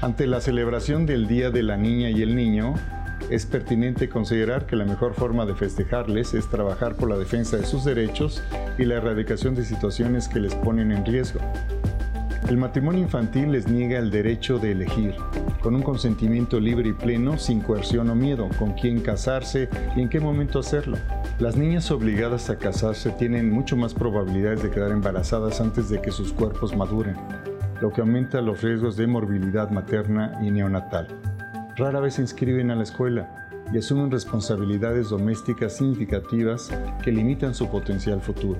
[0.00, 2.74] Ante la celebración del Día de la Niña y el Niño,
[3.30, 7.66] es pertinente considerar que la mejor forma de festejarles es trabajar por la defensa de
[7.66, 8.42] sus derechos
[8.78, 11.40] y la erradicación de situaciones que les ponen en riesgo.
[12.48, 15.16] El matrimonio infantil les niega el derecho de elegir,
[15.62, 20.08] con un consentimiento libre y pleno, sin coerción o miedo, con quién casarse y en
[20.08, 20.96] qué momento hacerlo.
[21.40, 26.12] Las niñas obligadas a casarse tienen mucho más probabilidades de quedar embarazadas antes de que
[26.12, 27.16] sus cuerpos maduren
[27.80, 31.08] lo que aumenta los riesgos de morbilidad materna y neonatal.
[31.76, 33.28] Rara vez se inscriben a la escuela
[33.72, 36.70] y asumen responsabilidades domésticas significativas
[37.02, 38.58] que limitan su potencial futuro.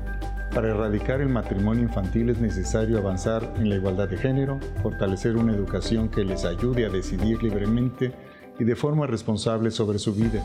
[0.55, 5.53] Para erradicar el matrimonio infantil es necesario avanzar en la igualdad de género, fortalecer una
[5.53, 8.13] educación que les ayude a decidir libremente
[8.59, 10.43] y de forma responsable sobre su vida.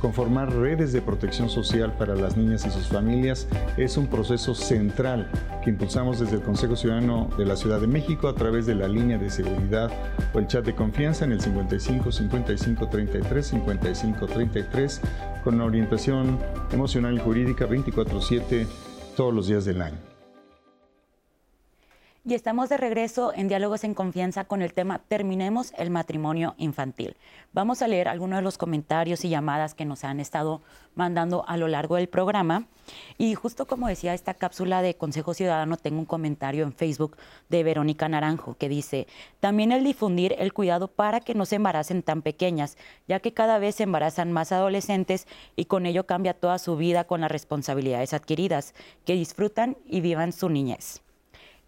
[0.00, 3.46] Conformar redes de protección social para las niñas y sus familias
[3.76, 5.30] es un proceso central
[5.62, 8.88] que impulsamos desde el Consejo Ciudadano de la Ciudad de México a través de la
[8.88, 9.90] línea de seguridad
[10.34, 15.00] o el chat de confianza en el 55 55 33 55 33
[15.44, 16.38] con orientación
[16.72, 18.66] emocional y jurídica 24/7
[19.16, 20.11] todos los días del año.
[22.24, 27.16] Y estamos de regreso en Diálogos en Confianza con el tema Terminemos el matrimonio infantil.
[27.52, 30.62] Vamos a leer algunos de los comentarios y llamadas que nos han estado
[30.94, 32.68] mandando a lo largo del programa.
[33.18, 37.16] Y justo como decía esta cápsula de Consejo Ciudadano, tengo un comentario en Facebook
[37.48, 39.08] de Verónica Naranjo que dice,
[39.40, 42.78] también el difundir el cuidado para que no se embaracen tan pequeñas,
[43.08, 45.26] ya que cada vez se embarazan más adolescentes
[45.56, 48.74] y con ello cambia toda su vida con las responsabilidades adquiridas,
[49.04, 51.01] que disfrutan y vivan su niñez.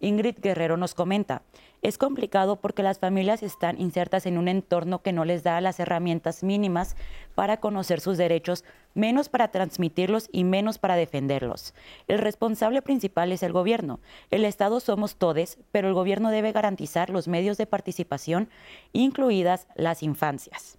[0.05, 1.41] Ingrid Guerrero nos comenta,
[1.81, 5.79] es complicado porque las familias están insertas en un entorno que no les da las
[5.79, 6.95] herramientas mínimas
[7.33, 8.63] para conocer sus derechos,
[8.93, 11.73] menos para transmitirlos y menos para defenderlos.
[12.07, 13.99] El responsable principal es el gobierno.
[14.29, 18.47] El Estado somos todos, pero el gobierno debe garantizar los medios de participación,
[18.93, 20.77] incluidas las infancias.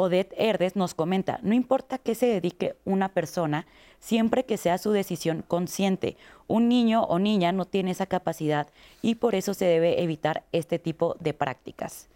[0.00, 3.66] Odette Herdes nos comenta, no importa qué se dedique una persona,
[3.98, 6.16] siempre que sea su decisión consciente.
[6.46, 8.68] Un niño o niña no tiene esa capacidad
[9.02, 12.08] y por eso se debe evitar este tipo de prácticas.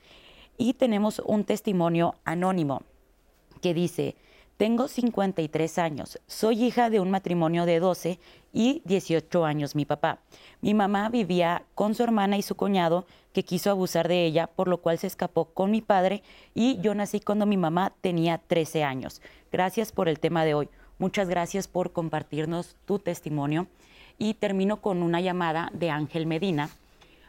[0.56, 2.82] Y tenemos un testimonio anónimo
[3.60, 4.14] que dice,
[4.62, 8.20] tengo 53 años, soy hija de un matrimonio de 12
[8.52, 10.20] y 18 años mi papá.
[10.60, 14.68] Mi mamá vivía con su hermana y su cuñado que quiso abusar de ella, por
[14.68, 16.22] lo cual se escapó con mi padre
[16.55, 19.20] y yo nací cuando mi mamá tenía 13 años.
[19.51, 20.68] Gracias por el tema de hoy.
[20.97, 23.66] Muchas gracias por compartirnos tu testimonio.
[24.16, 26.70] Y termino con una llamada de Ángel Medina.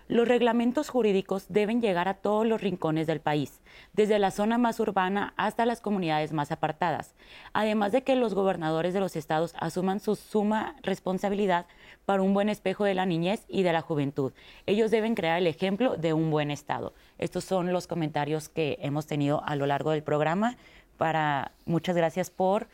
[0.08, 3.62] Los reglamentos jurídicos deben llegar a todos los rincones del país,
[3.94, 7.16] desde la zona más urbana hasta las comunidades más apartadas,
[7.54, 11.68] además de que los gobernadores de los estados asuman su suma responsabilidad
[12.06, 14.34] para un buen espejo de la niñez y de la juventud.
[14.66, 16.94] Ellos deben crear el ejemplo de un buen estado.
[17.18, 20.58] Estos son los comentarios que hemos tenido a lo largo del programa.
[20.98, 22.68] Para muchas gracias por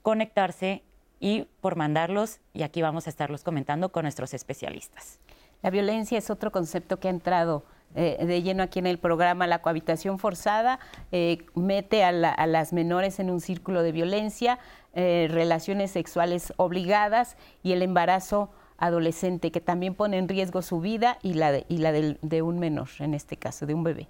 [0.00, 0.82] conectarse
[1.20, 5.20] y por mandarlos y aquí vamos a estarlos comentando con nuestros especialistas.
[5.62, 7.64] La violencia es otro concepto que ha entrado
[7.94, 9.46] eh, de lleno aquí en el programa.
[9.46, 10.78] La cohabitación forzada
[11.12, 14.58] eh, mete a, las menores en un círculo de violencia,
[14.94, 21.18] eh, relaciones sexuales obligadas y el embarazo adolescente que también pone en riesgo su vida
[21.22, 24.08] y la de, y la de un menor, en este caso, de un bebé.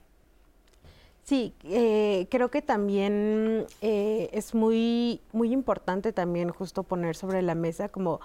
[1.24, 8.20] Sí, creo que también es muy, muy importante también justo poner sobre la mesa como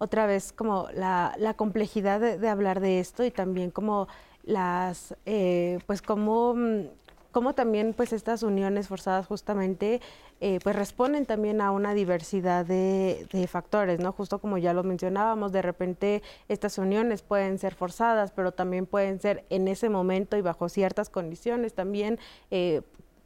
[0.00, 4.08] otra vez como la, la complejidad de, hablar de esto y también como
[4.44, 6.86] las, eh, pues como mm,
[7.32, 10.00] cómo también pues estas uniones forzadas justamente
[10.40, 14.12] eh, pues responden también a una diversidad de, factores, ¿no?
[14.12, 19.20] Justo como ya lo mencionábamos, de repente estas uniones pueden ser forzadas, pero también pueden
[19.20, 22.18] ser en ese momento y bajo ciertas condiciones también
[22.50, 22.80] eh,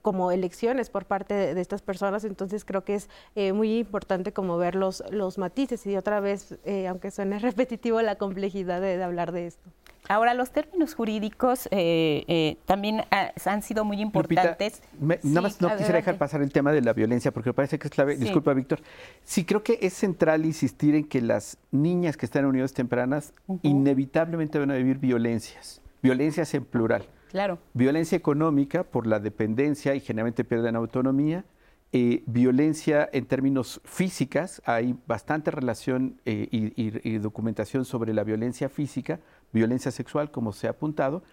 [0.04, 4.56] como elecciones por parte de, estas personas, entonces creo que es eh, muy importante como
[4.56, 6.56] ver los, los matices y otra vez,
[6.88, 9.70] aunque suene repetitivo, la complejidad de hablar de esto.
[10.06, 14.82] Ahora, los términos jurídicos eh, eh, también han sido muy importantes.
[15.00, 17.88] nada más no quisiera dejar pasar el tema de la violencia, porque me parece que
[17.88, 18.16] es clave.
[18.16, 18.80] Disculpa, Víctor.
[19.24, 23.32] Sí, creo que es central insistir en que las niñas que están en unidades tempranas
[23.62, 27.06] inevitablemente van a vivir violencias, violencias en plural.
[27.34, 27.58] Claro.
[27.72, 31.44] Violencia económica por la dependencia y generalmente pierden autonomía.
[31.90, 39.18] Eh, violencia en términos físicas, hay bastante relación y documentación sobre la violencia física,
[39.52, 41.24] violencia sexual, como se ha apuntado,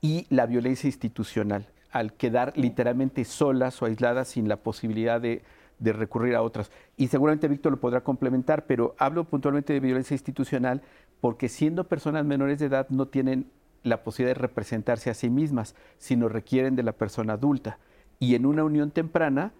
[0.00, 5.42] y la violencia institucional, al quedar literalmente solas o aisladas sin la posibilidad de,
[5.80, 6.70] recurrir a otras.
[6.96, 10.82] Y seguramente Víctor lo podrá complementar, pero hablo puntualmente de violencia institucional
[11.20, 13.50] porque siendo personas menores de edad no tienen
[13.88, 17.78] la posibilidad de representarse a sí mismas, sino requieren de la persona adulta.
[18.18, 19.52] Y en una unión temprana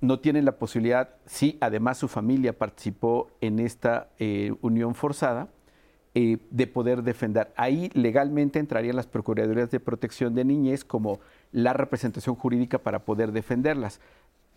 [0.00, 5.48] no tienen la posibilidad, si además su familia participó en esta eh, unión forzada,
[6.12, 7.52] eh, de poder defender.
[7.54, 11.20] Ahí legalmente entrarían las Procuradurías de Protección de Niñez como
[11.52, 14.00] la representación jurídica para poder defenderlas.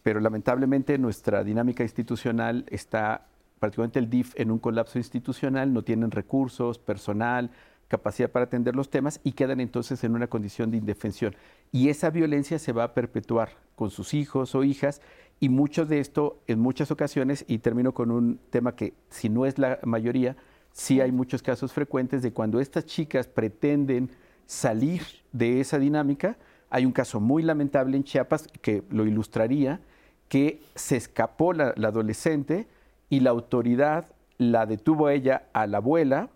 [0.01, 3.27] Pero lamentablemente nuestra dinámica institucional está,
[3.59, 7.51] particularmente el DIF, en un colapso institucional, no tienen recursos, personal,
[7.87, 11.35] capacidad para atender los temas y quedan entonces en una condición de indefensión.
[11.71, 15.01] Y esa violencia se va a perpetuar con sus hijos o hijas
[15.39, 19.45] y mucho de esto en muchas ocasiones, y termino con un tema que si no
[19.45, 20.37] es la mayoría,
[20.71, 24.09] sí hay muchos casos frecuentes de cuando estas chicas pretenden
[24.45, 25.01] salir
[25.31, 26.37] de esa dinámica.
[26.69, 29.81] Hay un caso muy lamentable en Chiapas que lo ilustraría,
[30.29, 32.67] que se escapó la, la adolescente
[33.09, 34.07] y la autoridad
[34.37, 36.29] la detuvo a ella, a la abuela,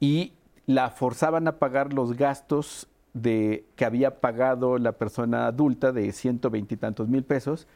[0.00, 0.32] y
[0.74, 6.74] la forzaban a pagar los gastos de, que había pagado la persona adulta de 120
[6.74, 7.66] y tantos mil pesos.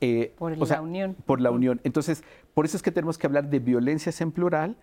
[0.00, 1.16] Eh, por la unión.
[1.26, 1.80] Por la unión.
[1.82, 2.22] Entonces,
[2.54, 4.76] por eso es que tenemos que hablar de violencias en plural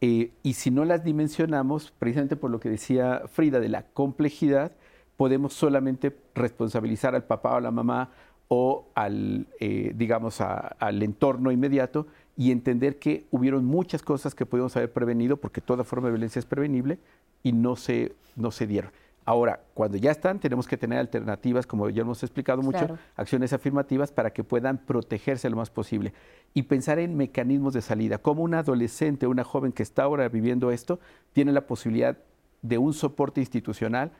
[0.00, 4.72] eh, y si no las dimensionamos, precisamente por lo que decía Frida, de la complejidad,
[5.18, 8.10] podemos solamente responsabilizar al papá o a la mamá
[8.48, 12.06] o al, eh, digamos, al entorno inmediato
[12.38, 16.38] y entender que hubieron muchas cosas que podemos haber prevenido, porque toda forma de violencia
[16.38, 17.00] es prevenible,
[17.42, 18.92] y no se, no se dieron.
[19.24, 24.12] Ahora, cuando ya están, tenemos que tener alternativas, como ya hemos explicado mucho, acciones afirmativas
[24.12, 26.12] para que puedan protegerse lo más posible.
[26.54, 30.70] Y pensar en mecanismos de salida, como un adolescente una joven que está ahora viviendo
[30.70, 31.00] esto,
[31.32, 32.16] tiene la posibilidad
[32.62, 34.12] de un soporte institucional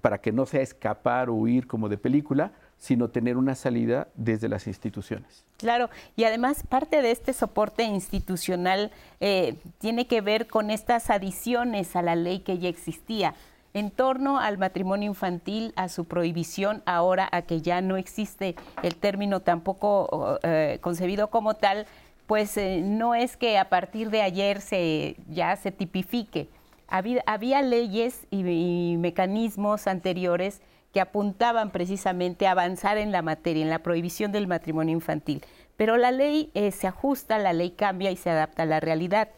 [0.00, 4.48] para que no sea escapar o huir como de película, sino tener una salida desde
[4.48, 5.44] las instituciones.
[5.56, 8.90] Claro, y además parte de este soporte institucional
[9.20, 13.34] eh, tiene que ver con estas adiciones a la ley que ya existía
[13.76, 18.96] en torno al matrimonio infantil, a su prohibición, ahora a que ya no existe el
[18.96, 21.86] término tampoco eh, concebido como tal,
[22.26, 26.48] pues eh, no es que a partir de ayer se, ya se tipifique.
[26.88, 30.62] Había, leyes y mecanismos anteriores
[30.96, 35.44] que apuntaban precisamente a avanzar en la materia, en la prohibición del matrimonio infantil.
[35.76, 39.28] Pero la ley eh, se ajusta, la ley cambia y se adapta a la realidad.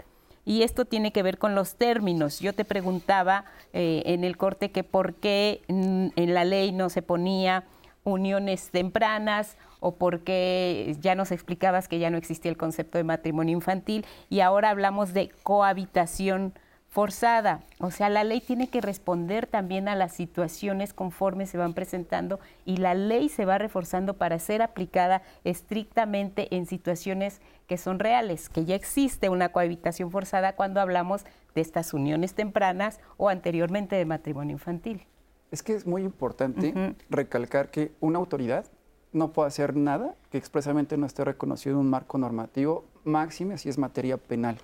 [0.45, 2.39] Y esto tiene que ver con los términos.
[2.39, 7.03] Yo te preguntaba eh, en el corte que por qué en la ley no se
[7.03, 7.65] ponía
[8.05, 13.05] uniones tempranas o por qué ya nos explicabas que ya no existía el concepto de
[13.05, 16.55] matrimonio infantil y ahora hablamos de cohabitación
[16.89, 17.61] forzada.
[17.79, 22.41] O sea, la ley tiene que responder también a las situaciones conforme se van presentando
[22.65, 28.49] y la ley se va reforzando para ser aplicada estrictamente en situaciones que son reales,
[28.49, 31.25] que ya existe una cohabitación forzada cuando hablamos
[31.55, 35.07] de estas uniones tempranas o anteriormente de matrimonio infantil.
[35.51, 38.67] Es que es muy importante recalcar que una autoridad
[39.13, 43.69] no puede hacer nada que expresamente no esté reconocido en un marco normativo, máxime si
[43.69, 44.59] es materia penal.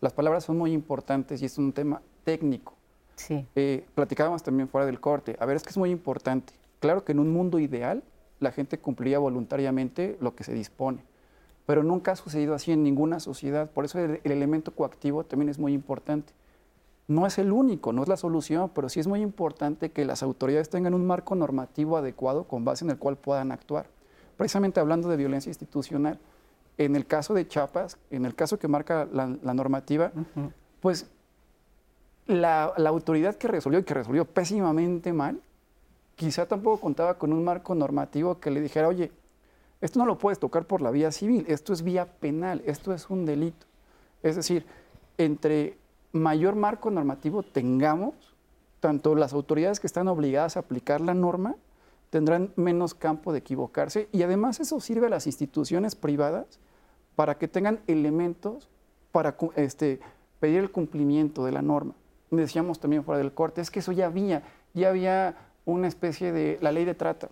[0.00, 2.74] Las palabras son muy importantes y es un tema técnico.
[3.16, 3.46] Sí.
[3.54, 5.36] Eh, platicábamos también fuera del corte.
[5.40, 6.54] A ver, es que es muy importante.
[6.80, 8.02] Claro que en un mundo ideal
[8.40, 11.04] la gente cumpliría voluntariamente lo que se dispone,
[11.66, 13.70] pero nunca ha sucedido así en ninguna sociedad.
[13.70, 16.32] Por eso el, elemento coactivo también es muy importante.
[17.06, 20.22] No es el único, no es la solución, pero sí es muy importante que las
[20.22, 23.86] autoridades tengan un marco normativo adecuado con base en el cual puedan actuar.
[24.36, 26.18] Precisamente hablando de violencia institucional,
[26.78, 30.12] en el caso de Chiapas, en el caso que marca la, normativa,
[30.80, 31.10] pues
[32.26, 35.40] la, autoridad que resolvió y que resolvió pésimamente mal,
[36.16, 39.12] quizá tampoco contaba con un marco normativo que le dijera, oye,
[39.80, 43.08] esto no lo puedes tocar por la vía civil, esto es vía penal, esto es
[43.08, 43.66] un delito.
[44.22, 44.66] Es decir,
[45.16, 45.78] entre
[46.12, 48.14] mayor marco normativo tengamos,
[48.80, 51.56] tanto las autoridades que están obligadas a aplicar la norma
[52.10, 56.58] tendrán menos campo de equivocarse y además eso sirve a las instituciones privadas
[57.16, 58.68] para que tengan elementos
[59.12, 60.00] para este,
[60.40, 61.94] pedir el cumplimiento de la norma.
[62.30, 64.42] Decíamos también fuera del corte, es que eso ya había,
[64.74, 67.28] ya había una especie de la ley de trata,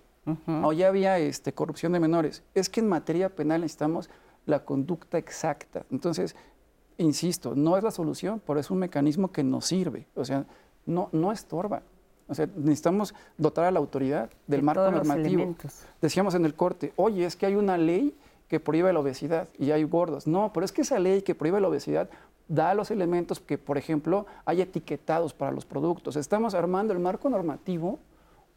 [0.63, 2.43] o ya había este, corrupción de menores.
[2.55, 4.11] Es que en materia penal necesitamos
[4.45, 5.87] la conducta exacta.
[5.91, 6.37] Entonces,
[6.99, 10.45] insisto, no es la solución, pero es un mecanismo que nos sirve, o sea,
[10.85, 11.83] no, no estorba.
[12.29, 15.55] O sea, necesitamos dotar a la autoridad del marco normativo.
[16.01, 18.15] Decíamos en el corte, oye, es que hay una ley
[18.49, 20.27] que prohíbe la obesidad y hay gordos.
[20.27, 22.09] No, pero es que esa ley que prohíbe la obesidad
[22.49, 26.17] da los elementos que, por ejemplo, hay etiquetados para los productos.
[26.17, 27.99] Estamos armando el marco normativo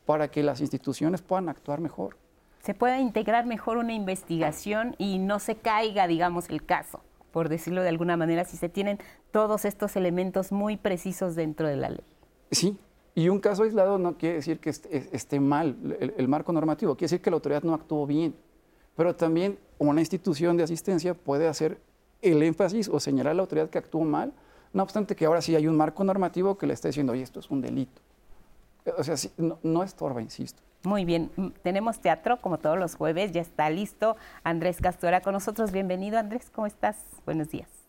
[0.06, 2.18] para que las instituciones puedan actuar mejor.
[2.62, 7.82] Se pueda integrar mejor una investigación y no se caiga, digamos, el caso, por decirlo
[7.82, 9.00] de alguna manera, si se tienen
[9.32, 12.04] todos estos elementos muy precisos dentro de la ley.
[12.52, 12.78] Sí,
[13.14, 17.22] y un caso aislado no quiere decir que esté, mal el, marco normativo, quiere decir
[17.22, 18.36] que la autoridad no actuó bien.
[18.96, 21.80] Pero también una institución de asistencia puede hacer
[22.22, 24.34] el énfasis o señalar a la autoridad que actuó mal,
[24.74, 27.40] no obstante que ahora sí hay un marco normativo que le está diciendo, oye, esto
[27.40, 28.02] es un delito.
[28.98, 29.16] O sea,
[29.64, 30.62] no, estorba, insisto.
[30.84, 35.34] Muy bien, mm, tenemos teatro como todos los jueves, ya está listo Andrés Castora con
[35.34, 35.72] nosotros.
[35.72, 36.98] Bienvenido Andrés, ¿cómo estás?
[37.26, 37.81] Buenos días.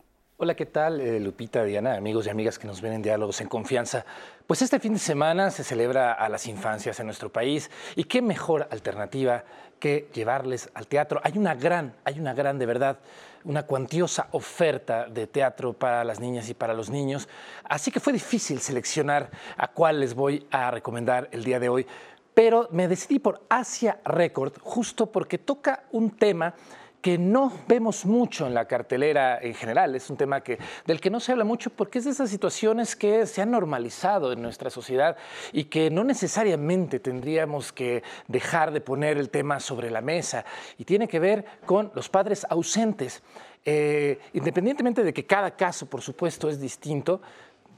[0.43, 1.01] Hola, ¿qué tal?
[1.01, 4.05] Eh, Lupita, Diana, amigos y amigas que nos ven en Diálogos en Confianza.
[4.45, 8.21] Pues este fin de semana se celebra a las infancias en nuestro país y qué
[8.21, 9.45] mejor alternativa
[9.79, 11.21] que llevarles al teatro.
[11.23, 12.99] Hay una gran, hay una gran, de verdad,
[13.45, 17.29] una cuantiosa oferta de teatro para las niñas y para los niños.
[17.63, 21.87] Así que fue difícil seleccionar a cuál les voy a recomendar el día de hoy.
[22.35, 26.55] Pero me decidí por Asia Record justo porque toca un tema
[27.03, 29.95] que no vemos mucho en la cartelera en general.
[29.97, 32.95] Es un tema que, del que no se habla mucho porque es de esas situaciones
[32.95, 35.17] que se han normalizado en nuestra sociedad
[35.53, 40.45] y que no necesariamente tendríamos que dejar de poner el tema sobre la mesa.
[40.79, 43.23] Y tiene que ver con los padres ausentes.
[43.65, 47.21] Eh, independientemente de que cada caso, por supuesto, es distinto,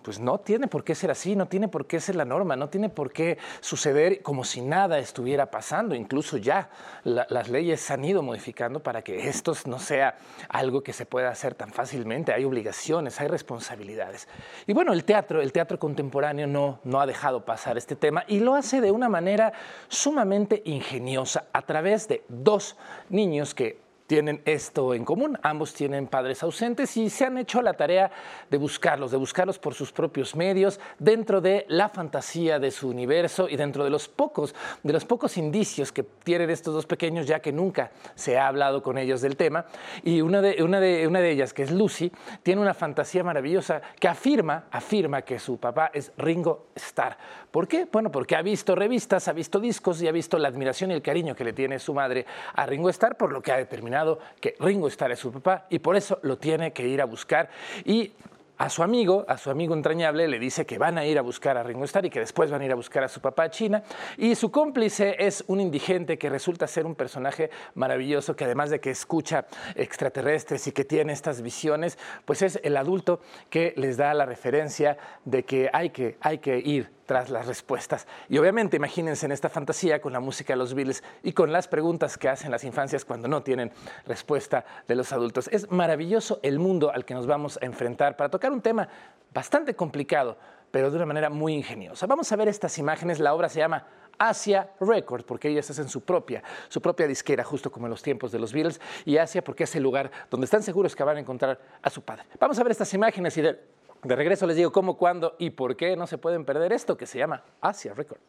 [0.04, 2.68] pues no tiene por qué ser así, no tiene por qué ser la norma, no
[2.68, 5.94] tiene por qué suceder como si nada estuviera pasando.
[5.94, 6.68] Incluso ya
[7.04, 10.18] las leyes se han ido modificando para que esto no sea
[10.50, 12.34] algo que se pueda hacer tan fácilmente.
[12.34, 14.28] Hay obligaciones, hay responsabilidades.
[14.66, 18.40] Y bueno, el teatro, el teatro contemporáneo no, no ha dejado pasar este tema y
[18.40, 19.54] lo hace de una manera
[19.88, 22.76] sumamente ingeniosa a través de dos
[23.08, 25.38] niños que tienen esto en común.
[25.42, 28.10] Ambos tienen padres ausentes y se han hecho la tarea
[28.50, 33.48] de buscarlos, de buscarlos por sus propios medios, dentro de la fantasía de su universo
[33.48, 37.40] y dentro de los pocos, de los pocos indicios que tienen estos dos pequeños, ya
[37.40, 39.66] que nunca se ha hablado con ellos del tema.
[40.02, 42.12] Y una de, una de, una de ellas, que es Lucy,
[42.42, 47.16] tiene una fantasía maravillosa que afirma, afirma que su papá es Ringo Starr.
[47.50, 47.86] ¿Por qué?
[47.90, 51.02] Bueno, porque ha visto revistas, ha visto discos y ha visto la admiración y el
[51.02, 53.93] cariño que le tiene su madre a Ringo Starr, por lo que ha determinado
[54.40, 57.48] que Ringo Starr es su papá y por eso lo tiene que ir a buscar.
[57.84, 58.12] Y
[58.56, 61.56] a su amigo, a su amigo entrañable, le dice que van a ir a buscar
[61.56, 63.50] a Ringo Starr y que después van a ir a buscar a su papá a
[63.50, 63.82] China.
[64.16, 68.80] Y su cómplice es un indigente que resulta ser un personaje maravilloso, que además de
[68.80, 74.14] que escucha extraterrestres y que tiene estas visiones, pues es el adulto que les da
[74.14, 78.06] la referencia de que hay que, hay que ir tras las respuestas.
[78.28, 81.68] Y obviamente imagínense en esta fantasía con la música de los Beatles y con las
[81.68, 83.72] preguntas que hacen las infancias cuando no tienen
[84.06, 85.48] respuesta de los adultos.
[85.52, 88.88] Es maravilloso el mundo al que nos vamos a enfrentar para tocar un tema
[89.32, 90.38] bastante complicado,
[90.70, 92.06] pero de una manera muy ingeniosa.
[92.06, 93.20] Vamos a ver estas imágenes.
[93.20, 93.86] La obra se llama
[94.18, 98.32] Asia Records, porque ellas hacen su propia, su propia disquera, justo como en los tiempos
[98.32, 101.20] de los Beatles, y Asia porque es el lugar donde están seguros que van a
[101.20, 102.24] encontrar a su padre.
[102.38, 103.60] Vamos a ver estas imágenes y de
[104.04, 107.06] de regreso les digo cómo, cuándo y por qué no se pueden perder esto que
[107.06, 108.20] se llama Asia Record.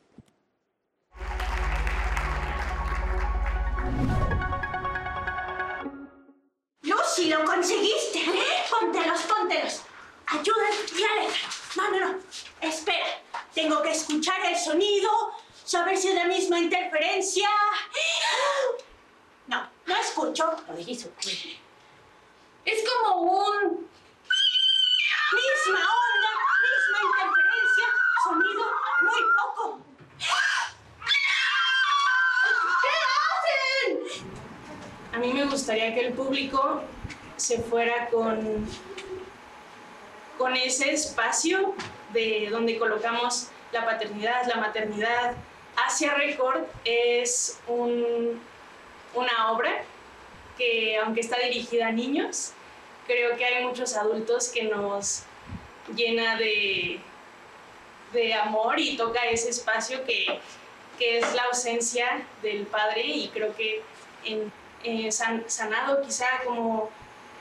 [6.82, 8.22] Lucy, lo conseguiste.
[8.70, 9.82] Póntelos, póntelos.
[10.28, 10.66] Ayuda
[10.98, 11.36] y alegra.
[11.76, 12.20] No, no, no.
[12.62, 13.06] Espera.
[13.54, 15.10] Tengo que escuchar el sonido,
[15.64, 17.50] saber si es la misma interferencia.
[19.48, 20.56] No, no escucho.
[20.68, 21.10] Lo dijiste.
[22.66, 23.88] Es como un
[25.66, 26.32] Misma onda,
[26.62, 27.86] misma interferencia,
[28.24, 28.64] sonido
[29.02, 29.80] muy poco.
[32.84, 32.94] ¿Qué
[33.90, 34.32] hacen?
[35.12, 36.84] A mí me gustaría que el público
[37.38, 38.68] se fuera con,
[40.38, 41.74] con ese espacio
[42.14, 45.34] de donde colocamos la paternidad, la maternidad.
[45.84, 49.84] Asia Record es una obra
[50.60, 52.52] que, aunque está dirigida a niños,
[53.08, 55.24] creo que hay muchos adultos que nos
[55.94, 57.00] llena de,
[58.14, 60.40] de amor y toca ese espacio que,
[60.98, 63.84] que, es la ausencia del padre y creo que
[64.24, 64.52] en,
[64.84, 66.90] eh, sanado quizá como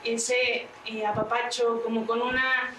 [0.03, 2.73] ese eh, apapacho, como con una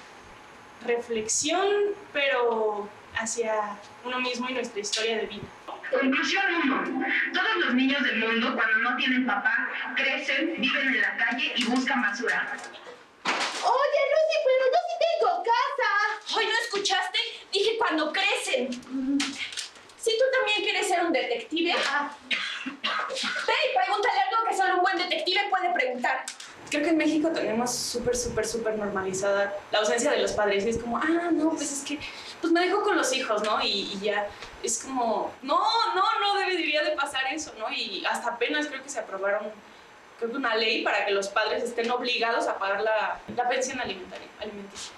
[0.84, 1.66] reflexión,
[2.12, 5.44] pero hacia uno mismo y nuestra historia de vida.
[5.90, 7.06] Conclusión 1.
[7.32, 11.64] Todos los niños del mundo, cuando no tienen papá, crecen, viven en la calle y
[11.64, 12.56] buscan basura.
[13.24, 16.36] Oye, Lucy, pero yo sí tengo casa.
[16.36, 17.18] Hoy no escuchaste?
[17.52, 18.70] Dije cuando crecen.
[20.06, 22.10] Si tú también quieres ser un detective, ah.
[22.26, 22.30] ve
[22.70, 26.24] y pregúntale algo que solo un buen detective puede preguntar.
[26.70, 30.66] Creo que en México tenemos súper, súper, súper normalizada la ausencia de los padres.
[30.66, 31.98] Y es como, ah, no, pues es que,
[32.40, 33.60] pues me dejo con los hijos, ¿no?
[33.62, 34.28] Y, ya,
[34.62, 35.60] es como, no,
[35.94, 37.70] no, no debería de pasar eso, ¿no?
[37.70, 39.50] Y hasta apenas creo que se aprobaron,
[40.18, 43.80] creo que una ley para que los padres estén obligados a pagar la, la pensión
[43.80, 44.92] alimentaria, alimenticia.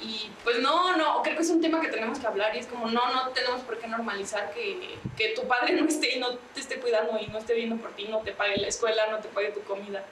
[0.00, 2.66] Y pues no, no, creo que es un tema que tenemos que hablar y es
[2.66, 6.36] como, no, no tenemos por qué normalizar que, que tu padre no esté y no
[6.54, 9.18] te esté cuidando y no esté viendo por ti, no te pague la escuela, no
[9.18, 10.04] te pague tu comida.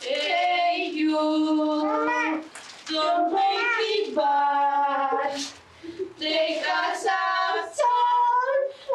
[0.00, 1.12] Hey you,
[2.90, 5.36] don't make me bad.
[6.18, 7.82] Take us outside,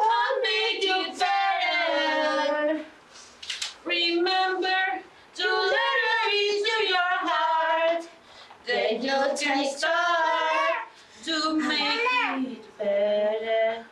[0.01, 2.85] I'll make you better.
[3.85, 4.76] Remember
[9.39, 10.89] can start
[11.23, 12.01] to make
[12.41, 13.85] it better.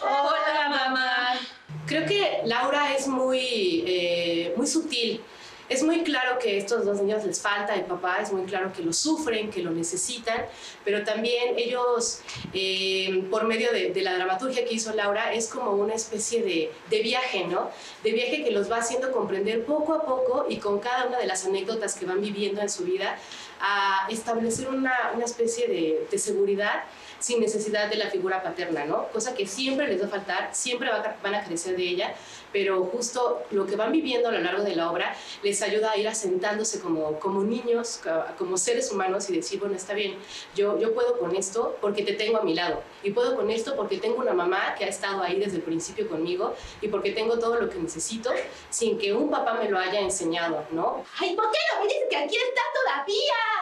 [0.00, 1.38] Hola, mamá.
[1.86, 5.20] Creo que Laura es muy, eh, muy sutil.
[5.68, 8.72] Es muy claro que a estos dos niños les falta el papá, es muy claro
[8.72, 10.46] que lo sufren, que lo necesitan,
[10.84, 12.20] pero también ellos,
[12.52, 16.70] eh, por medio de, de, la dramaturgia que hizo Laura, es como una especie de,
[16.88, 17.70] de, viaje, ¿no?
[18.04, 21.26] De viaje que los va haciendo comprender poco a poco y con cada una de
[21.26, 23.18] las anécdotas que van viviendo en su vida,
[23.60, 26.84] a establecer una, una especie de, de seguridad
[27.18, 29.08] sin necesidad de la figura paterna, ¿no?
[29.08, 30.90] Cosa que siempre les va a faltar, siempre
[31.22, 32.14] van a crecer de ella,
[32.52, 35.96] pero justo lo que van viviendo a lo largo de la obra les ayuda a
[35.96, 38.00] ir asentándose como, como niños,
[38.38, 40.16] como seres humanos y decir, bueno, está bien,
[40.54, 43.76] yo, yo puedo con esto porque te tengo a mi lado, y puedo con esto
[43.76, 47.38] porque tengo una mamá que ha estado ahí desde el principio conmigo, y porque tengo
[47.38, 48.30] todo lo que necesito
[48.70, 51.04] sin que un papá me lo haya enseñado, ¿no?
[51.18, 53.55] ¡Ay, ¿por qué no me dices que aquí está todavía?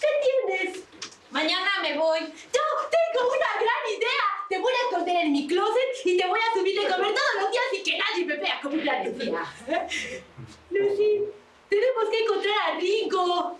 [0.00, 0.84] ¿Qué tienes?
[1.30, 2.20] Mañana me voy.
[2.20, 2.60] Yo
[2.90, 4.24] tengo una gran idea.
[4.48, 7.42] Te voy a esconder en mi closet y te voy a subir de comer todos
[7.42, 9.44] los días y que nadie me vea como una alegría.
[10.70, 11.24] Lucy,
[11.68, 13.58] tenemos que encontrar a Rico.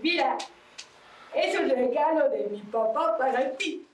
[0.00, 0.36] Mira,
[1.34, 3.86] es un regalo de mi papá para ti.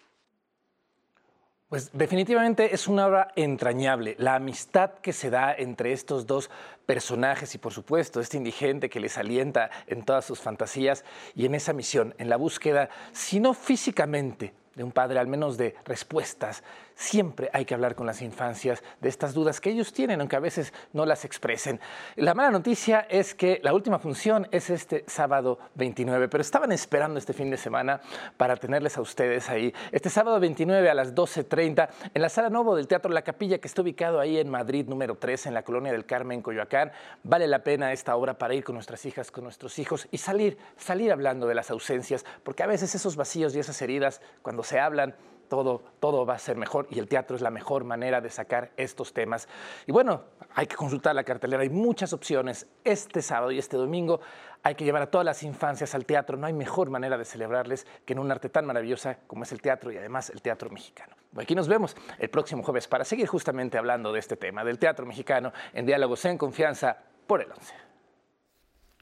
[1.69, 4.16] Pues definitivamente es una obra entrañable.
[4.19, 6.49] La amistad que se da entre estos dos
[6.86, 11.05] personajes y por supuesto este indigente que les alienta en todas sus fantasías
[11.35, 15.59] y en esa misión, en la búsqueda, si no físicamente, de un padre, al menos
[15.59, 16.62] de respuestas.
[17.01, 20.41] Siempre hay que hablar con las infancias de estas dudas que ellos tienen, aunque a
[20.41, 21.79] veces no las expresen.
[22.16, 27.20] La mala noticia es que la última función es este sábado 29, pero estaban esperando
[27.20, 28.01] este fin de semana
[28.37, 29.73] para tenerles a ustedes ahí.
[29.93, 33.69] Este sábado 29 a las 12.30 en la Sala Novo del Teatro La Capilla, que
[33.69, 36.91] está ubicado ahí en Madrid, número 3, en la Colonia del Carmen, Coyoacán.
[37.23, 40.59] Vale la pena esta obra para ir con nuestras hijas, con nuestros hijos y salir,
[40.77, 44.81] salir hablando de las ausencias, porque a veces esos vacíos y esas heridas, cuando se
[44.81, 45.15] hablan,
[45.49, 48.70] todo, todo va a ser mejor y el teatro es la mejor manera de sacar
[48.77, 49.49] estos temas.
[49.87, 50.23] Y bueno,
[50.55, 52.66] hay que consultar la cartelera, hay muchas opciones.
[52.85, 54.20] Este sábado y este domingo
[54.62, 56.37] hay que llevar a todas las infancias al teatro.
[56.37, 59.61] No hay mejor manera de celebrarles que en un arte tan maravillosa como es el
[59.61, 61.15] teatro y además el teatro mexicano.
[61.37, 65.07] Aquí nos vemos el próximo jueves para seguir justamente hablando de este tema, del teatro
[65.07, 66.97] mexicano en Diálogos en Confianza
[67.27, 67.75] por el 11.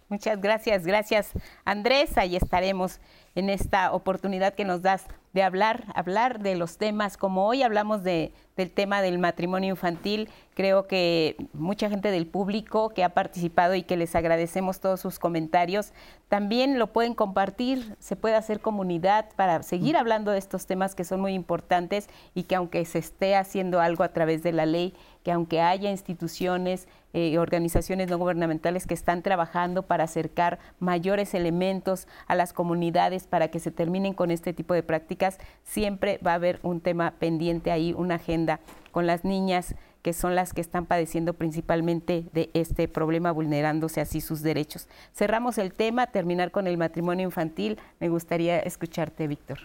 [0.08, 1.32] Muchas gracias, gracias
[1.64, 2.16] Andrés.
[2.18, 3.00] Ahí estaremos
[3.36, 5.04] en esta oportunidad que nos das
[5.34, 10.30] de hablar, hablar de los temas, como hoy hablamos de, del tema del matrimonio infantil,
[10.54, 15.18] creo que mucha gente del público que ha participado y que les agradecemos todos sus
[15.18, 15.92] comentarios,
[16.28, 21.04] también lo pueden compartir, se puede hacer comunidad para seguir hablando de estos temas que
[21.04, 24.94] son muy importantes y que aunque se esté haciendo algo a través de la ley,
[25.26, 31.34] que aunque haya instituciones y eh, organizaciones no gubernamentales que están trabajando para acercar mayores
[31.34, 36.30] elementos a las comunidades para que se terminen con este tipo de prácticas, siempre va
[36.30, 38.60] a haber un tema pendiente ahí, una agenda
[38.92, 44.20] con las niñas que son las que están padeciendo principalmente de este problema, vulnerándose así
[44.20, 44.86] sus derechos.
[45.12, 47.80] Cerramos el tema, terminar con el matrimonio infantil.
[47.98, 49.58] Me gustaría escucharte, Víctor.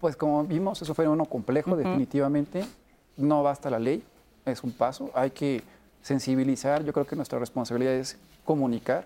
[0.00, 2.64] Pues como vimos, eso fue uno complejo, definitivamente.
[3.16, 4.02] No basta la ley,
[4.44, 5.10] es un paso.
[5.14, 5.62] Hay que
[6.02, 9.04] sensibilizar, yo creo que nuestra responsabilidad es comunicar,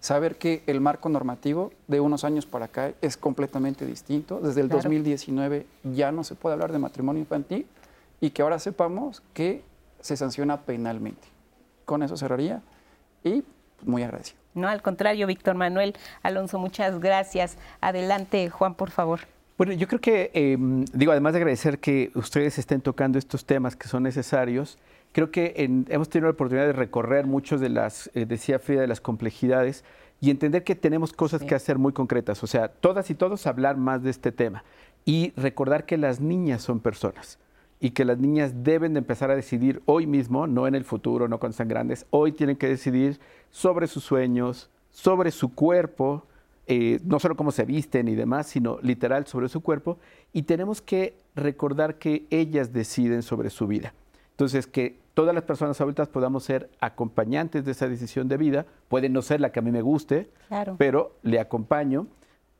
[0.00, 4.40] saber que el marco normativo de unos años para acá es completamente distinto.
[4.40, 7.66] Desde el 2019 ya no se puede hablar de matrimonio infantil
[8.20, 9.62] y que ahora sepamos que
[10.00, 11.28] se sanciona penalmente.
[11.84, 12.62] Con eso cerraría
[13.22, 13.44] y
[13.82, 14.40] muy agradecido.
[14.54, 17.56] No, al contrario, Víctor Manuel Alonso, muchas gracias.
[17.80, 19.20] Adelante, Juan, por favor.
[19.60, 23.76] Bueno, yo creo que, em, digo, además de agradecer que ustedes estén tocando estos temas
[23.76, 24.78] que son necesarios,
[25.12, 25.52] creo que
[25.90, 29.84] hemos tenido la oportunidad de recorrer muchos de las, eh, decía Frida, de las complejidades
[30.18, 32.42] y entender que tenemos cosas que hacer muy concretas.
[32.42, 34.64] O sea, todas y todos hablar más de este tema
[35.04, 37.38] y recordar que las niñas son personas
[37.80, 41.28] y que las niñas deben de empezar a decidir hoy mismo, no en el futuro,
[41.28, 43.20] no cuando sean grandes, hoy tienen que decidir
[43.50, 46.24] sobre sus sueños, sobre su cuerpo,
[46.72, 49.98] eh, no solo cómo se visten y demás, sino literal sobre su cuerpo,
[50.32, 53.92] y tenemos que recordar que ellas deciden sobre su vida.
[54.30, 59.08] Entonces, que todas las personas adultas podamos ser acompañantes de esa decisión de vida, puede
[59.08, 60.30] no ser la que a mí me guste,
[60.78, 62.06] pero le acompaño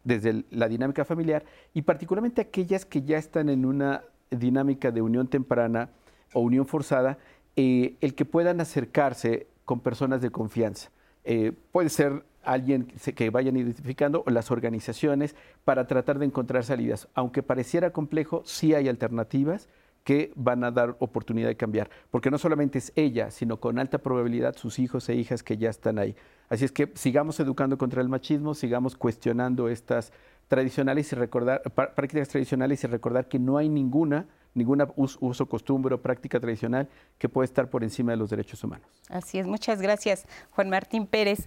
[0.02, 5.28] desde la dinámica familiar y particularmente aquellas que ya están en una dinámica de unión
[5.28, 5.90] temprana
[6.32, 7.18] o unión forzada,
[7.54, 10.90] eh, el que puedan acercarse con personas de confianza.
[11.22, 17.08] Eh, puede ser alguien que vayan identificando o las organizaciones para tratar de encontrar salidas.
[17.14, 19.68] Aunque pareciera complejo, sí hay alternativas
[20.04, 23.98] que van a dar oportunidad de cambiar, porque no solamente es ella, sino con alta
[23.98, 26.16] probabilidad sus hijos e hijas que ya están ahí.
[26.48, 30.12] Así es que sigamos educando contra el machismo, sigamos cuestionando estas
[30.48, 31.62] tradicionales y recordar
[31.94, 36.88] prácticas tradicionales y recordar que no hay ninguna ningún uso, costumbre o práctica tradicional
[37.18, 38.88] que pueda estar por encima de los derechos humanos.
[39.08, 41.46] Así es, muchas gracias Juan Martín Pérez.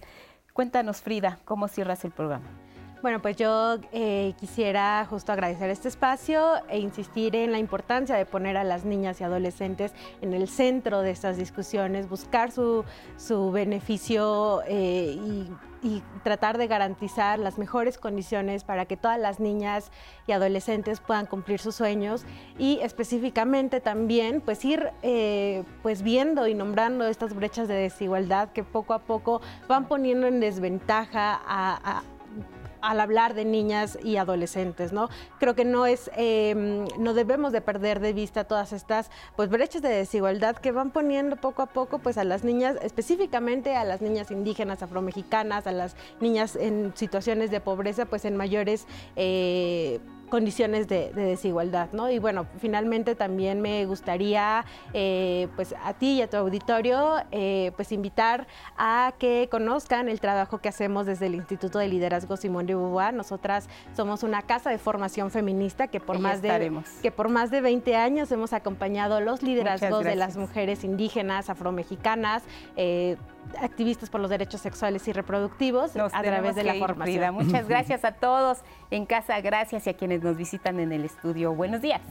[0.54, 2.46] Cuéntanos Frida, ¿cómo cierras el programa?
[3.04, 8.24] Bueno, pues yo eh, quisiera justo agradecer este espacio e insistir en la importancia de
[8.24, 12.82] poner a las niñas y adolescentes en el centro de estas discusiones, buscar su,
[13.52, 15.50] beneficio eh, y,
[15.86, 19.90] y, tratar de garantizar las mejores condiciones para que todas las niñas
[20.26, 22.24] y adolescentes puedan cumplir sus sueños
[22.58, 28.64] y específicamente también pues ir eh, pues viendo y nombrando estas brechas de desigualdad que
[28.64, 32.02] poco a poco van poniendo en desventaja a
[32.84, 35.08] al hablar de niñas y adolescentes, ¿no?
[35.38, 39.82] Creo que no es, em, no debemos de perder de vista todas estas pues brechas
[39.82, 44.02] de desigualdad que van poniendo poco a poco pues a las niñas, específicamente a las
[44.02, 48.86] niñas indígenas, afromexicanas, a las niñas en situaciones de pobreza, pues en mayores
[49.16, 52.10] eh, condiciones de, desigualdad, ¿no?
[52.10, 57.72] Y bueno, finalmente también me gustaría, eh, pues a ti y a tu auditorio, eh,
[57.76, 58.46] pues invitar
[58.76, 63.14] a que conozcan el trabajo que hacemos desde el Instituto de Liderazgo Simón de Beauvoir.
[63.14, 67.60] Nosotras somos una casa de formación feminista que por, más de, que por más de
[67.60, 72.42] 20 años hemos acompañado los liderazgos de las mujeres indígenas, afromexicanas,
[72.76, 73.16] eh,
[73.60, 77.34] activistas por los derechos sexuales y reproductivos a través de la formación.
[77.34, 78.58] Muchas gracias a todos
[78.90, 81.54] en casa, gracias y a quienes nos visitan en el estudio.
[81.54, 82.02] Buenos días.